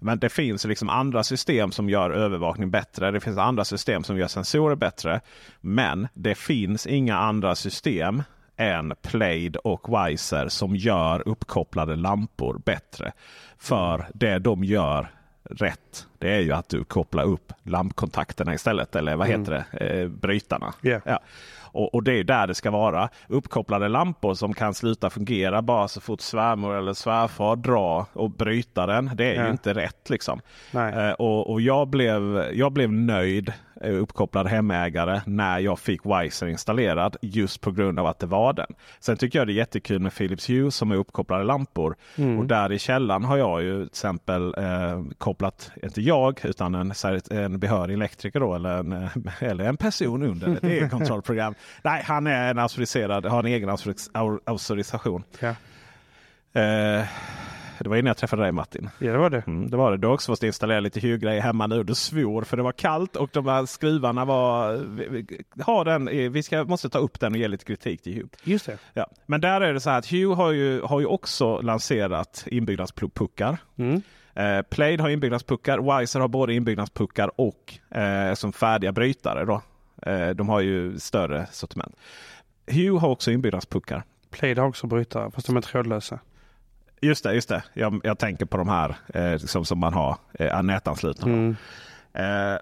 Men 0.00 0.18
det 0.18 0.28
finns 0.28 0.64
liksom 0.64 0.88
andra 0.88 1.22
system 1.22 1.72
som 1.72 1.90
gör 1.90 2.10
övervakning 2.10 2.70
bättre. 2.70 3.10
Det 3.10 3.20
finns 3.20 3.38
andra 3.38 3.64
system 3.64 4.04
som 4.04 4.18
gör 4.18 4.26
sensorer 4.26 4.76
bättre. 4.76 5.20
Men 5.60 6.08
det 6.14 6.34
finns 6.34 6.86
inga 6.86 7.16
andra 7.16 7.54
system 7.54 8.22
än 8.56 8.92
Plaid 9.02 9.56
och 9.56 9.88
Wiser 9.88 10.48
som 10.48 10.76
gör 10.76 11.28
uppkopplade 11.28 11.96
lampor 11.96 12.62
bättre. 12.64 13.12
För 13.58 14.08
det 14.14 14.38
de 14.38 14.64
gör 14.64 15.10
rätt, 15.50 16.06
det 16.18 16.30
är 16.34 16.40
ju 16.40 16.52
att 16.52 16.68
du 16.68 16.84
kopplar 16.84 17.24
upp 17.24 17.52
lampkontakterna 17.62 18.54
istället. 18.54 18.96
Eller 18.96 19.16
vad 19.16 19.28
Mm. 19.28 19.40
heter 19.40 19.64
det? 19.72 20.00
Eh, 20.02 20.08
brytarna. 20.08 20.74
Ja. 20.80 21.00
Ja. 21.04 21.20
Och, 21.72 21.94
och 21.94 22.02
det 22.02 22.12
är 22.12 22.24
där 22.24 22.46
det 22.46 22.54
ska 22.54 22.70
vara. 22.70 23.08
Uppkopplade 23.28 23.88
lampor 23.88 24.34
som 24.34 24.54
kan 24.54 24.74
sluta 24.74 25.10
fungera 25.10 25.62
bara 25.62 25.88
så 25.88 26.00
fort 26.00 26.20
svärmor 26.20 26.74
eller 26.78 26.94
svärfar 26.94 27.56
drar 27.56 28.04
och 28.12 28.30
bryta 28.30 28.86
den. 28.86 29.10
Det 29.14 29.24
är 29.24 29.34
Ja. 29.34 29.44
ju 29.44 29.50
inte 29.50 29.74
rätt 29.74 30.10
liksom. 30.10 30.40
Nej. 30.70 30.94
Eh, 31.08 31.12
och 31.12 31.50
och 31.50 31.60
jag, 31.60 31.88
blev, 31.88 32.50
jag 32.52 32.72
blev 32.72 32.92
nöjd, 32.92 33.52
uppkopplad 33.88 34.46
hemägare, 34.46 35.22
när 35.26 35.58
jag 35.58 35.78
fick 35.78 36.00
Wiser 36.06 36.46
installerad. 36.46 37.16
Just 37.22 37.60
på 37.60 37.70
grund 37.70 37.98
av 38.00 38.06
att 38.06 38.18
det 38.18 38.26
var 38.26 38.52
den. 38.52 38.66
Sen 39.00 39.16
tycker 39.16 39.38
jag 39.38 39.48
det 39.48 39.52
är 39.52 39.54
jättekul 39.54 39.98
med 39.98 40.14
Philips 40.14 40.50
Hue 40.50 40.70
som 40.70 40.90
är 40.90 40.96
uppkopplade 40.96 41.44
lampor. 41.44 41.96
Mm. 42.16 42.38
Och 42.38 42.46
där 42.46 42.72
i 42.72 42.78
källaren 42.78 43.24
har 43.24 43.36
jag 43.36 43.62
ju 43.62 43.76
till 43.78 43.86
exempel 43.86 44.54
eh, 44.58 45.02
kopplat, 45.18 45.70
inte 45.82 46.00
jag, 46.00 46.40
utan 46.44 46.74
en, 46.74 46.92
en 47.30 47.58
behörig 47.58 47.94
elektriker 47.94 48.40
då, 48.40 48.54
eller 48.54 48.78
en, 48.78 48.92
eh, 48.92 49.10
eller 49.40 49.64
en 49.64 49.76
person 49.76 50.22
under 50.22 50.48
ett 50.56 50.64
egenkontrollprogram. 50.64 51.54
Nej, 51.82 52.02
han 52.06 52.26
är 52.26 52.50
en 52.50 52.58
auktoriserad, 52.58 53.26
har 53.26 53.38
en 53.40 53.46
egen 53.46 53.70
auktoris- 53.70 54.10
au- 54.12 54.40
auktorisation. 54.44 55.22
Ja. 55.40 55.54
Eh, 56.60 57.04
det 57.84 57.90
var 57.90 57.96
innan 57.96 58.06
jag 58.06 58.16
träffade 58.16 58.42
dig 58.42 58.52
Martin. 58.52 58.90
ja, 58.98 59.12
det 59.12 59.18
var 59.18 59.30
det. 59.30 59.42
Mm, 59.46 59.70
det 59.70 59.76
var 59.76 59.90
det. 59.90 59.96
Du 59.96 60.06
har 60.06 60.14
också 60.14 60.32
fått 60.32 60.42
installera 60.42 60.80
lite 60.80 61.00
Hue-grejer 61.00 61.40
hemma 61.40 61.66
nu. 61.66 61.82
Du 61.82 61.94
svor 61.94 62.42
för 62.42 62.56
det 62.56 62.62
var 62.62 62.72
kallt 62.72 63.16
och 63.16 63.30
de 63.32 63.46
här 63.46 63.66
skruvarna 63.66 64.24
var... 64.24 64.72
vi- 64.76 65.08
vi- 65.08 65.62
Ha 65.62 65.84
den, 65.84 66.32
vi 66.32 66.42
ska, 66.42 66.64
måste 66.64 66.88
ta 66.88 66.98
upp 66.98 67.20
den 67.20 67.32
och 67.32 67.38
ge 67.38 67.48
lite 67.48 67.64
kritik 67.64 68.02
till 68.02 68.14
Hue. 68.14 68.28
Just 68.44 68.66
det. 68.66 68.78
Ja. 68.94 69.06
Men 69.26 69.40
där 69.40 69.60
är 69.60 69.74
det 69.74 69.80
så 69.80 69.90
här 69.90 69.98
att 69.98 70.06
Hue 70.12 70.34
har 70.34 70.50
ju, 70.52 70.82
har 70.82 71.00
ju 71.00 71.06
också 71.06 71.60
lanserat 71.60 72.44
inbyggnadspuckar. 72.46 73.58
Mm. 73.78 74.02
Eh, 74.34 74.62
Plaid 74.62 75.00
har 75.00 75.08
inbyggnadspuckar. 75.08 75.98
Wiser 76.00 76.20
har 76.20 76.28
både 76.28 76.54
inbyggnadspuckar 76.54 77.30
och 77.40 77.74
eh, 77.98 78.34
som 78.34 78.52
färdiga 78.52 78.92
brytare. 78.92 79.44
Då. 79.44 79.62
Eh, 80.10 80.28
de 80.30 80.48
har 80.48 80.60
ju 80.60 80.98
större 80.98 81.46
sortiment. 81.52 81.94
Hue 82.66 82.98
har 82.98 83.08
också 83.08 83.30
inbyggnadspuckar. 83.30 84.02
Plaid 84.30 84.58
har 84.58 84.66
också 84.66 84.86
brytare, 84.86 85.30
fast 85.30 85.46
de 85.46 85.56
är 85.56 85.60
trådlösa. 85.60 86.18
Just 87.00 87.24
det, 87.24 87.34
just 87.34 87.48
det. 87.48 87.62
Jag, 87.74 88.00
jag 88.04 88.18
tänker 88.18 88.46
på 88.46 88.56
de 88.56 88.68
här 88.68 88.96
eh, 89.14 89.36
som, 89.36 89.64
som 89.64 89.78
man 89.78 89.94
har 89.94 90.16
eh, 90.32 90.62
nätanslutna. 90.62 91.26
Mm. 91.26 91.56
Eh, 92.12 92.58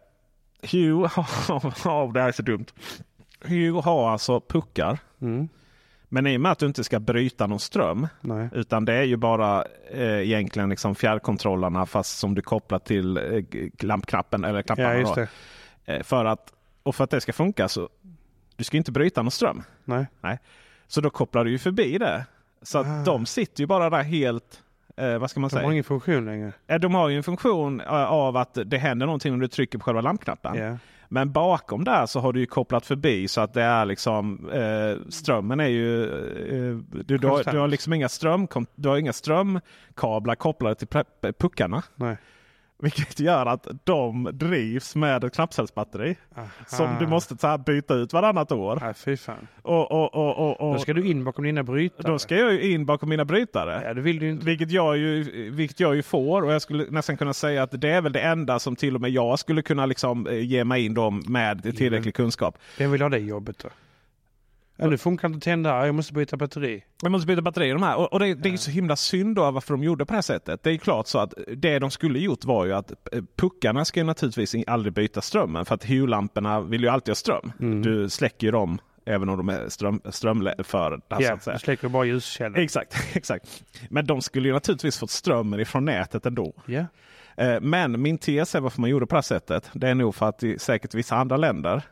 Hue 0.63 1.09
har, 1.09 2.13
det 2.13 2.21
här 2.21 2.29
är 2.29 2.33
så 2.33 2.43
dumt. 2.43 2.67
Hue 3.41 3.81
har 3.81 4.11
alltså 4.11 4.41
puckar. 4.41 4.99
Mm. 5.21 5.49
Men 6.09 6.27
i 6.27 6.37
och 6.37 6.41
med 6.41 6.53
att 6.53 6.59
du 6.59 6.67
inte 6.67 6.85
ska 6.85 7.01
bryta 7.01 7.47
någon 7.47 7.61
ström. 7.61 8.09
Nej. 8.21 8.49
Utan 8.53 8.85
det 8.85 8.95
är 8.95 9.03
ju 9.03 9.17
bara 9.17 9.65
eh, 9.91 10.21
egentligen 10.21 10.69
liksom 10.69 10.95
fjärrkontrollerna 10.95 11.87
fast 11.87 12.19
som 12.19 12.35
du 12.35 12.43
kopplar 12.43 12.79
till 12.79 13.17
eh, 13.17 13.45
lampknappen 13.81 14.45
eller 14.45 14.63
knapparna. 14.63 14.95
Ja. 14.95 15.27
Eh, 15.85 16.03
för 16.03 16.25
att, 16.25 16.53
och 16.83 16.95
för 16.95 17.05
att 17.05 17.11
det 17.11 17.21
ska 17.21 17.33
funka 17.33 17.69
så 17.69 17.89
du 18.57 18.65
ska 18.65 18.77
inte 18.77 18.93
bryta 18.93 19.23
någon 19.23 19.31
ström. 19.31 19.63
Nej. 20.21 20.39
Så 20.87 21.01
då 21.01 21.11
kopplar 21.11 21.45
du 21.45 21.51
ju 21.51 21.59
förbi 21.59 21.99
det. 21.99 22.27
Så 22.63 22.79
att 22.79 22.87
Ah. 22.87 23.03
de 23.05 23.27
sitter 23.27 23.61
ju 23.61 23.67
bara 23.67 23.91
där 23.91 24.03
helt, 24.03 24.63
eh, 24.97 25.19
vad 25.19 25.31
ska 25.31 25.41
man 25.41 25.49
De 25.49 25.57
har 25.57 25.61
säga? 25.61 25.73
ingen 25.73 25.85
funktion 25.85 26.25
längre. 26.25 26.53
Eh, 26.67 26.79
De 26.79 26.95
har 26.95 27.09
ju 27.09 27.17
en 27.17 27.23
funktion 27.23 27.81
eh, 27.81 27.93
av 28.05 28.37
att 28.37 28.59
det 28.67 28.79
händer 28.79 29.07
någonting 29.07 29.33
om 29.33 29.39
du 29.41 29.49
trycker 29.49 29.79
på 29.79 29.85
själva 29.85 30.01
lampknappen. 30.01 30.57
Ja. 30.57 30.77
Men 31.11 31.33
bakom 31.33 31.85
där 31.85 32.07
så 32.07 32.21
har 32.21 32.33
du 32.33 32.41
ju 32.41 32.47
kopplat 32.47 32.87
förbi 32.87 33.29
så 33.29 33.41
att 33.41 33.55
det 33.55 33.63
är 33.63 33.85
liksom 33.85 34.51
eh, 34.51 35.11
strömmen 35.11 35.61
är 35.61 35.67
ju... 35.67 36.05
Eh, 36.05 36.77
du, 37.05 37.19
du, 37.19 37.27
har, 37.29 37.53
du 37.53 37.59
har 37.59 37.69
liksom 37.69 37.93
inga, 37.93 38.09
ström, 38.09 38.49
du 38.75 38.89
har 38.89 38.97
inga 38.97 39.13
strömkablar 39.13 40.35
kopplade 40.35 40.75
till 40.75 40.89
puckarna. 41.39 41.83
Nej. 41.95 42.17
Vilket 42.83 43.21
gör 43.21 43.47
att 43.47 43.67
de 43.85 44.31
drivs 44.33 44.97
med 44.97 45.25
ett 45.25 45.35
knappcellsbatteri. 45.35 46.17
Som 46.67 46.97
du 47.01 47.07
måste 47.07 47.37
så 47.37 47.47
här 47.47 47.59
byta 47.59 47.95
ut 47.95 48.13
varannat 48.13 48.53
år. 48.53 48.79
Nej, 48.83 48.95
fy 48.95 49.17
fan. 49.17 49.49
Och, 49.63 49.91
och, 49.93 50.15
och, 50.15 50.39
och, 50.39 50.61
och, 50.61 50.75
Då 50.75 50.81
ska 50.81 50.95
du 50.95 51.07
in 51.07 51.25
bakom 51.25 51.45
dina 51.45 51.63
brytare. 51.63 52.09
då 52.13 52.19
ska 52.19 52.37
jag 52.37 52.53
ju 52.53 52.73
in 52.73 52.87
bakom 52.87 53.09
mina 53.09 53.25
brytare. 53.25 53.83
Ja, 53.85 53.95
det 53.95 54.01
vill 54.01 54.19
du 54.19 54.31
inte. 54.31 54.47
Vilket 54.47 54.71
jag, 54.71 54.97
ju, 54.99 55.51
vilket 55.51 55.81
jag 55.81 55.97
ju 55.97 56.03
får 56.03 56.43
och 56.43 56.53
jag 56.53 56.63
skulle 56.63 56.87
nästan 56.91 57.17
kunna 57.17 57.35
säga 57.35 57.63
att 57.63 57.81
det 57.81 57.91
är 57.91 58.01
väl 58.01 58.13
det 58.13 58.21
enda 58.21 58.59
som 58.59 58.77
till 58.77 58.95
och 58.95 59.01
med 59.01 59.11
jag 59.11 59.39
skulle 59.39 59.63
kunna 59.63 59.87
liksom 59.87 60.27
eh, 60.27 60.39
ge 60.39 60.65
mig 60.65 60.85
in 60.85 60.95
dem 60.95 61.23
med 61.27 61.77
tillräcklig 61.77 62.15
kunskap. 62.15 62.59
Vem 62.79 62.91
vill 62.91 63.03
ha 63.03 63.09
det 63.09 63.19
jobbet 63.19 63.59
då? 63.59 63.69
Ja, 64.81 64.87
nu 64.87 64.99
funkar 64.99 65.29
inte 65.29 65.45
tändare, 65.45 65.87
jag 65.87 65.95
måste 65.95 66.13
byta 66.13 66.37
batteri. 66.37 66.85
Jag 67.03 67.13
måste 67.13 67.27
byta 67.27 67.43
batteri 67.43 67.69
i 67.69 67.73
de 67.73 67.83
här. 67.83 67.97
Och, 67.97 68.13
och 68.13 68.19
det, 68.19 68.35
det 68.35 68.49
är 68.49 68.57
så 68.57 68.71
himla 68.71 68.97
synd 68.97 69.37
då 69.37 69.51
varför 69.51 69.75
de 69.75 69.83
gjorde 69.83 70.07
på 70.07 70.13
det 70.13 70.17
här 70.17 70.23
sättet. 70.23 70.63
Det 70.63 70.71
är 70.71 70.77
klart 70.77 71.07
så 71.07 71.19
att 71.19 71.35
det 71.57 71.79
de 71.79 71.91
skulle 71.91 72.19
gjort 72.19 72.45
var 72.45 72.67
ju 72.67 72.73
att 72.73 72.91
eh, 73.13 73.23
puckarna 73.37 73.85
ska 73.85 74.05
naturligtvis 74.05 74.55
aldrig 74.67 74.93
byta 74.93 75.21
strömmen. 75.21 75.65
För 75.65 75.75
att 75.75 75.85
hue 75.85 76.29
vill 76.69 76.83
ju 76.83 76.89
alltid 76.89 77.11
ha 77.11 77.17
ström. 77.17 77.53
Mm. 77.61 77.83
Du 77.83 78.09
släcker 78.09 78.47
ju 78.47 78.51
dem 78.51 78.79
även 79.07 79.29
om 79.29 79.37
de 79.37 79.49
är 79.49 79.69
ström, 79.69 80.01
strömförda. 80.05 81.01
Ja, 81.19 81.39
du 81.53 81.59
släcker 81.59 81.89
bara 81.89 82.05
ljuskällan. 82.05 82.63
Exakt, 82.63 82.97
exakt. 83.17 83.65
Men 83.91 84.07
de 84.07 84.23
skulle 84.23 84.49
ju 84.49 84.55
naturligtvis 84.55 84.99
fått 84.99 85.11
strömmen 85.11 85.61
ifrån 85.61 85.85
nätet 85.85 86.27
ändå. 86.27 86.53
Eh, 87.37 87.61
Men 87.61 88.03
min 88.03 88.19
tes 88.19 88.55
är 88.55 88.61
varför 88.61 88.81
man 88.81 88.91
gjorde 88.91 89.07
på 89.07 89.15
det 89.15 89.17
här 89.17 89.23
sättet. 89.23 89.71
Det 89.73 89.89
är 89.89 89.95
nog 89.95 90.15
för 90.15 90.27
att 90.29 90.43
i 90.43 90.59
säkert 90.59 90.95
vissa 90.95 91.17
andra 91.17 91.37
länder 91.37 91.83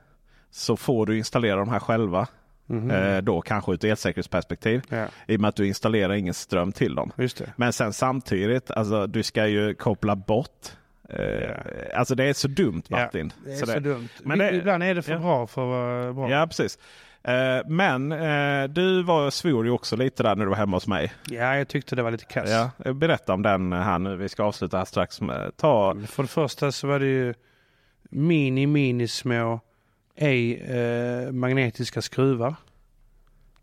så 0.50 0.76
får 0.76 1.06
du 1.06 1.18
installera 1.18 1.56
de 1.56 1.68
här 1.68 1.78
själva. 1.78 2.26
Mhm. 2.66 2.90
Eh, 2.90 3.18
Då 3.22 3.40
kanske 3.40 3.70
ur 3.72 3.74
ett 3.74 3.84
elsäkerhetsperspektiv. 3.84 4.82
Ja, 4.88 5.06
I 5.26 5.36
och 5.36 5.40
med 5.40 5.48
att 5.48 5.56
du 5.56 5.66
installerar 5.66 6.12
ingen 6.14 6.34
ström 6.34 6.72
till 6.72 6.94
dem. 6.94 7.12
Men 7.56 7.72
sen 7.72 7.92
samtidigt, 7.92 8.70
alltså 8.70 9.06
du 9.06 9.22
ska 9.22 9.46
ju 9.46 9.74
koppla 9.74 10.16
bort. 10.16 10.66
Eh, 11.08 11.50
Alltså 11.98 12.14
det 12.14 12.24
är 12.24 12.32
så 12.32 12.48
dumt 12.48 12.82
Martin. 12.88 13.32
Det 13.44 13.52
är 13.52 13.56
Så 13.56 13.66
så, 13.66 13.72
det- 13.72 13.80
dumt. 13.80 14.08
men 14.22 14.38
det- 14.38 14.50
Ibland 14.54 14.82
är 14.82 14.94
det 14.94 15.02
för 15.02 15.12
ja. 15.12 15.18
bra 15.18 15.46
för 15.46 15.62
att 15.62 15.68
vara 15.68 16.12
bra. 16.12 16.30
Ja 16.30 16.46
precis. 16.46 16.78
Eh, 17.22 17.66
Men 17.68 18.12
eh, 18.12 18.64
du 18.68 19.02
var, 19.02 19.30
svor 19.30 19.64
ju 19.66 19.70
också 19.72 19.96
lite 19.96 20.22
där 20.22 20.36
när 20.36 20.44
du 20.44 20.50
var 20.50 20.56
hemma 20.56 20.76
hos 20.76 20.86
mig. 20.86 21.12
Ja, 21.30 21.56
jag 21.56 21.68
tyckte 21.68 21.96
det 21.96 22.02
var 22.02 22.10
lite 22.10 22.24
kass. 22.24 22.50
Ja, 22.84 22.92
berätta 22.92 23.32
om 23.34 23.42
den 23.42 23.72
här 23.72 23.98
nu. 23.98 24.16
Vi 24.16 24.28
ska 24.28 24.42
avsluta 24.44 24.78
här 24.78 24.84
strax. 24.84 25.20
Med, 25.20 25.56
ta, 25.56 25.96
För 26.06 26.22
det 26.22 26.28
första 26.28 26.72
så 26.72 26.86
var 26.86 26.98
det 26.98 27.06
ju 27.06 27.34
mini, 28.10 28.66
mini 28.66 29.08
små 29.08 29.60
ej 30.16 30.60
eh, 30.60 31.32
magnetiska 31.32 32.02
skruvar 32.02 32.54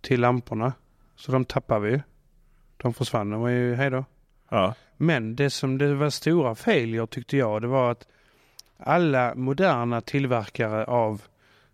till 0.02 0.22
lamporna. 0.22 0.74
Så 1.16 1.32
de 1.32 1.46
tappade 1.46 1.88
vi. 1.88 2.02
De 2.78 2.94
försvann. 2.94 3.30
De 3.30 3.42
var 3.42 3.50
ju 3.50 3.76
hej 3.76 3.90
då. 3.90 4.06
ja. 4.50 4.76
Men 4.98 5.36
det 5.36 5.50
som 5.50 5.78
det 5.78 5.94
var 5.94 6.10
stora 6.10 6.56
failure 6.56 7.08
tyckte 7.08 7.38
jag, 7.38 7.62
det 7.62 7.68
var 7.68 7.92
att 7.92 8.08
alla 8.78 9.36
moderna 9.36 10.02
tillverkare 10.02 10.86
av 10.86 11.22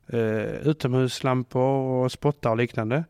eh, 0.07 0.67
utomhuslampor 0.67 1.61
och 1.61 2.11
spottar 2.11 2.49
och 2.49 2.57
liknande 2.57 3.03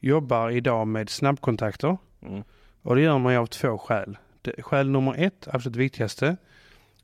jobbar 0.00 0.50
idag 0.50 0.86
med 0.86 1.10
snabbkontakter. 1.10 1.96
Mm. 2.22 2.42
Och 2.82 2.96
det 2.96 3.02
gör 3.02 3.18
man 3.18 3.32
ju 3.32 3.38
av 3.38 3.46
två 3.46 3.78
skäl. 3.78 4.18
Det, 4.42 4.62
skäl 4.62 4.90
nummer 4.90 5.14
ett, 5.18 5.48
absolut 5.52 5.76
viktigaste, 5.76 6.36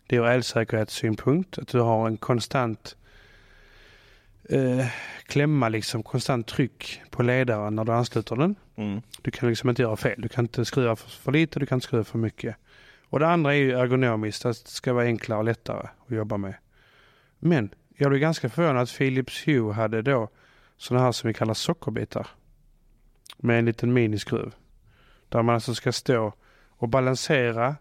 det 0.06 0.16
är 0.16 0.20
ur 0.20 0.26
elsäkerhetssynpunkt. 0.26 1.58
Att 1.58 1.68
du 1.68 1.80
har 1.80 2.06
en 2.06 2.16
konstant 2.16 2.96
eh, 4.52 4.86
klämma, 5.26 5.68
liksom 5.68 6.02
konstant 6.02 6.46
tryck 6.46 7.02
på 7.10 7.22
ledaren 7.22 7.76
när 7.76 7.84
du 7.84 7.92
ansluter 7.92 8.36
den. 8.36 8.54
Mm. 8.76 9.02
Du 9.22 9.30
kan 9.30 9.48
liksom 9.48 9.70
inte 9.70 9.82
göra 9.82 9.96
fel. 9.96 10.20
Du 10.20 10.28
kan 10.28 10.44
inte 10.44 10.64
skruva 10.64 10.96
för, 10.96 11.10
för 11.10 11.32
lite, 11.32 11.60
du 11.60 11.66
kan 11.66 11.76
inte 11.76 11.86
skruva 11.86 12.04
för 12.04 12.18
mycket. 12.18 12.56
Och 13.08 13.18
det 13.18 13.28
andra 13.28 13.54
är 13.54 13.58
ju 13.58 13.72
ergonomiskt, 13.72 14.44
att 14.44 14.64
det 14.64 14.70
ska 14.70 14.92
vara 14.92 15.04
enklare 15.04 15.38
och 15.38 15.44
lättare 15.44 15.88
att 16.06 16.16
jobba 16.16 16.36
med. 16.36 16.54
Men 17.38 17.70
jag 17.96 18.10
blev 18.10 18.20
ganska 18.20 18.48
förvånad 18.48 18.82
att 18.82 18.98
Philips 18.98 19.48
Hue 19.48 19.72
hade 19.72 20.02
då 20.02 20.28
sådana 20.76 21.04
här 21.04 21.12
som 21.12 21.28
vi 21.28 21.34
kallar 21.34 21.54
sockerbitar. 21.54 22.26
Med 23.36 23.58
en 23.58 23.64
liten 23.64 23.92
miniskruv. 23.92 24.54
Där 25.28 25.42
man 25.42 25.54
alltså 25.54 25.74
ska 25.74 25.92
stå 25.92 26.32
och 26.68 26.88
balansera 26.88 27.76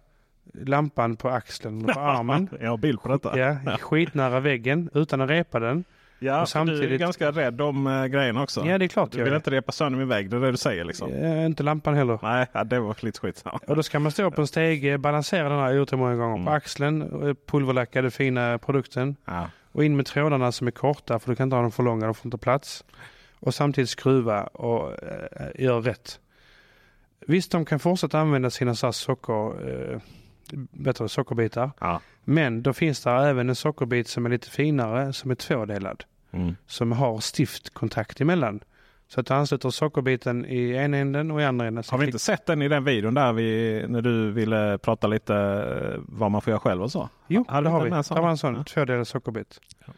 lampan 0.53 1.15
på 1.15 1.29
axeln 1.29 1.85
och 1.85 1.93
på 1.93 1.99
armen. 1.99 2.49
Jag 2.61 2.69
har 2.69 2.77
bild 2.77 3.01
på 3.01 3.09
detta. 3.09 3.39
Ja, 3.39 3.77
skitnära 3.77 4.39
väggen 4.39 4.89
utan 4.93 5.21
att 5.21 5.29
repa 5.29 5.59
den. 5.59 5.83
Ja, 6.23 6.41
Och 6.41 6.49
samtidigt... 6.49 6.81
du 6.89 6.93
är 6.95 6.99
ganska 6.99 7.31
rädd 7.31 7.61
om 7.61 7.87
äh, 7.87 8.05
grejerna 8.05 8.43
också. 8.43 8.65
Ja, 8.65 8.77
det 8.77 8.85
är 8.85 8.87
klart 8.87 9.11
du 9.11 9.17
jag 9.17 9.23
vill 9.25 9.33
är. 9.33 9.37
inte 9.37 9.51
repa 9.51 9.71
sönder 9.71 9.99
min 9.99 10.07
vägg, 10.07 10.29
det 10.29 10.37
är 10.37 10.41
det 10.41 10.51
du 10.51 10.57
säger 10.57 10.83
liksom. 10.85 11.09
Ja, 11.13 11.45
inte 11.45 11.63
lampan 11.63 11.93
heller. 11.95 12.19
Nej, 12.21 12.47
ja, 12.51 12.63
det 12.63 12.79
var 12.79 12.95
lite 13.05 13.19
skit. 13.19 13.41
Ja. 13.45 13.59
Och 13.67 13.75
då 13.75 13.83
ska 13.83 13.99
man 13.99 14.11
stå 14.11 14.31
på 14.31 14.41
en 14.41 14.47
stege, 14.47 14.97
balansera 14.97 15.49
den 15.49 15.57
här, 15.59 15.65
jag 15.67 15.75
gjort 15.75 15.91
många 15.91 16.15
gånger, 16.15 16.35
Mm. 16.35 16.45
på 16.45 16.51
axeln, 16.51 17.01
och 17.01 17.45
pulverlacka 17.45 18.01
den 18.01 18.11
fina 18.11 18.57
produkten 18.57 19.15
Ja. 19.25 19.49
och 19.71 19.85
in 19.85 19.95
med 19.95 20.05
trådarna 20.05 20.51
som 20.51 20.67
är 20.67 20.71
korta 20.71 21.19
för 21.19 21.29
du 21.31 21.35
kan 21.35 21.43
inte 21.43 21.55
ha 21.55 21.61
dem 21.61 21.71
för 21.71 21.83
långa, 21.83 22.05
de 22.05 22.15
får 22.15 22.25
inte 22.27 22.37
plats. 22.37 22.83
Och 23.39 23.53
samtidigt 23.53 23.89
skruva 23.89 24.43
och 24.43 24.91
äh, 25.03 25.63
göra 25.63 25.79
rätt. 25.79 26.19
Visst, 27.27 27.51
de 27.51 27.65
kan 27.65 27.79
fortsätta 27.79 28.19
använda 28.19 28.49
sina 28.49 28.71
här 28.71 28.91
socker, 28.91 29.53
äh, 29.93 29.99
bättre 30.71 31.09
sockerbitar. 31.09 31.71
Ja. 31.79 32.01
Men 32.23 32.61
då 32.63 32.73
finns 32.73 33.03
det 33.03 33.11
även 33.11 33.49
en 33.49 33.55
sockerbit 33.55 34.07
som 34.07 34.25
är 34.25 34.29
lite 34.29 34.49
finare, 34.49 35.13
som 35.13 35.31
är 35.31 35.35
tvådelad. 35.35 36.03
Mm. 36.33 36.55
Som 36.67 36.91
har 36.91 37.19
stiftkontakt 37.19 38.21
emellan. 38.21 38.59
Så 39.07 39.19
att 39.19 39.25
du 39.27 39.33
ansluter 39.33 39.69
sockerbiten 39.69 40.45
i 40.45 40.69
ena 40.71 40.97
änden 40.97 41.31
och 41.31 41.41
i 41.41 41.43
andra 41.43 41.67
änden. 41.67 41.83
Har 41.89 41.97
vi 41.97 42.05
inte 42.05 42.19
sett 42.19 42.45
den 42.45 42.61
i 42.61 42.67
den 42.67 42.83
videon 42.83 43.13
där 43.13 43.33
vi, 43.33 43.85
när 43.87 44.01
du 44.01 44.31
ville 44.31 44.77
prata 44.77 45.07
lite 45.07 45.35
eh, 45.35 45.99
vad 46.07 46.31
man 46.31 46.41
får 46.41 46.51
göra 46.51 46.59
själv 46.59 46.81
och 46.83 46.91
så? 46.91 47.09
Jo, 47.27 47.45
Hade 47.47 47.67
det 47.67 47.71
har 47.71 47.83
vi. 47.83 47.89
Det 47.89 48.21
var 48.21 48.29
en 48.29 48.37
sån 48.37 48.55
Ja. 48.55 48.63
tvådelad 48.63 49.07
sockerbit. 49.07 49.59
Ja. 49.87 49.93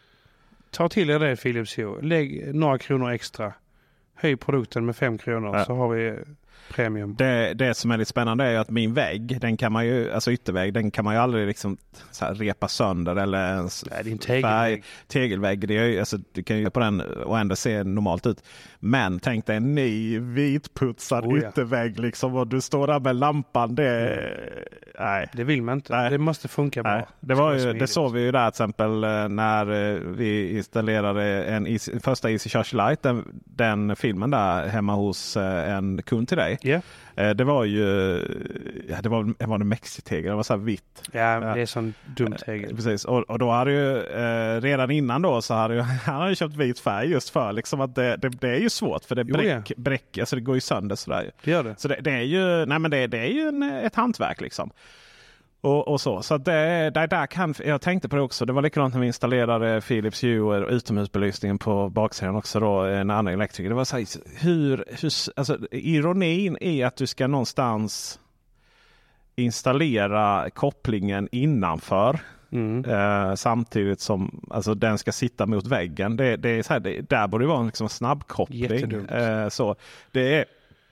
Ta 0.72 0.90
till 0.90 1.10
er 1.10 1.20
det 1.20 1.36
Philips 1.36 1.78
Hue. 1.78 2.02
Lägg 2.02 2.56
några 2.56 2.78
kronor 2.78 3.12
extra. 3.12 3.54
Höj 4.16 4.36
produkten 4.36 4.86
med 4.86 4.96
fem 4.96 5.18
kronor 5.18 5.58
Ja. 5.58 5.66
så 5.66 5.76
har 5.76 5.90
vi 5.90 6.20
premium. 6.74 7.16
Det, 7.16 7.54
det 7.54 7.74
som 7.74 7.92
är 7.92 7.98
lite 7.98 8.10
spännande 8.10 8.46
är 8.46 8.60
att 8.60 8.70
min 8.70 8.94
vägg, 8.94 9.42
den 9.42 9.58
kan 9.58 9.72
man 9.72 9.86
ju, 9.86 10.12
alltså 10.12 10.32
yttervägg, 10.32 10.74
den 10.74 10.92
kan 10.92 11.06
man 11.06 11.14
ju 11.14 11.20
aldrig 11.20 11.48
liksom 11.48 11.78
repa 12.20 12.68
sönder 12.68 13.16
eller 13.16 13.54
ens 13.56 13.86
Nej, 13.92 14.18
tegelvägg. 14.18 14.84
tegelvägg. 15.08 15.68
Det 15.68 15.78
är 15.78 15.86
ju, 15.86 16.00
alltså, 16.00 16.18
du 16.32 16.44
kan 16.44 16.58
ju 16.58 16.70
på 16.70 16.80
den 16.80 17.02
och 17.02 17.40
ändå 17.40 17.56
se 17.56 17.84
normalt 17.84 18.26
ut. 18.26 18.44
Men 18.80 19.20
tänk 19.20 19.46
dig 19.46 19.58
en 19.58 19.76
ny 19.76 20.20
vitputsad 20.20 21.26
Oh 21.26 21.40
ja. 21.40 21.50
yttervägg 21.50 22.00
liksom 22.00 22.36
och 22.36 22.48
du 22.48 22.62
står 22.62 22.88
där 22.88 23.00
med 23.00 23.16
lampan. 23.16 23.76
Det, 23.76 24.20
nej. 25.00 25.30
Det 25.34 25.44
vill 25.44 25.62
man 25.62 25.78
inte. 25.78 25.96
Nej. 25.96 26.10
Det 26.10 26.18
måste 26.18 26.48
funka 26.48 26.84
bra. 26.84 26.96
Nej, 26.96 27.06
det, 27.20 27.34
var 27.34 27.54
ju, 27.54 27.74
det 27.74 27.88
såg 27.88 28.14
vi 28.14 28.22
ju 28.22 28.32
där 28.32 28.52
till 28.52 28.54
exempel 28.54 29.04
eh, 29.04 29.30
när 29.30 29.94
eh, 29.94 30.00
vi 30.00 30.58
installerade 30.58 31.44
en 31.44 31.68
Easy, 31.68 32.00
första 32.00 32.32
Easy 32.32 32.50
Charge 32.50 32.90
Lite. 32.90 33.10
Den, 33.10 33.42
den 33.46 33.96
filmen 33.96 34.32
där 34.32 34.68
hemma 34.68 34.96
hos 34.96 35.38
eh, 35.38 35.74
en 35.74 36.02
kund 36.02 36.28
till 36.28 36.38
dig. 36.38 36.43
Ja, 36.62 36.82
Eh, 37.16 37.30
Det 37.30 37.44
var 37.44 37.64
ju 37.64 37.84
ja, 38.90 39.02
det 39.02 39.10
var, 39.10 39.46
var 39.48 39.58
det 39.58 39.66
mexitegel, 39.66 40.30
det 40.30 40.36
var 40.36 40.44
så 40.44 40.54
här 40.54 40.62
vitt. 40.62 41.04
ja, 41.12 41.40
det 41.40 41.62
är 41.62 41.66
sån 41.66 41.94
dumt 42.18 42.36
tegel. 42.46 42.76
Precis, 42.76 43.06
och, 43.06 43.20
och 43.30 43.40
då 43.40 43.52
hade 43.52 43.72
ju 43.72 43.98
eh, 43.98 44.62
redan 44.62 44.92
innan 44.92 45.22
då 45.22 45.42
så 45.42 45.54
hade 45.54 45.74
ju, 45.76 45.80
han 46.06 46.22
hade 46.22 46.36
köpt 46.36 46.56
vit 46.56 46.80
färg 46.80 47.12
just 47.12 47.30
för 47.30 47.54
liksom 47.54 47.82
att 47.82 47.96
det, 47.96 48.18
det, 48.18 48.30
det 48.30 48.50
är 48.50 48.60
ju 48.60 48.70
svårt 48.70 49.06
för 49.06 49.16
det 49.16 49.26
Jo, 49.28 49.34
bräck, 49.34 49.72
bräck, 49.78 50.18
alltså 50.18 50.36
det 50.36 50.42
går 50.42 50.56
ju 50.56 50.62
sönder 50.62 50.96
sådär. 50.96 51.32
Det 51.44 51.52
gör 51.52 51.64
det. 51.64 51.76
Så 51.78 51.88
det, 51.88 51.98
det 52.02 52.12
är 52.12 52.22
ju, 52.22 52.66
nej 52.66 52.80
men 52.80 52.92
det, 52.92 53.08
det 53.08 53.18
är 53.20 53.32
ju 53.32 53.48
en, 53.48 53.64
ett 53.64 53.96
hantverk 53.96 54.42
liksom. 54.42 54.72
Och, 55.64 55.88
och 55.88 56.02
så. 56.02 56.22
Så 56.22 56.36
att 56.36 56.46
det, 56.46 56.90
där, 56.90 57.28
kan, 57.28 57.54
jag 57.66 57.82
tänkte 57.82 58.10
på 58.10 58.16
det 58.16 58.22
också. 58.22 58.46
Det 58.46 58.54
var 58.54 58.62
likadant 58.62 58.94
när 58.94 59.02
vi 59.02 59.08
installerade 59.08 59.82
Philips 59.82 60.24
Hue 60.24 60.40
och 60.40 60.70
utomhusbelysningen 60.70 61.58
på 61.58 61.90
baksidan 61.90 62.36
också 62.36 62.60
då. 62.60 62.82
En 62.82 63.10
annan 63.10 63.34
elektriker. 63.34 63.70
Det 63.70 63.76
var 63.76 63.86
så 63.86 63.98
här, 63.98 64.06
hur, 64.44 64.86
hur, 64.88 65.12
alltså, 65.36 65.58
ironin 65.72 66.58
är 66.62 66.86
att 66.86 66.96
du 66.96 67.08
ska 67.08 67.28
någonstans 67.28 68.20
installera 69.36 70.50
kopplingen 70.50 71.30
innanför. 71.32 72.20
Mm. 72.52 72.86
Eh, 72.86 73.36
samtidigt 73.36 74.00
som 74.00 74.42
alltså, 74.50 74.74
den 74.74 74.98
ska 74.98 75.12
sitta 75.12 75.46
mot 75.46 75.68
väggen. 75.68 76.18
Det, 76.18 76.36
det 76.36 76.50
är 76.50 76.64
så 76.64 76.74
här, 76.74 76.80
det, 76.80 77.10
där 77.10 77.28
borde 77.28 77.44
det 77.44 77.50
vara 77.50 77.60
en 77.60 77.66
liksom, 77.66 77.90
snabbkoppling. 77.90 79.06
Eh, 79.06 79.50
så 79.50 79.76
det 80.12 80.38
är, 80.38 80.46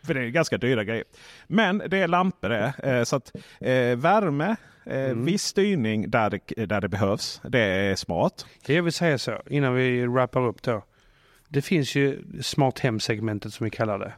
för 0.03 0.13
det 0.13 0.21
är 0.21 0.29
ganska 0.29 0.57
dyra 0.57 0.83
grejer. 0.83 1.03
Men 1.47 1.83
det 1.87 1.97
är 1.97 2.07
lampor 2.07 2.49
det. 2.49 2.73
Eh, 2.83 3.03
så 3.03 3.15
att 3.15 3.31
eh, 3.59 3.95
värme, 3.97 4.55
eh, 4.85 5.01
Mm. 5.01 5.25
viss 5.25 5.43
styrning 5.43 6.09
där 6.09 6.29
det, 6.29 6.65
där 6.65 6.81
det 6.81 6.87
behövs. 6.89 7.41
Det 7.43 7.59
är 7.59 7.95
smart. 7.95 8.45
Jag 8.65 8.83
vill 8.83 8.93
säga 8.93 9.17
så 9.17 9.41
innan 9.49 9.75
vi 9.75 10.05
wrappar 10.05 10.47
upp 10.47 10.61
då. 10.61 10.83
Det 11.47 11.61
finns 11.61 11.95
ju 11.95 12.23
smart 12.41 12.79
hem-segmentet 12.79 13.53
som 13.53 13.63
vi 13.63 13.69
kallar 13.69 13.99
det. 13.99 14.13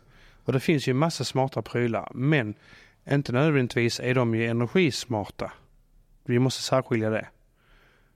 Och 0.45 0.53
det 0.53 0.59
finns 0.59 0.87
ju 0.87 0.93
massa 0.93 1.23
smarta 1.23 1.61
prylar. 1.61 2.11
Men 2.13 2.53
inte 3.09 3.31
nödvändigtvis 3.31 3.99
är 3.99 4.15
de 4.15 4.35
ju 4.35 4.45
energismarta. 4.45 5.51
Vi 6.25 6.39
måste 6.39 6.61
särskilja 6.63 7.09
det. 7.09 7.27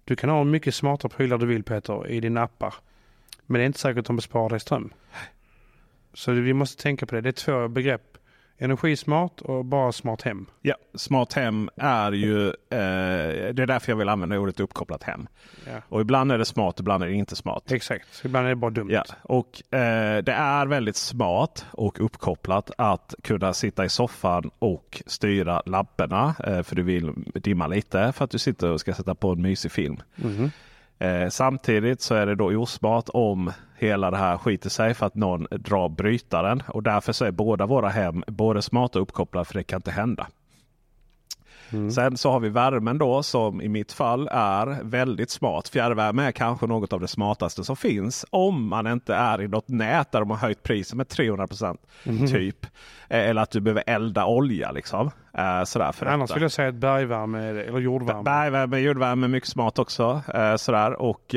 Du 0.04 0.16
kan 0.16 0.30
ha 0.30 0.44
mycket 0.44 0.76
smarta 0.76 1.10
prylar 1.10 1.38
du 1.38 1.46
vill 1.46 1.64
Peter 1.64 2.08
i 2.08 2.20
dina 2.20 2.44
appar. 2.44 2.74
Men 3.46 3.60
det 3.60 3.64
är 3.64 3.68
inte 3.68 3.80
säkert 3.80 4.00
att 4.00 4.06
de 4.06 4.16
besparar 4.16 4.50
dig 4.50 4.60
ström. 4.60 4.94
Så 6.18 6.32
vi 6.32 6.54
måste 6.54 6.84
tänka 6.84 7.06
på 7.06 7.16
det. 7.16 7.22
Det 7.22 7.30
är 7.30 7.32
två 7.32 7.68
begrepp. 7.68 8.18
Energismart 8.58 9.42
och 9.42 9.66
bara 9.66 9.92
smart 9.92 10.22
hem. 10.22 10.46
Ja, 10.62 10.76
smart 10.94 11.34
hem 11.34 11.70
är 11.76 12.12
ju, 12.12 12.48
eh, 12.48 12.54
det 13.54 13.60
är 13.60 13.66
därför 13.66 13.92
jag 13.92 13.98
vill 13.98 14.10
använda 14.10 14.40
ordet 14.40 14.60
uppkopplat 14.60 15.04
hem. 15.04 15.28
Ja. 15.66 15.82
Och 15.90 16.02
ibland 16.02 16.32
är 16.32 16.38
det 16.38 16.46
smart, 16.46 16.80
ibland 16.80 17.04
är 17.04 17.08
det 17.08 17.14
inte 17.14 17.36
smart. 17.36 17.72
Exakt. 17.72 18.16
Så 18.16 18.28
ibland 18.28 18.46
är 18.46 18.50
det 18.50 18.56
bara 18.56 18.72
dumt. 18.72 18.90
Ja, 18.92 19.04
och 19.22 19.74
eh, 19.74 20.24
det 20.24 20.32
är 20.32 20.66
väldigt 20.66 20.96
smart 20.96 21.66
och 21.72 22.06
uppkopplat 22.06 22.72
att 22.78 23.16
kunna 23.24 23.54
sitta 23.54 23.86
i 23.86 23.90
soffan 23.90 24.52
och 24.60 25.04
styra 25.06 25.62
lamporna. 25.66 26.36
Eh, 26.48 26.64
för 26.64 26.76
du 26.76 26.84
vill 26.84 27.14
dimma 27.34 27.68
lite 27.68 28.12
för 28.12 28.26
att 28.26 28.32
du 28.32 28.40
sitter 28.40 28.72
och 28.72 28.80
ska 28.80 28.94
sätta 28.94 29.16
på 29.16 29.32
en 29.32 29.42
mysig 29.42 29.72
film. 29.72 29.98
Mhm. 30.16 30.52
Eh, 31.00 31.30
samtidigt 31.30 32.02
så 32.02 32.16
är 32.16 32.26
det 32.26 32.36
då 32.36 32.46
osmart 32.46 33.10
om 33.14 33.52
hela 33.76 34.12
det 34.12 34.18
här 34.18 34.38
skiter 34.38 34.70
sig 34.70 34.94
för 34.94 35.06
att 35.06 35.16
någon 35.16 35.48
drar 35.52 35.90
brytaren. 35.90 36.64
Och 36.68 36.84
därför 36.84 37.14
så 37.14 37.26
är 37.26 37.32
båda 37.32 37.66
våra 37.66 37.90
hem 37.90 38.24
både 38.28 38.62
smarta 38.62 39.00
och 39.00 39.04
uppkopplade 39.04 39.46
för 39.46 39.54
det 39.54 39.64
kan 39.64 39.78
inte 39.78 39.92
hända. 39.92 40.28
Mm. 41.70 41.92
Sen 41.92 42.18
så 42.18 42.32
har 42.32 42.40
vi 42.40 42.50
värmen 42.50 42.98
då 42.98 43.24
som 43.24 43.62
i 43.62 43.70
mitt 43.70 43.92
fall 43.92 44.30
är 44.32 44.84
väldigt 44.84 45.30
smart. 45.30 45.68
Fjärrvärme 45.68 46.24
är 46.24 46.32
kanske 46.32 46.68
något 46.68 46.94
av 46.94 47.00
det 47.00 47.08
smartaste 47.08 47.64
som 47.64 47.76
finns. 47.76 48.26
Om 48.30 48.68
man 48.68 48.88
inte 48.88 49.16
är 49.16 49.42
i 49.42 49.48
något 49.48 49.68
nät 49.68 50.12
där 50.12 50.20
de 50.20 50.30
har 50.30 50.38
höjt 50.38 50.64
priset 50.64 50.98
med 50.98 51.08
300 51.08 51.48
mm. 52.04 52.28
typ. 52.28 52.66
Eh, 53.10 53.30
eller 53.30 53.42
att 53.42 53.52
du 53.52 53.60
behöver 53.60 53.84
elda 53.88 54.26
olja 54.26 54.72
liksom. 54.72 55.12
Eh, 55.38 55.64
sådär 55.64 55.92
för 55.92 56.06
Annars 56.06 56.36
vill 56.36 56.42
jag 56.42 56.52
säga 56.52 56.70
att 56.70 56.76
bergvärme 56.76 57.50
eller 57.50 57.80
jordvärme. 57.80 58.24
Bergvärme, 58.24 58.78
jordvärme 58.78 59.26
är 59.26 59.28
mycket 59.28 59.50
smart 59.50 59.80
också. 59.80 60.22
Eh, 60.34 60.56
sådär. 60.56 61.02
Och, 61.02 61.36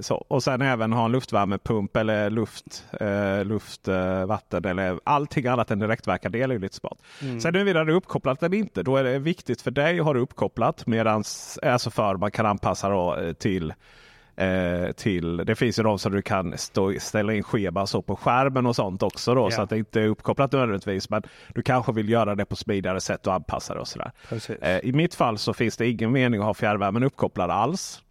så. 0.00 0.14
och 0.28 0.42
sen 0.42 0.62
även 0.62 0.92
ha 0.92 1.04
en 1.04 1.12
luftvärmepump 1.12 1.96
eller 1.96 2.30
luft, 2.30 2.84
luft 3.44 3.88
vatten 4.26 4.64
eller 4.64 5.00
allting 5.04 5.46
annat 5.46 5.70
än 5.70 5.78
direktverkande 5.78 6.38
el 6.38 6.50
är 6.50 6.58
lite 6.58 6.76
smart. 6.76 6.98
Mm. 7.22 7.40
Sen 7.40 7.54
huruvida 7.54 7.84
det 7.84 7.92
är 7.92 7.96
uppkopplat 7.96 8.42
eller 8.42 8.56
inte. 8.56 8.82
Då 8.82 8.96
är 8.96 9.04
det 9.04 9.18
viktigt 9.18 9.62
för 9.62 9.70
dig 9.70 10.00
att 10.00 10.06
ha 10.06 10.12
det 10.12 10.20
uppkopplat. 10.20 10.86
Medans, 10.86 11.58
alltså 11.62 11.90
för 11.90 12.16
man 12.16 12.30
kan 12.30 12.46
anpassa 12.46 13.16
till 13.38 13.74
Eh, 14.36 14.92
till, 14.92 15.36
det 15.36 15.54
finns 15.54 15.78
ju 15.78 15.82
de 15.82 15.98
som 15.98 16.12
du 16.12 16.22
kan 16.22 16.58
stå, 16.58 16.94
ställa 17.00 17.34
in 17.34 17.42
schema 17.42 17.86
så 17.86 18.02
på 18.02 18.16
skärmen 18.16 18.66
och 18.66 18.76
sånt 18.76 19.02
också. 19.02 19.34
Då, 19.34 19.40
yeah. 19.40 19.50
Så 19.50 19.62
att 19.62 19.70
det 19.70 19.78
inte 19.78 20.00
är 20.00 20.06
uppkopplat 20.06 20.52
nödvändigtvis. 20.52 21.10
Men 21.10 21.22
du 21.54 21.62
kanske 21.62 21.92
vill 21.92 22.08
göra 22.08 22.34
det 22.34 22.44
på 22.44 22.56
smidigare 22.56 23.00
sätt 23.00 23.26
och 23.26 23.34
anpassa 23.34 23.74
det 23.74 23.80
och 23.80 23.88
sådär. 23.88 24.12
Eh, 24.60 24.78
I 24.78 24.92
mitt 24.92 25.14
fall 25.14 25.38
så 25.38 25.54
finns 25.54 25.76
det 25.76 25.88
ingen 25.88 26.12
mening 26.12 26.40
att 26.40 26.46
ha 26.46 26.54
fjärrvärmen 26.54 27.02
uppkopplad 27.02 27.50
alls. 27.50 28.02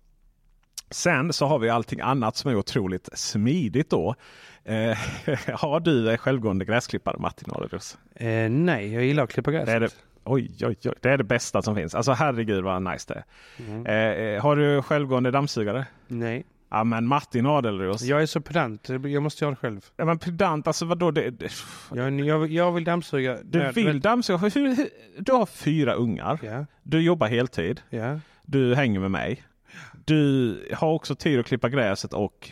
Sen 0.89 1.33
så 1.33 1.45
har 1.45 1.59
vi 1.59 1.69
allting 1.69 1.99
annat 1.99 2.35
som 2.35 2.51
är 2.51 2.55
otroligt 2.55 3.09
smidigt 3.13 3.89
då. 3.89 4.15
Eh, 4.63 4.97
har 5.55 5.79
du 5.79 6.17
självgående 6.17 6.65
gräsklippare 6.65 7.17
Martin 7.19 7.53
Adlerus? 7.53 7.97
Eh, 8.15 8.49
nej, 8.49 8.93
jag 8.93 9.03
gillar 9.03 9.23
att 9.23 9.31
klippa 9.31 9.51
gräset. 9.51 9.95
Oj, 10.23 10.51
oj, 10.61 10.75
oj. 10.85 10.93
Det 11.01 11.09
är 11.09 11.17
det 11.17 11.23
bästa 11.23 11.61
som 11.61 11.75
finns. 11.75 11.95
Alltså 11.95 12.11
herregud 12.11 12.63
vad 12.63 12.81
nice 12.81 13.13
det 13.13 13.13
är. 13.13 13.23
Mm. 13.71 13.85
Eh, 13.85 14.25
eh 14.25 14.41
har 14.41 14.55
du 14.55 14.81
självgående 14.81 15.31
dammsugare? 15.31 15.85
Nej. 16.07 16.45
Ja 16.69 16.83
men 16.83 17.07
Martin 17.07 17.45
Adelros. 17.45 18.01
Jag 18.01 18.21
är 18.21 18.25
så 18.25 18.41
pedant. 18.41 18.89
Jag 18.89 19.23
måste 19.23 19.45
göra 19.45 19.51
det 19.51 19.55
själv. 19.55 19.85
Ja 19.95 20.05
men 20.05 20.19
pedant, 20.19 20.67
alltså 20.67 20.85
vadå? 20.85 21.11
Det, 21.11 21.29
det... 21.29 21.51
Jag, 21.93 22.19
jag, 22.19 22.51
jag 22.51 22.71
vill 22.71 22.83
dammsuga. 22.83 23.37
Du 23.43 23.71
vill 23.71 23.99
dammsuga? 23.99 24.49
Du 25.17 25.31
har 25.31 25.45
fyra 25.45 25.93
ungar. 25.93 26.39
Yeah. 26.43 26.63
Du 26.83 27.01
jobbar 27.01 27.27
heltid. 27.27 27.81
Yeah. 27.91 28.17
Du 28.43 28.75
hänger 28.75 28.99
med 28.99 29.11
mig. 29.11 29.43
Du 30.05 30.73
har 30.73 30.93
också 30.93 31.15
tid 31.15 31.39
att 31.39 31.45
klippa 31.45 31.69
gräset 31.69 32.13
och... 32.13 32.51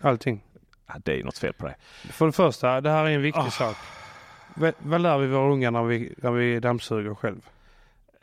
Allting. 0.00 0.44
Ja, 0.86 0.94
det 1.04 1.20
är 1.20 1.24
något 1.24 1.38
fel 1.38 1.52
på 1.52 1.66
det. 1.66 1.74
För 2.12 2.26
det 2.26 2.32
första, 2.32 2.80
det 2.80 2.90
här 2.90 3.04
är 3.04 3.10
en 3.10 3.22
viktig 3.22 3.42
oh. 3.42 3.50
sak. 3.50 3.76
Vad 4.78 5.00
lär 5.00 5.18
vi 5.18 5.26
våra 5.26 5.52
ungar 5.52 5.70
när 5.70 5.82
vi, 5.82 6.14
när 6.16 6.30
vi 6.30 6.60
dammsuger 6.60 7.14
själv? 7.14 7.40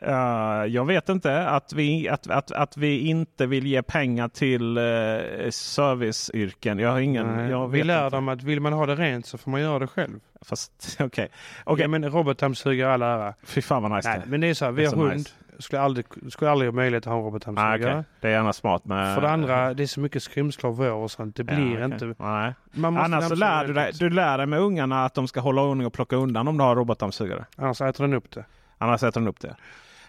Uh, 0.06 0.66
jag 0.66 0.84
vet 0.84 1.08
inte. 1.08 1.48
Att 1.48 1.72
vi, 1.72 2.08
att, 2.08 2.30
att, 2.30 2.52
att 2.52 2.76
vi 2.76 2.98
inte 3.00 3.46
vill 3.46 3.66
ge 3.66 3.82
pengar 3.82 4.28
till 4.28 4.78
uh, 4.78 5.50
serviceyrken. 5.50 6.78
Jag 6.78 6.90
har 6.90 7.00
ingen... 7.00 7.48
Jag 7.48 7.68
vi 7.68 7.82
lär 7.82 8.04
inte. 8.04 8.16
dem 8.16 8.28
att 8.28 8.42
vill 8.42 8.60
man 8.60 8.72
ha 8.72 8.86
det 8.86 8.94
rent 8.94 9.26
så 9.26 9.38
får 9.38 9.50
man 9.50 9.60
göra 9.60 9.78
det 9.78 9.86
själv. 9.86 10.20
Fast 10.42 10.72
okej. 11.00 11.06
Okay. 11.06 11.28
okay. 11.64 11.82
Ja, 11.82 11.88
men 11.88 12.10
robotdammsugare 12.10 12.92
all 12.92 13.02
ära. 13.02 13.34
Fy 13.42 13.62
fan 13.62 13.82
vad 13.82 13.92
nice 13.92 14.08
Nej, 14.08 14.22
Men 14.26 14.40
det 14.40 14.46
är 14.46 14.54
så 14.54 14.64
här, 14.64 14.72
vi 14.72 14.86
har 14.86 14.96
hund. 14.96 15.12
Nice. 15.12 15.30
Skulle 15.58 15.82
aldrig, 15.82 16.06
skulle 16.28 16.50
aldrig 16.50 16.70
ha 16.70 16.74
möjlighet 16.74 17.06
att 17.06 17.12
ha 17.12 17.18
en 17.18 17.24
robotdammsugare. 17.24 17.94
Ah, 17.94 17.98
okay. 17.98 18.02
Det 18.20 18.28
är 18.28 18.32
gärna 18.32 18.52
smart 18.52 18.84
med... 18.84 19.14
För 19.14 19.22
det 19.22 19.30
andra, 19.30 19.74
det 19.74 19.82
är 19.82 19.86
så 19.86 20.00
mycket 20.00 20.22
skrymslar 20.22 20.70
vår 20.70 20.90
och 20.90 21.10
sånt. 21.10 21.36
Det 21.36 21.44
blir 21.44 21.80
ja, 21.80 21.86
okay. 21.86 22.08
inte... 22.08 22.24
Nej. 22.24 22.54
Annars 22.84 23.28
så 23.28 23.34
lär 23.34 23.64
du 23.64 23.72
dig, 23.72 23.92
du 23.98 24.10
lär 24.10 24.38
dig 24.38 24.46
med 24.46 24.60
ungarna 24.60 25.04
att 25.04 25.14
de 25.14 25.28
ska 25.28 25.40
hålla 25.40 25.62
ordning 25.62 25.86
och 25.86 25.92
plocka 25.92 26.16
undan 26.16 26.48
om 26.48 26.58
du 26.58 26.64
har 26.64 26.76
robotdammsugare. 26.76 27.44
Annars 27.56 27.80
äter 27.80 28.04
den 28.04 28.14
upp 28.14 28.30
det. 28.30 28.44
Annars 28.78 29.02
äter 29.02 29.20
den 29.20 29.28
upp 29.28 29.40
det. 29.40 29.56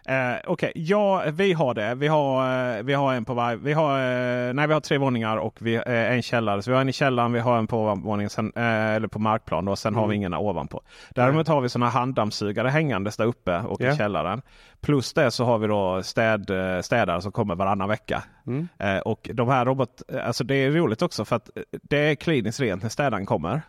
Eh, 0.10 0.16
Okej, 0.16 0.42
okay. 0.48 0.72
ja 0.76 1.24
vi 1.34 1.54
har 1.54 1.74
det. 1.74 1.96
Vi 1.96 2.08
har, 2.08 2.78
eh, 2.78 2.84
vi 2.84 2.94
har 2.94 3.14
en 3.14 3.26
på 3.26 3.34
varje. 3.34 3.58
Vi 3.58 3.74
har, 3.74 4.00
eh, 4.00 4.54
nej, 4.54 4.68
vi 4.68 4.74
har 4.74 4.82
tre 4.82 4.98
våningar 4.98 5.38
och 5.38 5.58
vi, 5.62 5.76
eh, 5.76 5.84
en 5.88 6.22
källare. 6.22 6.62
Så 6.62 6.72
vi 6.72 6.76
har 6.76 6.82
en 6.82 6.90
i 6.90 6.94
källaren, 6.94 7.34
vi 7.34 7.40
har 7.40 7.58
en 7.58 7.68
på 7.68 7.78
ovanvåningen, 7.82 8.30
sen, 8.30 8.52
eh, 8.56 8.96
eller 8.96 9.08
på 9.08 9.20
markplan. 9.20 9.66
Då, 9.66 9.76
sen 9.76 9.94
mm. 9.94 10.00
har 10.00 10.08
vi 10.08 10.16
mm. 10.16 10.22
ingen 10.22 10.34
ovanpå. 10.34 10.82
Däremot 11.10 11.48
har 11.48 11.62
vi 11.62 11.70
sådana 11.70 11.90
handdammsugare 11.90 12.68
hängandes 12.68 13.18
där 13.18 13.26
uppe 13.26 13.60
och 13.60 13.82
yeah. 13.82 13.94
i 13.94 13.98
källaren. 13.98 14.42
Plus 14.82 15.14
det 15.14 15.32
så 15.32 15.46
har 15.46 15.58
vi 15.58 15.68
då 15.68 16.04
städ, 16.04 16.50
eh, 16.50 16.82
städare 16.82 17.22
som 17.22 17.32
kommer 17.32 17.56
varannan 17.56 17.90
vecka. 17.90 18.24
Mm. 18.48 18.68
och 19.06 19.30
de 19.34 19.50
här 19.50 19.66
robot, 19.66 20.02
alltså 20.24 20.44
det 20.44 20.56
är 20.56 20.72
roligt 20.72 21.02
också 21.02 21.26
för 21.26 21.36
att 21.36 21.50
det 21.72 21.98
är 21.98 22.16
kliniskt 22.16 22.60
rent 22.60 22.84
när 22.84 22.90
städaren 22.90 23.26
kommer. 23.26 23.62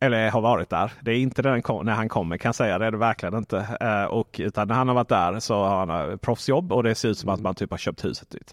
Eller 0.00 0.30
har 0.30 0.40
varit 0.40 0.70
där. 0.70 0.92
Det 1.00 1.10
är 1.10 1.18
inte 1.18 1.42
när 1.42 1.92
han 1.92 2.08
kommer 2.08 2.36
kan 2.36 2.48
jag 2.48 2.54
säga. 2.54 2.78
Det 2.78 2.86
är 2.86 2.90
det 2.90 2.98
verkligen 2.98 3.34
inte. 3.34 3.76
Eh, 3.80 4.04
och, 4.04 4.40
utan 4.42 4.68
när 4.68 4.74
han 4.74 4.88
har 4.88 4.94
varit 4.94 5.08
där 5.08 5.40
så 5.40 5.54
har 5.54 5.86
han 5.86 6.10
eh, 6.10 6.16
proffsjobb 6.16 6.72
och 6.72 6.82
det 6.82 6.94
ser 6.94 7.08
ut 7.08 7.18
som 7.18 7.30
att 7.30 7.40
man 7.40 7.54
typ 7.54 7.70
har 7.70 7.78
köpt 7.78 8.04
huset 8.04 8.30
dit. 8.30 8.52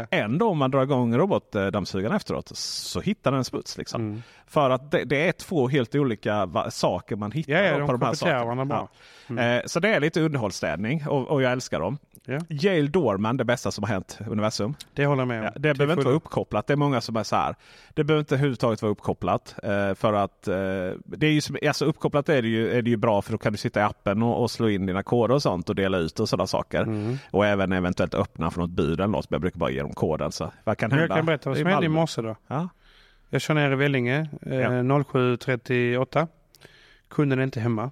Ändå 0.10 0.48
om 0.48 0.58
man 0.58 0.70
drar 0.70 0.82
igång 0.82 1.16
robotdammsugaren 1.16 2.16
efteråt 2.16 2.50
så 2.56 3.00
hittar 3.00 3.32
den 3.32 3.44
smuts. 3.44 3.78
Liksom. 3.78 4.00
Mm. 4.00 4.22
För 4.46 4.70
att 4.70 4.90
det, 4.90 5.04
det, 5.04 5.28
är 5.28 5.32
två 5.32 5.68
helt 5.68 5.94
olika 5.94 6.48
saker 6.70 7.16
man 7.16 7.32
hittar 7.32 7.52
ja, 7.52 7.60
ja, 7.60 7.78
de 7.78 7.86
på 7.86 7.92
de 7.92 8.02
här 8.02 8.14
sakerna. 8.14 8.66
Ja. 8.70 8.88
Mm. 9.28 9.58
Eh, 9.58 9.62
så 9.66 9.80
det 9.80 9.88
är 9.88 10.00
lite 10.00 10.20
underhållsstädning 10.20 11.06
och, 11.08 11.28
och 11.28 11.42
jag 11.42 11.52
älskar 11.52 11.80
dem. 11.80 11.98
Yeah. 12.28 12.42
Yale 12.48 12.88
Dorman, 12.88 13.36
det 13.36 13.44
bästa 13.44 13.70
som 13.70 13.84
har 13.84 13.88
hänt 13.88 14.18
universum. 14.26 14.74
Det 14.94 15.06
håller 15.06 15.20
jag 15.20 15.28
med 15.28 15.38
om. 15.38 15.44
Ja, 15.44 15.50
det 15.54 15.74
behöver 15.74 15.92
inte 15.92 16.04
vara 16.04 16.14
uppkopplat. 16.14 16.66
Det 16.66 16.72
är 16.72 16.76
många 16.76 17.00
som 17.00 17.16
är 17.16 17.22
så 17.22 17.36
här. 17.36 17.54
Det 17.94 18.04
behöver 18.04 18.20
inte 18.20 18.34
överhuvudtaget 18.34 18.82
vara 18.82 18.92
uppkopplat. 18.92 19.54
Eh, 19.62 19.94
för 19.94 20.12
att 20.12 20.48
eh, 20.48 20.54
det 21.04 21.26
är 21.26 21.30
ju 21.30 21.40
som, 21.40 21.56
alltså 21.66 21.84
uppkopplat 21.84 22.28
är 22.28 22.42
det, 22.42 22.48
ju, 22.48 22.70
är 22.70 22.82
det 22.82 22.90
ju 22.90 22.96
bra 22.96 23.22
för 23.22 23.32
då 23.32 23.38
kan 23.38 23.52
du 23.52 23.58
sitta 23.58 23.80
i 23.80 23.82
appen 23.82 24.22
och, 24.22 24.42
och 24.42 24.50
slå 24.50 24.68
in 24.68 24.86
dina 24.86 25.02
koder 25.02 25.34
och 25.34 25.42
sånt 25.42 25.68
och 25.68 25.74
dela 25.74 25.98
ut 25.98 26.20
och 26.20 26.28
sådana 26.28 26.46
saker. 26.46 26.82
Mm. 26.82 27.18
Och 27.30 27.46
även 27.46 27.72
eventuellt 27.72 28.14
öppna 28.14 28.50
från 28.50 28.62
något 28.62 28.70
bud 28.70 29.00
eller 29.00 29.06
något. 29.06 29.30
Men 29.30 29.34
jag 29.34 29.40
brukar 29.40 29.58
bara 29.58 29.70
ge 29.70 29.80
dem 29.82 29.94
koden. 29.94 30.32
Så 30.32 30.52
vad 30.64 30.78
kan 30.78 30.90
hända? 30.90 31.06
Jag 31.06 31.16
kan 31.16 31.26
berätta 31.26 31.50
vad 31.50 31.58
som 31.58 31.66
hände 31.66 31.86
i 31.86 31.88
morse 31.88 32.22
då. 32.22 32.36
Ja? 32.46 32.68
Jag 33.30 33.40
kör 33.40 33.54
ner 33.54 33.72
i 33.72 33.74
Vellinge 33.74 34.28
eh, 34.42 34.56
ja. 34.56 34.68
07.38. 34.68 36.28
Kunden 37.08 37.38
är 37.38 37.42
inte 37.42 37.60
hemma. 37.60 37.90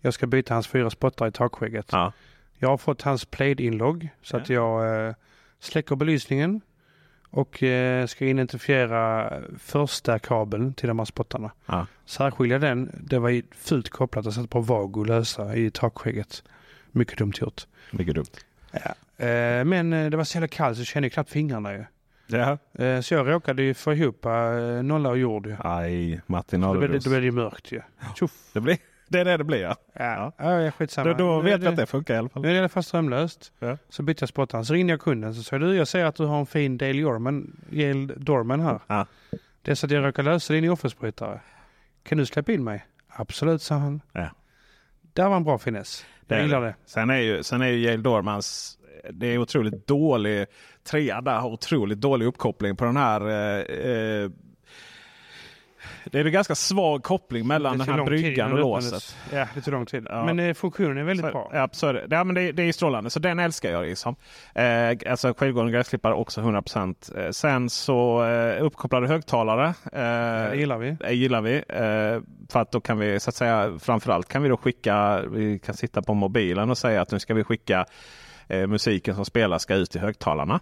Jag 0.00 0.14
ska 0.14 0.26
byta 0.26 0.54
hans 0.54 0.66
fyra 0.66 0.90
spottar 0.90 1.26
i 1.26 1.32
takskägget. 1.32 1.88
Ja. 1.92 2.12
Jag 2.62 2.68
har 2.68 2.76
fått 2.76 3.02
hans 3.02 3.24
Plaid-inlogg 3.24 4.08
så 4.22 4.36
ja. 4.36 4.40
att 4.40 4.48
jag 4.48 5.06
eh, 5.06 5.14
släcker 5.60 5.96
belysningen 5.96 6.60
och 7.30 7.62
eh, 7.62 8.06
ska 8.06 8.24
identifiera 8.24 9.32
första 9.58 10.18
kabeln 10.18 10.74
till 10.74 10.88
de 10.88 10.98
här 10.98 11.06
spottarna. 11.06 11.50
Ja. 11.66 11.86
Särskilja 12.04 12.58
den. 12.58 12.90
Det 13.00 13.18
var 13.18 13.42
fullt 13.54 13.88
kopplat 13.88 14.26
och 14.26 14.34
satt 14.34 14.50
på 14.50 14.60
vag 14.60 14.96
och 14.96 15.06
lösa 15.06 15.56
i 15.56 15.70
takskägget. 15.70 16.42
Mycket 16.90 17.18
dumt 17.18 17.32
gjort. 17.40 17.66
Mycket 17.90 18.14
dumt. 18.14 18.32
Ja. 18.70 19.24
Eh, 19.26 19.64
men 19.64 19.92
eh, 19.92 20.10
det 20.10 20.16
var 20.16 20.24
så 20.24 20.36
jävla 20.36 20.48
kallt 20.48 20.76
så 20.76 20.80
jag 20.80 20.86
kände 20.86 21.10
knappt 21.10 21.30
fingrarna 21.30 21.72
ju. 21.72 21.84
Ja. 22.26 22.58
Eh, 22.84 23.00
så 23.00 23.14
jag 23.14 23.28
råkade 23.28 23.62
ju 23.62 23.74
få 23.74 23.92
ihop 23.92 24.24
eh, 24.24 24.32
nolla 24.82 25.08
och 25.08 25.18
jord. 25.18 25.46
Ju. 25.46 25.56
Aj, 25.58 26.20
Martin 26.26 26.60
Då 26.60 26.74
blev 26.74 26.92
det, 26.92 27.20
det 27.20 27.32
mörkt 27.32 27.72
ju. 27.72 27.80
Ja. 28.20 28.28
Det 28.52 28.60
blir 28.60 28.78
det 29.12 29.20
är 29.20 29.24
det 29.24 29.36
det 29.36 29.44
blir 29.44 29.62
ja. 29.62 29.76
Ja, 29.92 30.32
ja. 30.38 30.60
ja 30.60 30.70
skitsamma. 30.70 31.12
Då, 31.12 31.14
då 31.14 31.40
vet 31.40 31.62
vi 31.62 31.66
att 31.66 31.76
det 31.76 31.86
funkar 31.86 32.14
i 32.14 32.16
alla 32.16 32.28
fall. 32.28 32.42
Nu 32.42 32.48
är 32.48 32.52
det 32.52 32.56
i 32.56 32.60
alla 32.60 32.68
fall 32.68 32.82
strömlöst. 32.82 33.52
Ja. 33.58 33.78
Så 33.88 34.02
bytte 34.02 34.22
jag 34.22 34.28
spottaren. 34.28 34.64
Så 34.64 34.74
ringde 34.74 34.92
jag 34.92 35.00
kunden 35.00 35.34
så 35.34 35.42
sa 35.42 35.58
du, 35.58 35.76
jag 35.76 35.88
ser 35.88 36.04
att 36.04 36.14
du 36.14 36.24
har 36.24 36.40
en 36.40 36.46
fin 36.46 36.78
Dale 36.78 37.02
Dorman, 37.02 37.56
Yale 37.70 38.14
Dorman 38.16 38.60
här. 38.60 38.80
Ja. 38.86 39.06
Det 39.62 39.70
är 39.70 39.74
så 39.74 39.86
att 39.86 39.92
jag 39.92 40.04
råkar 40.04 40.22
lösa 40.22 40.52
din 40.52 40.70
offersbrytare. 40.70 41.40
Kan 42.02 42.18
du 42.18 42.26
släppa 42.26 42.52
in 42.52 42.64
mig? 42.64 42.86
Absolut, 43.08 43.62
sa 43.62 43.74
han. 43.74 44.00
Ja. 44.12 44.28
Det 45.12 45.22
var 45.22 45.36
en 45.36 45.44
bra 45.44 45.58
finess. 45.58 46.06
Jag 46.26 46.42
gillar 46.42 46.60
det. 46.60 46.74
Sen 46.86 47.10
är 47.10 47.18
ju, 47.18 47.42
sen 47.42 47.62
är 47.62 47.66
ju 47.66 47.78
Yale 47.78 48.02
Dormans 48.02 48.78
det 49.10 49.26
är 49.26 49.38
otroligt 49.38 49.86
dålig 49.86 50.46
trea 50.90 51.20
där. 51.20 51.44
Otroligt 51.44 52.00
dålig 52.00 52.26
uppkoppling 52.26 52.76
på 52.76 52.84
den 52.84 52.96
här 52.96 53.28
eh, 53.28 53.90
eh 53.90 54.30
det 56.04 56.20
är 56.20 56.24
en 56.24 56.32
ganska 56.32 56.54
svag 56.54 57.02
koppling 57.02 57.46
mellan 57.46 57.78
den 57.78 57.88
här 57.88 58.04
bryggan 58.04 58.52
och 58.52 58.58
låset. 58.58 59.16
Ja, 59.32 59.46
det 59.54 59.60
tog 59.60 59.72
lång 59.72 59.86
tid. 59.86 60.06
Ja. 60.10 60.24
Men 60.24 60.40
eh, 60.40 60.54
funktionen 60.54 60.98
är 60.98 61.04
väldigt 61.04 61.26
så, 61.26 61.32
bra. 61.32 61.50
Ja, 61.52 61.68
så 61.72 61.86
är 61.86 61.94
det. 61.94 62.06
Ja, 62.10 62.24
men 62.24 62.34
det, 62.34 62.52
det 62.52 62.62
är 62.62 62.72
strålande. 62.72 63.10
Så 63.10 63.18
den 63.18 63.38
älskar 63.38 63.72
jag. 63.72 63.86
Liksom. 63.86 64.16
Eh, 64.54 65.10
alltså 65.10 65.34
självgående 65.34 65.72
gräsklippare 65.72 66.14
också 66.14 66.40
100%. 66.40 67.18
Eh, 67.18 67.30
sen 67.30 67.70
så 67.70 68.24
eh, 68.24 68.64
uppkopplade 68.64 69.08
högtalare. 69.08 69.66
Eh, 69.92 70.50
det 70.50 70.56
gillar 70.56 70.78
vi. 70.78 70.90
Det 70.90 71.12
gillar 71.12 71.40
vi. 71.40 71.54
Eh, 71.56 72.22
för 72.52 72.60
att 72.60 72.72
då 72.72 72.80
kan 72.80 72.98
vi 72.98 73.20
så 73.20 73.30
att 73.30 73.34
säga 73.34 73.78
framförallt 73.80 74.28
kan 74.28 74.42
vi 74.42 74.48
då 74.48 74.56
skicka. 74.56 75.22
Vi 75.30 75.58
kan 75.58 75.74
sitta 75.74 76.02
på 76.02 76.14
mobilen 76.14 76.70
och 76.70 76.78
säga 76.78 77.02
att 77.02 77.10
nu 77.10 77.18
ska 77.18 77.34
vi 77.34 77.44
skicka 77.44 77.86
eh, 78.48 78.66
musiken 78.66 79.14
som 79.14 79.24
spelas 79.24 79.62
ska 79.62 79.74
ut 79.74 79.96
i 79.96 79.98
högtalarna. 79.98 80.60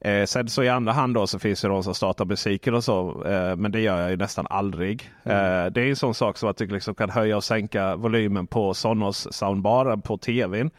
Eh, 0.00 0.24
sen 0.24 0.48
så 0.48 0.62
i 0.62 0.68
andra 0.68 0.92
hand 0.92 1.14
då 1.14 1.26
så 1.26 1.38
finns 1.38 1.60
det 1.60 1.68
de 1.68 1.82
som 1.82 1.94
startar 1.94 2.24
musiken 2.24 2.74
och 2.74 2.84
så. 2.84 3.24
Eh, 3.26 3.56
men 3.56 3.72
det 3.72 3.80
gör 3.80 4.00
jag 4.00 4.10
ju 4.10 4.16
nästan 4.16 4.46
aldrig. 4.50 5.10
Mm. 5.24 5.36
Eh, 5.38 5.72
det 5.72 5.80
är 5.80 5.88
en 5.88 5.96
sån 5.96 6.14
sak 6.14 6.38
som 6.38 6.48
att 6.48 6.56
du 6.56 6.66
liksom 6.66 6.94
kan 6.94 7.10
höja 7.10 7.36
och 7.36 7.44
sänka 7.44 7.96
volymen 7.96 8.46
på 8.46 8.74
Sonos 8.74 9.28
soundbaren 9.32 10.02
på 10.02 10.18
tvn. 10.18 10.70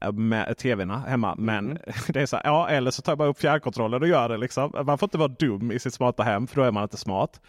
Eh, 0.00 0.12
med 0.12 0.56
tvn 0.58 0.90
hemma. 0.90 1.34
Men 1.38 1.60
Mm. 1.70 1.78
det 2.08 2.20
är 2.20 2.26
så 2.26 2.36
här, 2.36 2.42
ja 2.44 2.68
eller 2.68 2.90
så 2.90 3.02
tar 3.02 3.12
jag 3.12 3.18
bara 3.18 3.28
upp 3.28 3.40
fjärrkontrollen 3.40 4.02
och 4.02 4.08
gör 4.08 4.28
det. 4.28 4.36
Liksom. 4.36 4.72
Man 4.84 4.98
får 4.98 5.06
inte 5.06 5.18
vara 5.18 5.28
dum 5.28 5.72
i 5.72 5.78
sitt 5.78 5.94
smarta 5.94 6.22
hem 6.22 6.46
för 6.46 6.56
då 6.56 6.62
är 6.62 6.70
man 6.72 6.82
inte 6.82 6.96
smart. 6.96 7.40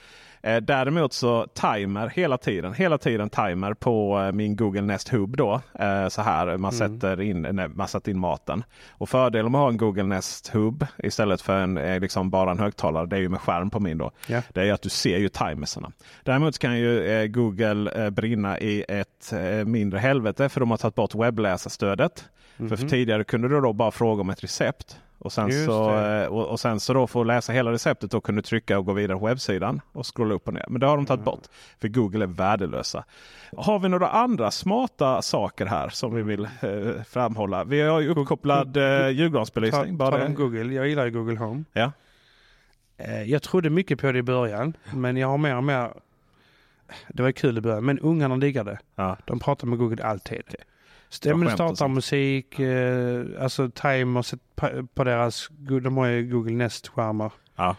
Eh, 0.43 0.57
däremot 0.57 1.13
så 1.13 1.47
timer 1.47 2.07
hela 2.07 2.37
tiden, 2.37 2.73
hela 2.73 2.97
tiden 2.97 3.29
timer 3.29 3.73
på 3.73 4.19
eh, 4.19 4.31
min 4.31 4.55
Google 4.55 4.81
Nest 4.81 5.09
Hub 5.09 5.37
då. 5.37 5.61
Eh, 5.79 6.07
så 6.07 6.21
här, 6.21 6.57
man 6.57 6.71
sätter 6.71 7.21
in, 7.21 7.41
nej, 7.51 7.67
man 7.67 7.87
sätter 7.87 8.11
in 8.11 8.19
maten. 8.19 8.63
Och 8.91 9.09
fördelen 9.09 9.51
med 9.51 9.59
att 9.59 9.63
ha 9.63 9.69
en 9.69 9.77
Google 9.77 10.03
Nest 10.03 10.47
Hub 10.47 10.85
istället 10.97 11.41
för 11.41 11.59
en, 11.59 11.77
eh, 11.77 11.99
liksom 11.99 12.29
bara 12.29 12.51
en 12.51 12.59
högtalare, 12.59 13.05
det 13.05 13.15
är 13.15 13.19
ju 13.19 13.29
med 13.29 13.41
skärm 13.41 13.69
på 13.69 13.79
min 13.79 13.97
då. 13.97 14.11
Ja. 14.27 14.41
Det 14.49 14.69
är 14.69 14.73
att 14.73 14.81
du 14.81 14.89
ser 14.89 15.17
ju 15.17 15.29
timerserna. 15.29 15.91
Däremot 16.23 16.59
kan 16.59 16.77
ju 16.79 17.07
eh, 17.07 17.27
Google 17.27 17.91
eh, 18.03 18.09
brinna 18.09 18.59
i 18.59 18.85
ett 18.87 19.33
mindre 19.65 19.99
helvete 19.99 20.49
för 20.49 20.59
de 20.59 20.71
har 20.71 20.77
tagit 20.77 20.95
bort 20.95 21.15
webbläsarstödet. 21.15 22.25
För, 22.57 22.67
för 22.75 22.87
tidigare 22.87 23.23
kunde 23.23 23.47
du 23.47 23.61
då 23.61 23.73
bara 23.73 23.91
fråga 23.91 24.21
om 24.21 24.29
ett 24.29 24.43
recept. 24.43 24.99
Och 25.17 25.31
sen, 25.33 25.47
Just 25.49 25.65
så, 25.65 25.91
det. 25.91 26.21
eh, 26.23 26.27
och, 26.27 26.47
och 26.47 26.59
sen 26.59 26.79
så 26.79 26.93
då 26.93 27.07
för 27.07 27.21
att 27.21 27.27
läsa 27.27 27.53
hela 27.53 27.71
receptet 27.71 28.11
då 28.11 28.21
kunde 28.21 28.41
du 28.41 28.43
trycka 28.45 28.79
och 28.79 28.85
gå 28.85 28.93
vidare 28.93 29.17
på 29.19 29.25
webbsidan 29.25 29.81
och 29.91 30.15
scrolla 30.15 30.33
upp 30.33 30.47
och 30.47 30.53
ner. 30.53 30.65
Men 30.69 30.79
det 30.79 30.87
har 30.87 30.97
de 30.97 31.05
tagit 31.05 31.25
bort. 31.25 31.41
För 31.81 31.87
Google 31.87 32.25
är 32.25 32.27
värdelösa. 32.27 33.03
Har 33.57 33.79
vi 33.79 33.89
några 33.89 34.07
andra 34.09 34.51
smarta 34.51 35.21
saker 35.21 35.65
här 35.65 35.89
som 35.89 36.15
vi 36.15 36.21
vill 36.21 36.43
eh, 36.61 37.03
framhålla? 37.09 37.63
Vi 37.63 37.81
har 37.81 37.99
ju 37.99 38.09
uppkopplad 38.09 38.77
eh, 38.77 38.83
Ta, 38.99 39.09
julgransbelysning. 39.09 39.97
ta 39.97 40.05
Bara 40.09 40.17
det. 40.27 40.33
Google. 40.33 40.73
Jag 40.73 40.87
gillar 40.87 41.05
ju 41.05 41.11
Google 41.11 41.37
Home. 41.39 41.63
Ja. 41.73 41.91
Eh, 42.97 43.23
Jag 43.23 43.41
trodde 43.43 43.69
mycket 43.69 43.99
på 43.99 44.11
det 44.11 44.19
i 44.19 44.23
början, 44.23 44.73
men 44.93 45.17
jag 45.17 45.27
har 45.27 45.37
mer 45.37 45.55
och 45.57 45.63
mer... 45.63 45.93
Det 47.09 47.23
var 47.23 47.31
kul 47.31 47.57
i 47.57 47.61
början, 47.61 47.85
men 47.85 47.99
ungarna 47.99 48.37
diggar 48.37 48.63
det. 48.63 48.79
Ja. 48.95 49.17
De 49.25 49.39
pratar 49.39 49.67
med 49.67 49.79
Google 49.79 50.03
alltid. 50.03 50.41
Bra 50.47 50.55
Stämmen 51.11 51.39
skämt 51.47 51.51
och 51.51 51.57
startar 51.57 51.75
sånt. 51.75 51.95
musik, 51.95 52.59
eh, 52.59 53.23
alltså 53.39 53.69
timer 53.69 54.21
set- 54.21 54.55
på- 54.95 55.03
deras... 55.03 55.47
De 55.81 55.97
har 55.97 56.05
ju 56.07 56.23
Google 56.31 56.53
Nest-skärmar. 56.53 57.31
Ja. 57.55 57.75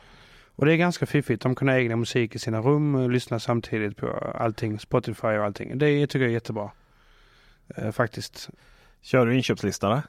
Och 0.56 0.66
det 0.66 0.72
är 0.72 0.76
ganska 0.76 1.06
fiffigt. 1.06 1.42
De 1.42 1.54
kan 1.54 1.68
ha 1.68 1.76
egna 1.76 1.96
musik 1.96 2.34
i 2.34 2.38
sina 2.38 2.60
rum 2.60 2.94
och 2.94 3.10
lyssna 3.10 3.40
samtidigt 3.40 3.96
på 3.96 4.06
allting. 4.34 4.78
Spotify 4.78 5.26
och 5.26 5.44
allting. 5.44 5.78
Det 5.78 6.06
tycker 6.06 6.20
jag 6.20 6.28
är 6.28 6.32
jättebra. 6.32 6.70
Eh, 7.76 7.90
faktiskt. 7.90 8.50
Kör 9.00 9.26
du 9.26 9.36
inköpslista? 9.36 9.88
Då? 9.88 10.02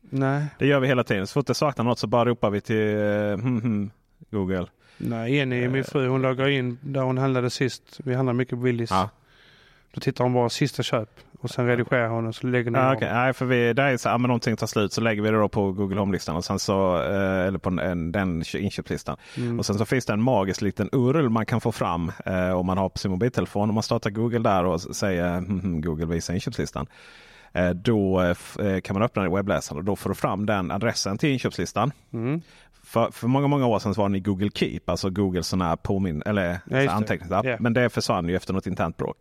Nej, 0.00 0.46
Det 0.58 0.66
gör 0.66 0.80
vi 0.80 0.86
hela 0.88 1.04
tiden. 1.04 1.26
Så 1.26 1.32
fort 1.32 1.46
det 1.46 1.54
saknar 1.54 1.84
något 1.84 1.98
så 1.98 2.06
bara 2.06 2.24
ropar 2.24 2.50
vi 2.50 2.60
till 2.60 2.96
eh, 2.98 3.34
hmm, 3.34 3.60
hmm, 3.60 3.90
Google. 4.30 4.66
nej 4.98 5.34
Jenny, 5.36 5.68
min 5.68 5.84
fru, 5.84 6.08
hon 6.08 6.22
loggar 6.22 6.48
in 6.48 6.78
där 6.80 7.00
hon 7.02 7.18
handlade 7.18 7.50
sist. 7.50 8.00
Vi 8.04 8.14
handlar 8.14 8.32
mycket 8.32 8.54
på 8.58 8.62
Willys. 8.64 8.90
Ja. 8.90 9.10
Då 9.92 10.00
tittar 10.00 10.24
hon 10.24 10.32
bara 10.32 10.48
sista 10.48 10.82
köp 10.82 11.08
och 11.40 11.50
sen 11.50 11.66
redigerar 11.66 12.08
hon 12.08 12.26
och 12.26 12.34
så 12.34 12.46
lägger 12.46 12.64
hon 12.64 12.76
Ah, 12.76 12.96
okay. 12.96 13.12
Nej, 13.12 13.32
för 13.32 13.46
vi, 13.46 13.72
det 13.72 13.82
är 13.82 13.96
så 13.96 14.08
här, 14.08 14.18
men 14.18 14.28
någonting 14.28 14.56
tar 14.56 14.66
slut 14.66 14.92
så 14.92 15.00
lägger 15.00 15.22
vi 15.22 15.30
det 15.30 15.36
då 15.36 15.48
på 15.48 15.72
Google 15.72 16.00
Home-listan. 16.00 16.36
Och 16.36 16.44
sen 16.44 16.58
så, 16.58 17.02
eh, 17.02 17.46
eller 17.46 17.58
på 17.58 17.70
en, 17.70 18.12
den 18.12 18.44
inköpslistan. 18.54 19.16
Mm. 19.36 19.58
Och 19.58 19.66
sen 19.66 19.78
så 19.78 19.84
finns 19.84 20.06
det 20.06 20.12
en 20.12 20.22
magisk 20.22 20.60
liten 20.60 20.88
URL 20.92 21.28
man 21.28 21.46
kan 21.46 21.60
få 21.60 21.72
fram 21.72 22.12
eh, 22.26 22.50
om 22.50 22.66
man 22.66 22.78
har 22.78 22.88
på 22.88 22.98
sin 22.98 23.10
mobiltelefon. 23.10 23.68
Om 23.68 23.74
man 23.74 23.82
startar 23.82 24.10
Google 24.10 24.38
där 24.38 24.64
och 24.64 24.80
säger 24.80 25.38
hmm, 25.38 25.80
Google 25.80 26.06
visa 26.06 26.34
inköpslistan. 26.34 26.86
Eh, 27.52 27.70
då 27.70 28.20
eh, 28.20 28.66
eh, 28.66 28.80
kan 28.80 28.94
man 28.94 29.02
öppna 29.02 29.28
webbläsaren 29.28 29.78
och 29.78 29.84
då 29.84 29.96
får 29.96 30.08
du 30.10 30.14
fram 30.14 30.46
den 30.46 30.70
adressen 30.70 31.18
till 31.18 31.30
inköpslistan. 31.30 31.92
Mm. 32.12 32.40
För, 32.84 33.10
för 33.10 33.28
många, 33.28 33.46
många 33.46 33.66
år 33.66 33.78
sedan 33.78 33.94
så 33.94 34.00
var 34.00 34.08
den 34.08 34.16
i 34.16 34.20
Google 34.20 34.50
Keep, 34.54 34.80
alltså 34.84 35.10
Google 35.10 35.42
sån 35.42 35.60
här 35.60 35.76
påminn 35.76 36.22
eller 36.26 36.58
Ja, 36.70 36.90
anteckningsapp. 36.90 37.44
Ja. 37.46 37.56
Men 37.60 37.72
det 37.72 37.90
försvann 37.90 38.28
ju 38.28 38.36
efter 38.36 38.52
något 38.54 38.66
internt 38.66 38.96
bråk. 38.96 39.16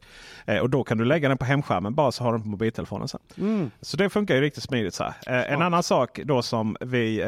Eh, 0.45 0.57
och 0.57 0.69
då 0.69 0.83
kan 0.83 0.97
du 0.97 1.05
lägga 1.05 1.29
den 1.29 1.37
på 1.37 1.45
hemskärmen 1.45 1.95
bara 1.95 2.11
så 2.11 2.23
har 2.23 2.31
du 2.31 2.37
den 2.37 2.43
på 2.43 2.49
mobiltelefonen 2.49 3.07
sen. 3.07 3.19
Mm. 3.37 3.71
Så 3.81 3.97
det 3.97 4.09
funkar 4.09 4.35
ju 4.35 4.41
riktigt 4.41 4.63
smidigt. 4.63 4.93
Så. 4.93 5.03
Eh, 5.03 5.13
en 5.53 5.61
annan 5.61 5.83
sak 5.83 6.19
då 6.25 6.41
som 6.41 6.77
vi 6.81 7.21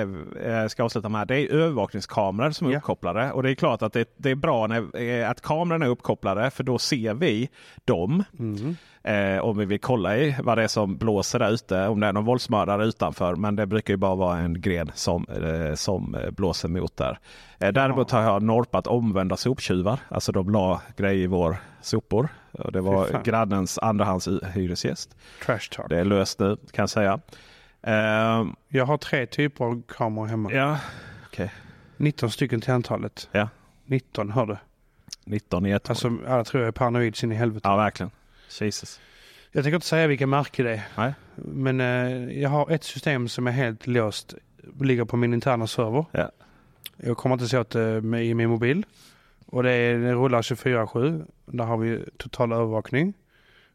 eh, 0.44 0.68
ska 0.68 0.84
avsluta 0.84 1.10
med 1.10 1.28
det 1.28 1.40
är 1.40 1.48
övervakningskameror 1.54 2.52
som 2.52 2.68
är 2.68 2.72
Ja. 2.72 2.78
uppkopplade. 2.78 3.32
Och 3.32 3.44
det 3.44 3.52
är 3.52 3.56
klart 3.56 3.82
att 3.82 3.94
det, 3.94 4.14
det 4.18 4.30
är 4.32 4.36
bra 4.36 4.68
när, 4.68 5.02
eh, 5.02 5.30
att 5.30 5.42
kamerorna 5.42 5.86
är 5.86 5.90
uppkopplade 5.90 6.52
för 6.52 6.64
då 6.64 6.78
ser 6.80 7.14
vi 7.14 7.50
dem. 7.86 8.24
Mm. 8.40 8.76
Eh, 9.06 9.40
om 9.40 9.58
vi 9.58 9.66
vill 9.66 9.80
kolla 9.80 10.18
i 10.18 10.36
vad 10.44 10.58
det 10.58 10.64
är 10.64 10.68
som 10.68 10.98
blåser 10.98 11.40
där 11.40 11.52
ute. 11.52 11.88
Om 11.88 12.00
det 12.00 12.08
är 12.08 12.14
någon 12.14 12.26
våldsmördare 12.26 12.86
utanför. 12.86 13.36
Men 13.36 13.56
det 13.56 13.66
brukar 13.66 13.94
ju 13.94 13.98
bara 13.98 14.16
vara 14.16 14.38
en 14.38 14.62
gren 14.62 14.92
som, 14.94 15.26
eh, 15.28 15.76
som 15.76 16.16
eh, 16.16 16.32
blåser 16.32 16.68
mot 16.70 16.98
där. 16.98 17.20
Eh, 17.60 17.72
däremot 17.72 18.12
har 18.12 18.22
jag 18.22 18.42
norpat 18.44 18.88
omvända 18.88 19.36
soptjuvar. 19.38 20.00
Alltså 20.10 20.32
de 20.32 20.50
la 20.50 20.82
grejer 20.98 21.24
i 21.24 21.28
vår 21.28 21.58
sopor. 21.82 22.28
Och 22.52 22.72
det 22.72 22.82
var 22.82 23.24
grannens 23.24 23.78
andrahandshyresgäst. 23.80 25.16
Trash 25.46 25.60
talk. 25.72 25.90
Det 25.90 26.00
är 26.00 26.06
löst 26.06 26.40
nu 26.40 26.56
kan 26.72 26.84
jag 26.84 26.90
säga. 26.90 27.20
Eh, 27.82 28.46
Jag 28.68 28.86
har 28.86 28.98
tre 28.98 29.26
typer 29.26 29.66
av 29.66 29.82
kameror 29.88 30.26
hemma. 30.28 30.52
ja, 30.54 30.78
19 31.98 32.32
stycken 32.32 32.62
till 32.62 32.74
antalet. 32.74 33.30
Ja. 33.32 33.50
19, 33.86 34.32
hör 34.32 34.46
du? 34.46 34.58
19 35.26 35.66
i 35.66 35.72
ett. 35.72 35.90
Alltså 35.90 36.12
alla 36.28 36.44
tror 36.44 36.64
jag 36.64 36.68
är 36.68 36.72
paranoid 36.72 37.16
sin 37.16 37.32
i 37.32 37.36
helvete. 37.36 37.70
Ja, 37.70 37.76
verkligen. 37.76 38.12
Jesus. 38.62 39.00
Jag 39.52 39.64
tänker 39.64 39.76
inte 39.76 39.88
säga 39.88 40.08
vilka 40.08 40.28
märken 40.28 40.66
det 40.66 40.72
är. 40.72 40.84
Nej. 40.98 41.14
Men 41.36 41.82
eh, 41.82 42.42
jag 42.42 42.50
har 42.50 42.72
ett 42.72 42.84
system 42.84 43.28
som 43.28 43.48
är 43.48 43.52
helt 43.52 43.88
låst. 43.88 44.36
Ligger 44.82 45.06
på 45.06 45.18
min 45.18 45.34
interna 45.34 45.68
server. 45.68 46.06
Ja. 46.12 46.32
Jag 46.98 47.18
kommer 47.18 47.34
inte 47.34 47.48
se 47.48 47.58
åt 47.58 47.70
det 47.70 48.02
med, 48.02 48.26
i 48.26 48.34
min 48.34 48.50
mobil. 48.50 48.86
Och 49.46 49.64
det, 49.64 49.72
är, 49.72 50.00
det 50.00 50.14
rullar 50.14 50.42
24-7. 50.42 51.26
Där 51.46 51.64
har 51.64 51.78
vi 51.78 52.06
total 52.18 52.52
övervakning. 52.52 53.14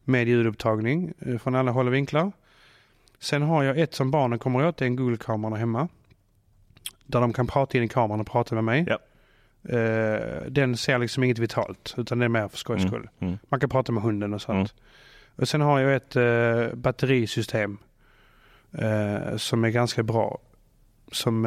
Med 0.04 0.28
ljudupptagning 0.28 1.12
eh, 1.18 1.38
från 1.38 1.54
alla 1.54 1.70
håll 1.70 1.86
och 1.86 1.94
vinklar. 1.94 2.32
Sen 3.18 3.42
har 3.42 3.62
jag 3.62 3.78
ett 3.78 3.94
som 3.94 4.10
barnen 4.10 4.38
kommer 4.38 4.66
åt. 4.66 4.76
Det 4.76 4.84
är 4.84 4.86
en 4.86 4.96
Google-kamera 4.96 5.56
hemma. 5.56 5.88
Där 7.06 7.20
de 7.20 7.32
kan 7.32 7.46
prata 7.46 7.78
in 7.78 7.84
i 7.84 7.88
kameran 7.88 8.20
och 8.20 8.26
prata 8.26 8.54
med 8.54 8.64
mig. 8.64 8.84
Ja. 8.88 8.98
Eh, 9.64 10.42
den 10.48 10.76
ser 10.76 10.98
liksom 10.98 11.24
inget 11.24 11.38
vitalt. 11.38 11.94
Utan 11.96 12.18
det 12.18 12.24
är 12.24 12.28
mer 12.28 12.48
för 12.48 12.56
skojs 12.56 12.78
Mm, 12.80 12.88
skull. 12.92 13.09
mm. 13.18 13.38
Man 13.48 13.61
kan 13.61 13.68
prata 13.68 13.92
med 13.92 14.02
hunden 14.02 14.34
och 14.34 14.42
sånt. 14.42 14.56
Mm. 14.56 14.84
Och 15.36 15.48
sen 15.48 15.61
har 15.61 15.80
jag 15.80 15.94
ett 15.96 16.16
eh, 16.16 16.74
batterisystem 16.76 17.78
eh, 18.72 19.36
som 19.36 19.64
är 19.64 19.68
ganska 19.70 20.02
bra. 20.02 20.38
Som 21.12 21.44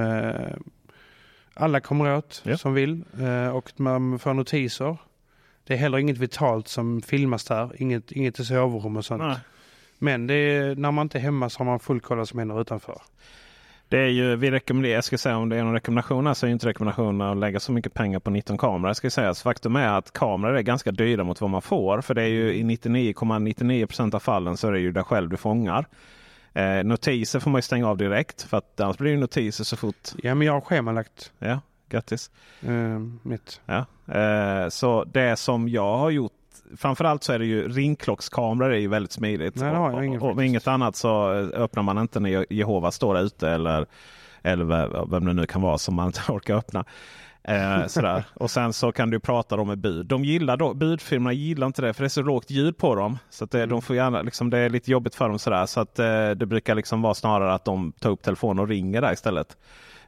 alla 1.54 1.80
kommer 1.80 2.18
åt 2.18 2.42
Ja. 2.46 2.58
som 2.58 2.74
vill. 2.74 3.04
Och 3.54 3.72
man 3.76 4.20
får 4.20 4.34
notiser. 4.34 4.98
Det 5.64 5.74
är 5.74 5.78
heller 5.78 5.98
inget 5.98 6.18
vitalt 6.18 6.68
som 6.68 7.02
filmas 7.02 7.46
där. 7.46 7.82
Inget, 7.82 8.12
inget 8.12 8.40
i 8.40 8.46
sovrum 8.46 8.98
och 8.98 9.06
sånt. 9.06 9.24
Nej. 9.24 9.38
Men 9.98 10.28
det 10.28 10.34
är, 10.34 10.76
när 10.76 10.92
man 10.92 11.06
inte 11.06 11.18
är 11.18 11.22
hemma 11.22 11.50
så 11.50 11.60
har 11.60 11.66
man 11.66 11.80
full 11.80 12.00
koll 12.00 12.18
vad 12.18 12.28
som 12.30 12.40
händer 12.40 12.62
utanför. 12.62 13.02
Det 13.92 14.00
är 14.00 14.08
ju, 14.08 14.36
vi 14.36 14.52
rekommenderar, 14.52 14.96
jag 14.96 15.04
ska 15.04 15.18
säga 15.18 15.38
om 15.38 15.50
det 15.50 15.58
är 15.58 15.64
någon 15.64 15.74
rekommendation 15.74 16.28
här 16.28 16.34
så 16.34 16.48
är 16.48 16.52
inte 16.52 16.68
rekommendationen 16.68 17.22
att 17.22 17.38
lägga 17.38 17.60
så 17.60 17.72
mycket 17.72 17.94
pengar 17.94 18.20
på 18.20 18.30
19 18.30 18.58
kameror. 18.58 18.94
Ska 18.94 19.10
sägas. 19.10 19.42
Faktum 19.44 19.76
är 19.76 19.88
att 19.98 20.14
kameror 20.14 20.58
är 20.58 20.62
ganska 20.62 20.92
dyra 20.92 21.24
mot 21.24 21.42
vad 21.42 21.50
man 21.50 21.62
får. 21.62 22.02
För 22.02 22.14
det 22.14 22.22
är 22.22 22.28
ju 22.28 22.54
i 22.54 22.64
99,99% 22.64 24.16
av 24.16 24.20
fallen 24.20 24.58
så 24.58 24.68
är 24.68 24.72
det 24.72 24.80
ju 24.80 24.92
där 24.92 25.04
själv 25.04 25.30
du 25.30 25.38
fångar. 25.38 25.86
Eh, 26.54 26.84
notiser 26.84 27.40
får 27.40 27.52
man 27.52 27.58
ju 27.58 27.62
stänga 27.62 27.88
av 27.90 27.98
direkt 27.98 28.42
för 28.42 28.58
att 28.58 28.80
annars 28.80 28.98
blir 28.98 29.12
det 29.12 29.18
notiser 29.20 29.64
så 29.64 29.78
fort. 29.78 30.10
Ja 30.24 30.36
men 30.36 30.48
jag 30.48 30.54
har 30.54 30.62
schemalagt 30.62 31.32
Ja, 31.40 31.60
grattis. 31.90 32.32
eh, 32.62 33.00
mitt. 33.24 33.62
Ja. 33.66 33.86
Eh, 34.20 34.70
så 34.70 35.04
det 35.04 35.36
som 35.36 35.70
jag 35.70 35.98
har 35.98 36.10
gjort 36.10 36.32
Framförallt 36.78 37.24
så 37.24 37.34
är 37.34 37.40
det 37.40 37.46
ju 37.46 37.68
ringklockskameror 37.68 38.72
är 38.74 38.78
ju 38.78 38.88
väldigt 38.88 39.12
smidigt. 39.12 39.56
Nej, 39.56 39.76
och, 39.78 40.06
ingen 40.06 40.22
och, 40.22 40.32
om 40.32 40.40
inget 40.40 40.68
annat 40.68 40.96
så 40.96 41.34
eh, 41.34 41.62
öppnar 41.62 41.84
man 41.84 41.98
inte 41.98 42.20
när 42.20 42.54
Jehova 42.54 42.92
står 42.92 43.14
där 43.14 43.22
ute 43.24 43.50
eller, 43.50 43.86
eller 44.44 44.66
ve- 44.66 45.06
vem 45.12 45.26
det 45.26 45.34
nu 45.34 45.46
kan 45.46 45.62
vara 45.62 45.78
som 45.78 45.96
man 45.96 46.08
inte 46.08 46.22
orkar 46.32 46.56
öppna. 46.56 46.86
Eh, 47.44 47.86
sådär. 47.88 48.24
Och 48.34 48.52
sen 48.52 48.74
så 48.74 48.92
kan 48.92 49.10
du 49.10 49.20
prata 49.20 49.58
då 49.58 49.66
med 49.66 49.78
bud. 49.78 50.06
De 50.06 50.26
gillar 50.26 50.58
då, 50.58 50.74
budfirmorna 50.74 51.34
gillar 51.34 51.68
inte 51.68 51.82
det 51.82 51.94
för 51.94 52.04
det 52.04 52.08
är 52.08 52.10
så 52.10 52.22
lågt 52.22 52.50
ljud 52.52 52.78
på 52.78 52.96
dem. 52.96 53.18
Så 53.30 53.46
det, 53.46 53.58
Mm. 53.58 53.70
de 53.70 53.82
får 53.82 53.96
gärna, 53.96 54.22
liksom, 54.22 54.50
det 54.50 54.58
är 54.58 54.70
lite 54.70 54.92
jobbigt 54.92 55.16
för 55.16 55.30
dem 55.30 55.40
sådär. 55.40 55.66
Så 55.66 55.80
att 55.80 56.00
eh, 56.00 56.30
det 56.32 56.46
brukar 56.46 56.76
liksom 56.76 57.02
vara 57.02 57.14
snarare 57.14 57.54
att 57.54 57.66
de 57.66 57.92
tar 58.00 58.10
upp 58.10 58.22
telefonen 58.22 58.60
och 58.60 58.68
ringer 58.68 59.02
där 59.02 59.14
istället. 59.14 59.58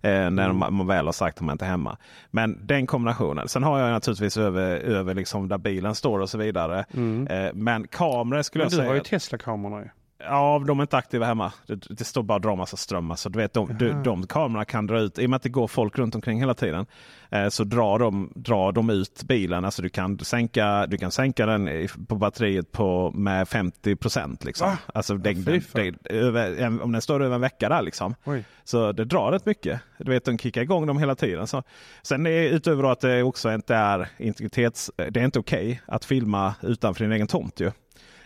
Eh, 0.03 0.09
när 0.11 0.27
Mm. 0.45 0.57
man, 0.57 0.73
man 0.73 0.87
väl 0.87 1.05
har 1.05 1.13
sagt 1.13 1.37
att 1.37 1.45
man 1.45 1.53
inte 1.53 1.65
är 1.65 1.69
hemma. 1.69 1.97
Men 2.31 2.57
den 2.67 2.87
kombinationen. 2.87 3.47
Sen 3.47 3.63
har 3.63 3.79
jag 3.79 3.91
naturligtvis 3.91 4.37
över, 4.37 4.75
över 4.77 5.13
liksom 5.13 5.47
där 5.47 5.57
bilen 5.57 5.95
står 5.95 6.19
och 6.19 6.29
så 6.29 6.37
vidare. 6.37 6.85
Mm. 6.93 7.27
Eh, 7.27 7.51
men 7.53 7.87
kameror 7.87 8.41
skulle 8.41 8.63
Men 8.63 8.71
jag 8.71 8.79
du 8.79 8.83
har 8.87 8.93
säga. 8.93 9.03
ju 9.03 9.09
Tesla-kamerorna. 9.19 9.83
Ja, 10.25 10.63
de 10.67 10.79
är 10.79 10.83
inte 10.83 10.97
aktiva 10.97 11.25
hemma. 11.25 11.53
Det, 11.67 11.75
det 11.89 12.03
står 12.03 12.23
bara 12.23 12.35
att 12.35 12.41
dra 12.41 12.55
massa 12.55 12.77
ström. 12.77 13.11
Alltså, 13.11 13.29
du 13.29 13.39
vet, 13.39 13.53
de, 13.53 13.77
de, 13.77 14.03
de 14.03 14.27
kamerorna 14.27 14.65
kan 14.65 14.87
dra 14.87 14.99
ut, 14.99 15.19
i 15.19 15.25
och 15.25 15.29
med 15.29 15.37
att 15.37 15.43
det 15.43 15.49
går 15.49 15.67
folk 15.67 15.97
runt 15.97 16.15
omkring 16.15 16.39
hela 16.39 16.53
tiden. 16.53 16.85
Eh, 17.29 17.49
så 17.49 17.63
drar 17.63 17.99
de, 17.99 18.31
drar 18.35 18.71
de 18.71 18.89
ut 18.89 19.23
bilen. 19.23 19.65
Alltså, 19.65 19.81
du, 19.81 19.89
kan 19.89 20.19
sänka, 20.19 20.87
du 20.87 20.97
kan 20.97 21.11
sänka 21.11 21.45
den 21.45 21.87
på 22.07 22.15
batteriet 22.15 22.71
på, 22.71 23.11
med 23.11 23.47
50 23.47 23.95
procent. 23.95 24.43
Liksom. 24.45 24.67
Va? 24.69 24.77
Alltså, 24.93 25.17
det, 25.17 25.35
fy 25.35 25.41
det, 25.41 25.61
fan. 25.61 25.95
det, 26.03 26.09
över, 26.15 26.55
en- 26.57 26.81
om 26.81 26.91
den 26.91 27.01
står 27.01 27.23
över 27.23 27.35
en 27.35 27.41
vecka 27.41 27.69
där 27.69 27.81
liksom. 27.81 28.15
Oj. 28.25 28.43
Så 28.63 28.91
det 28.91 29.05
drar 29.05 29.31
rätt 29.31 29.45
mycket. 29.45 29.79
Du 29.97 30.11
vet, 30.11 30.25
de 30.25 30.37
kickar 30.37 30.61
igång 30.61 30.87
dem 30.87 30.97
hela 30.97 31.15
tiden. 31.15 31.47
Så. 31.47 31.63
Sen 32.03 32.25
är, 32.27 32.41
utöver 32.43 32.83
att 32.91 32.99
det 32.99 33.23
också 33.23 33.53
inte 33.53 33.75
är 33.75 34.07
integritets... 34.17 34.91
Det 34.95 35.19
är 35.19 35.25
inte 35.25 35.39
okej 35.39 35.81
att 35.85 36.05
filma 36.05 36.55
utanför 36.61 37.03
din 37.03 37.11
egen 37.11 37.27
tomt 37.27 37.59
ju. 37.59 37.71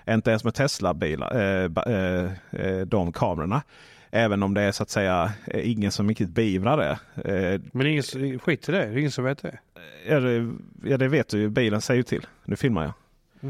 Inte 0.09 0.29
ens 0.29 0.43
med 0.43 0.53
Tesla-bilar, 0.53 1.35
eh, 1.35 1.71
eh, 1.95 2.31
eh, 2.51 2.79
de 2.85 3.11
kamerorna. 3.11 3.61
Även 4.11 4.43
om 4.43 4.53
det 4.53 4.61
är 4.61 4.71
så 4.71 4.83
att 4.83 4.89
säga 4.89 5.31
eh, 5.47 5.71
ingen 5.71 5.91
som 5.91 6.07
riktigt 6.09 6.29
beivrar 6.29 6.77
det. 6.77 6.99
Men 7.71 7.87
ingen, 7.87 8.03
skit 8.39 8.69
i 8.69 8.71
det, 8.71 8.77
det 8.77 8.85
är 8.85 8.97
ingen 8.97 9.11
som 9.11 9.23
vet 9.23 9.41
det. 9.41 9.57
ja, 10.07 10.19
det. 10.19 10.51
Ja 10.83 10.97
det 10.97 11.07
vet 11.07 11.29
du 11.29 11.37
ju, 11.37 11.49
bilen 11.49 11.81
säger 11.81 11.97
ju 11.97 12.03
till. 12.03 12.25
Nu 12.45 12.55
filmar 12.55 12.83
jag 12.83 12.93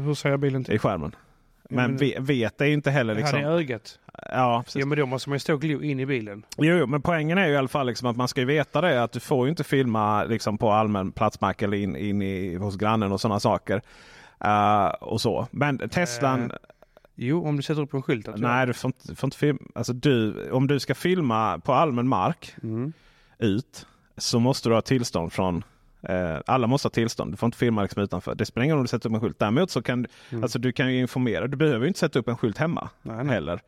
Hur 0.02 0.14
säger 0.14 0.36
bilen 0.36 0.64
till? 0.64 0.74
i 0.74 0.78
skärmen. 0.78 1.14
Men 1.70 1.90
men- 1.90 1.96
ve- 1.96 2.16
vet 2.20 2.58
det 2.58 2.64
är 2.64 2.68
ju 2.68 2.74
inte 2.74 2.90
heller 2.90 3.14
liksom. 3.14 3.38
är 3.38 3.44
ögat. 3.44 3.98
Ja, 4.32 4.62
precis. 4.64 4.80
Ja 4.80 4.86
men 4.86 4.98
då 4.98 5.06
måste 5.06 5.28
man 5.28 5.36
ju 5.36 5.40
stå 5.40 5.54
och 5.54 5.60
glo 5.60 5.82
in 5.82 6.00
i 6.00 6.06
bilen. 6.06 6.42
Jo, 6.56 6.74
jo, 6.76 6.86
men 6.86 7.02
poängen 7.02 7.38
är 7.38 7.46
ju 7.46 7.52
i 7.52 7.56
alla 7.56 7.68
fall 7.68 7.86
liksom 7.86 8.08
att 8.08 8.16
man 8.16 8.28
ska 8.28 8.44
veta 8.44 8.80
det 8.80 9.02
att 9.02 9.12
du 9.12 9.20
får 9.20 9.46
ju 9.46 9.50
inte 9.50 9.64
filma 9.64 10.24
liksom 10.24 10.58
på 10.58 10.70
allmän 10.70 11.12
platsmark 11.12 11.62
eller 11.62 11.76
in, 11.76 11.96
in 11.96 12.22
i, 12.22 12.54
hos 12.54 12.76
grannen 12.76 13.12
och 13.12 13.20
sådana 13.20 13.40
saker. 13.40 13.82
Eh, 14.40 14.86
och 14.86 15.20
så. 15.20 15.46
Men 15.50 15.88
Teslan, 15.88 16.50
Eh, 16.50 16.56
Jo, 17.20 17.46
om 17.48 17.56
du 17.56 17.62
sätter 17.62 17.82
upp 17.82 17.94
en 17.94 18.02
skylt. 18.02 18.28
Nej 18.36 18.66
du 18.66 18.72
får 18.72 18.88
inte, 18.88 19.14
får 19.14 19.26
inte 19.26 19.36
filma. 19.36 19.60
Alltså 19.74 19.92
du, 19.92 20.50
om 20.50 20.66
du 20.66 20.80
ska 20.80 20.94
filma 20.94 21.58
på 21.58 21.72
allmän 21.72 22.08
mark 22.08 22.54
Mm. 22.62 22.92
ut 23.38 23.86
så 24.16 24.38
måste 24.40 24.68
du 24.68 24.74
ha 24.74 24.80
tillstånd 24.82 25.32
från 25.32 25.64
eh, 26.02 26.36
alla 26.46 26.66
måste 26.66 26.86
ha 26.86 26.90
tillstånd. 26.90 27.32
Du 27.32 27.36
får 27.36 27.46
inte 27.46 27.58
filma 27.58 27.82
liksom 27.82 28.02
utanför. 28.02 28.34
Det 28.34 28.46
spelar 28.46 28.64
ingen 28.64 28.74
roll 28.76 28.80
om 28.80 28.84
du 28.84 28.88
sätter 28.88 29.08
upp 29.08 29.14
en 29.14 29.20
skylt. 29.20 29.38
Däremot 29.38 29.70
så 29.70 29.82
kan 29.82 30.06
Mm. 30.30 30.42
alltså, 30.44 30.58
du 30.58 30.72
kan 30.72 30.92
ju 30.94 31.00
informera. 31.00 31.46
Du 31.46 31.56
behöver 31.56 31.86
inte 31.86 31.98
sätta 31.98 32.18
upp 32.18 32.28
en 32.28 32.36
skylt 32.36 32.58
hemma 32.58 32.88
Nej, 33.02 33.16
nej. 33.24 33.34
heller. 33.34 33.60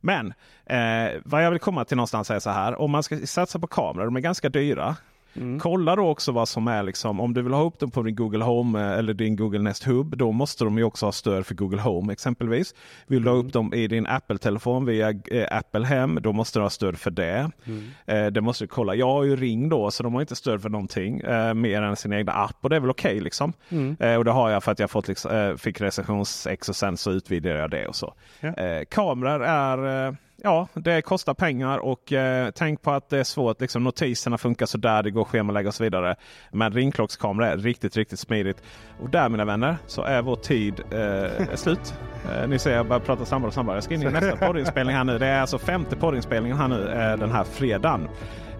Men 0.00 0.26
eh, 0.66 1.20
vad 1.24 1.44
jag 1.44 1.50
vill 1.50 1.60
komma 1.60 1.84
till 1.84 1.96
någonstans 1.96 2.30
är 2.30 2.38
så 2.38 2.50
här. 2.50 2.80
Om 2.80 2.90
man 2.90 3.02
ska 3.02 3.18
satsa 3.26 3.58
på 3.58 3.66
kameror, 3.66 4.04
de 4.04 4.16
är 4.16 4.20
ganska 4.20 4.48
dyra. 4.48 4.96
Mm. 5.34 5.60
Kolla 5.60 5.96
då 5.96 6.08
också 6.08 6.32
vad 6.32 6.48
som 6.48 6.68
är 6.68 6.82
liksom, 6.82 7.20
om 7.20 7.34
du 7.34 7.42
vill 7.42 7.52
ha 7.52 7.64
upp 7.64 7.78
dem 7.78 7.90
på 7.90 8.02
din 8.02 8.14
Google 8.14 8.44
Home 8.44 8.80
eh, 8.80 8.98
eller 8.98 9.14
din 9.14 9.36
Google 9.36 9.58
Nest 9.58 9.84
Hub, 9.84 10.16
då 10.16 10.32
måste 10.32 10.64
de 10.64 10.78
ju 10.78 10.84
också 10.84 11.06
ha 11.06 11.12
stöd 11.12 11.46
för 11.46 11.54
Google 11.54 11.80
Home 11.80 12.12
exempelvis. 12.12 12.74
Vill 13.06 13.22
du 13.22 13.30
ha 13.30 13.36
upp 13.36 13.52
dem 13.52 13.74
i 13.74 13.86
din 13.86 14.06
Apple-telefon 14.06 14.84
via 14.84 15.10
eh, 15.10 15.56
Apple 15.58 15.86
Hem, 15.86 16.18
då 16.22 16.32
måste 16.32 16.58
du 16.58 16.62
ha 16.62 16.70
stöd 16.70 16.98
för 16.98 17.10
det. 17.10 17.50
Mm. 17.64 17.84
Eh, 18.06 18.26
det 18.26 18.40
måste 18.40 18.64
du 18.64 18.68
kolla. 18.68 18.94
Jag 18.94 19.06
har 19.06 19.24
ju 19.24 19.36
Ring 19.36 19.68
då, 19.68 19.90
så 19.90 20.02
de 20.02 20.14
har 20.14 20.20
inte 20.20 20.36
stöd 20.36 20.62
för 20.62 20.68
någonting 20.68 21.20
eh, 21.20 21.54
mer 21.54 21.82
än 21.82 21.96
sin 21.96 22.12
egna 22.12 22.32
app 22.32 22.56
och 22.60 22.70
det 22.70 22.76
är 22.76 22.80
väl 22.80 22.90
okej 22.90 23.20
liksom. 23.20 23.52
Mm. 23.68 23.96
Eh, 24.00 24.14
och 24.14 24.24
det 24.24 24.30
har 24.30 24.50
jag 24.50 24.64
för 24.64 24.72
att 24.72 24.78
jag 24.78 24.90
fått 24.90 25.08
liksom, 25.08 25.36
eh, 25.36 25.56
fick 25.56 25.80
recensions-X 25.80 26.68
och 26.68 26.76
sen 26.76 26.96
så 26.96 27.10
utvidgade 27.10 27.58
jag 27.58 27.70
det 27.70 27.86
och 27.86 27.96
så. 27.96 28.14
Ja. 28.40 28.52
Kameror 28.90 29.44
är, 29.44 30.16
ja 30.42 30.68
det 30.74 31.02
kostar 31.02 31.34
pengar 31.34 31.78
och 31.78 32.12
eh, 32.12 32.50
tänk 32.54 32.82
på 32.82 32.90
att 32.90 33.08
det 33.08 33.18
är 33.18 33.24
svårt. 33.24 33.60
Liksom, 33.60 33.84
notiserna 33.84 34.38
funkar 34.38 34.66
sådär, 34.66 35.02
det 35.02 35.10
går 35.10 35.22
att 35.22 35.28
schemalägga 35.28 35.68
och 35.68 35.74
så 35.74 35.84
vidare. 35.84 36.16
Men 36.52 36.72
ringklockskamera 36.72 37.48
är 37.52 37.56
riktigt, 37.56 37.96
riktigt 37.96 38.18
smidigt. 38.18 38.62
Och 39.00 39.10
där 39.10 39.28
mina 39.28 39.44
vänner 39.44 39.76
så 39.86 40.02
är 40.02 40.22
vår 40.22 40.36
tid 40.36 40.80
eh, 40.90 41.54
slut. 41.54 41.94
Eh, 42.34 42.48
ni 42.48 42.58
ser 42.58 42.76
jag 42.76 42.86
börjar 42.86 43.00
prata 43.00 43.24
snabbare 43.24 43.48
och 43.48 43.54
snabbare. 43.54 43.76
Jag 43.76 43.84
ska 43.84 43.94
in 43.94 44.02
i 44.02 44.10
nästa 44.10 44.36
poddinspelning 44.46 44.96
här 44.96 45.04
nu. 45.04 45.18
Det 45.18 45.26
är 45.26 45.40
alltså 45.40 45.58
femte 45.58 45.96
poddinspelningen 45.96 46.58
här 46.58 46.68
nu 46.68 46.88
eh, 46.88 47.18
den 47.18 47.32
här 47.32 47.44
fredagen. 47.44 48.08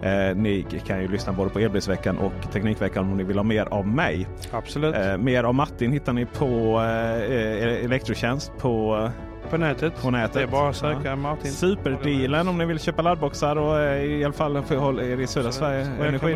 Eh, 0.01 0.35
ni 0.35 0.65
kan 0.85 1.01
ju 1.01 1.07
lyssna 1.07 1.33
både 1.33 1.49
på 1.49 1.59
Elbilsveckan 1.59 2.17
och 2.17 2.51
Teknikveckan 2.51 3.03
om 3.03 3.17
ni 3.17 3.23
vill 3.23 3.37
ha 3.37 3.43
mer 3.43 3.65
av 3.65 3.87
mig. 3.87 4.27
Absolut. 4.51 4.95
Eh, 4.95 5.17
mer 5.17 5.43
av 5.43 5.55
Martin 5.55 5.91
hittar 5.91 6.13
ni 6.13 6.25
på 6.25 6.81
eh, 6.81 7.85
Elektrotjänst 7.85 8.51
på, 8.57 9.09
på 9.49 9.57
nätet. 9.57 10.01
på 10.01 10.11
nätet. 10.11 10.33
Det 10.33 10.41
är 10.41 10.47
bara 10.47 10.69
att 10.69 10.75
söka 10.75 11.15
Martin. 11.15 11.51
Superdealen 11.51 12.47
om 12.47 12.57
ni 12.57 12.65
vill 12.65 12.79
köpa 12.79 13.01
laddboxar 13.01 13.55
och 13.55 13.79
eh, 13.79 14.03
i 14.03 14.23
alla 14.23 14.33
fall 14.33 14.61
för 14.63 14.75
håll 14.75 14.99
er 14.99 15.19
i 15.19 15.27
södra 15.27 15.51
Sverige. 15.51 15.87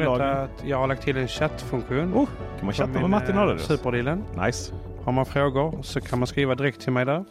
Och 0.08 0.20
jag 0.66 0.78
har 0.78 0.88
lagt 0.88 1.02
till 1.04 1.18
en 1.18 1.28
chattfunktion. 1.28 2.14
Oh, 2.14 2.28
kan 2.58 2.66
man 2.66 2.74
chatta 2.74 3.00
med 3.00 3.10
Martin 3.10 3.36
eh, 3.36 3.42
Adlerus? 3.42 3.62
Superdealen. 3.66 4.24
Nice. 4.46 4.74
Har 5.04 5.12
man 5.12 5.26
frågor 5.26 5.80
så 5.82 6.02
kan 6.02 6.20
man 6.20 6.28
skriva 6.28 6.56
direkt 6.56 6.82
till 6.82 6.92
mig 6.94 7.06
där. 7.06 7.26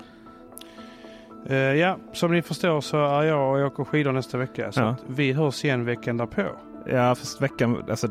Eh, 1.47 1.57
ja, 1.57 1.97
som 2.13 2.33
ni 2.33 2.43
förstår 2.43 2.81
så 2.81 3.05
är 3.07 3.23
jag 3.23 3.53
och 3.53 3.59
jag 3.61 3.67
åker 3.67 3.85
skidor 3.85 4.13
nästa 4.13 4.39
vecka. 4.39 4.73
Så 4.73 4.81
Ja. 4.81 4.97
vi 5.07 5.33
hörs 5.33 5.65
igen 5.65 5.85
veckan 5.85 6.17
därpå. 6.17 6.43
Ja, 6.87 7.15
fast 7.15 7.41
veckan, 7.43 7.85
alltså, 7.91 8.09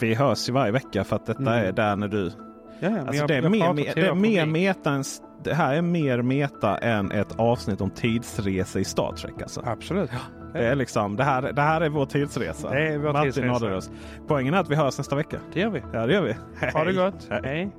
vi 0.00 0.14
hörs 0.14 0.48
ju 0.48 0.52
varje 0.52 0.72
vecka 0.72 1.04
för 1.04 1.16
att 1.16 1.26
detta 1.26 1.40
Mm. 1.42 1.68
är 1.68 1.72
där 1.72 1.96
när 1.96 2.08
du... 2.08 2.32
Ja, 2.80 2.88
ja, 2.90 3.00
Alltså 3.00 3.14
jag- 3.14 3.28
det, 3.28 3.34
är 3.34 3.42
jag 3.42 3.50
mer, 3.50 3.74
det, 3.94 4.00
är 4.00 4.04
er 4.10 4.14
mer 4.14 4.46
meta 4.46 4.90
än, 4.90 5.04
det 5.44 5.54
här 5.54 5.74
är 5.74 5.82
mer 5.82 6.22
meta 6.22 6.78
än 6.78 7.12
ett 7.12 7.34
avsnitt 7.40 7.80
om 7.80 7.90
tidsresa 7.90 8.80
i 8.80 8.84
Star 8.84 9.12
Trek. 9.12 9.42
Alltså. 9.42 9.62
Absolut. 9.66 10.10
Det, 10.52 10.66
är 10.66 10.74
liksom, 10.74 11.16
det, 11.16 11.24
här, 11.24 11.52
det 11.52 11.62
här 11.62 11.80
är 11.80 11.88
vår 11.88 12.06
tidsresa. 12.06 12.70
Det 12.70 12.88
är 12.88 12.98
vår 12.98 13.12
Martin 13.12 13.32
tidsresa. 13.32 13.90
Poängen 14.28 14.54
är 14.54 14.58
att 14.58 14.70
vi 14.70 14.74
hörs 14.74 14.98
nästa 14.98 15.16
vecka. 15.16 15.36
Det 15.52 15.60
gör 15.60 15.70
vi. 15.70 15.82
Ja, 15.92 16.06
det 16.06 16.12
gör 16.12 16.22
vi. 16.22 16.32
Ha 16.72 16.84
det 16.84 16.92
Hej. 16.92 16.94
gott. 16.94 17.26
Hej. 17.30 17.40
Hej. 17.44 17.70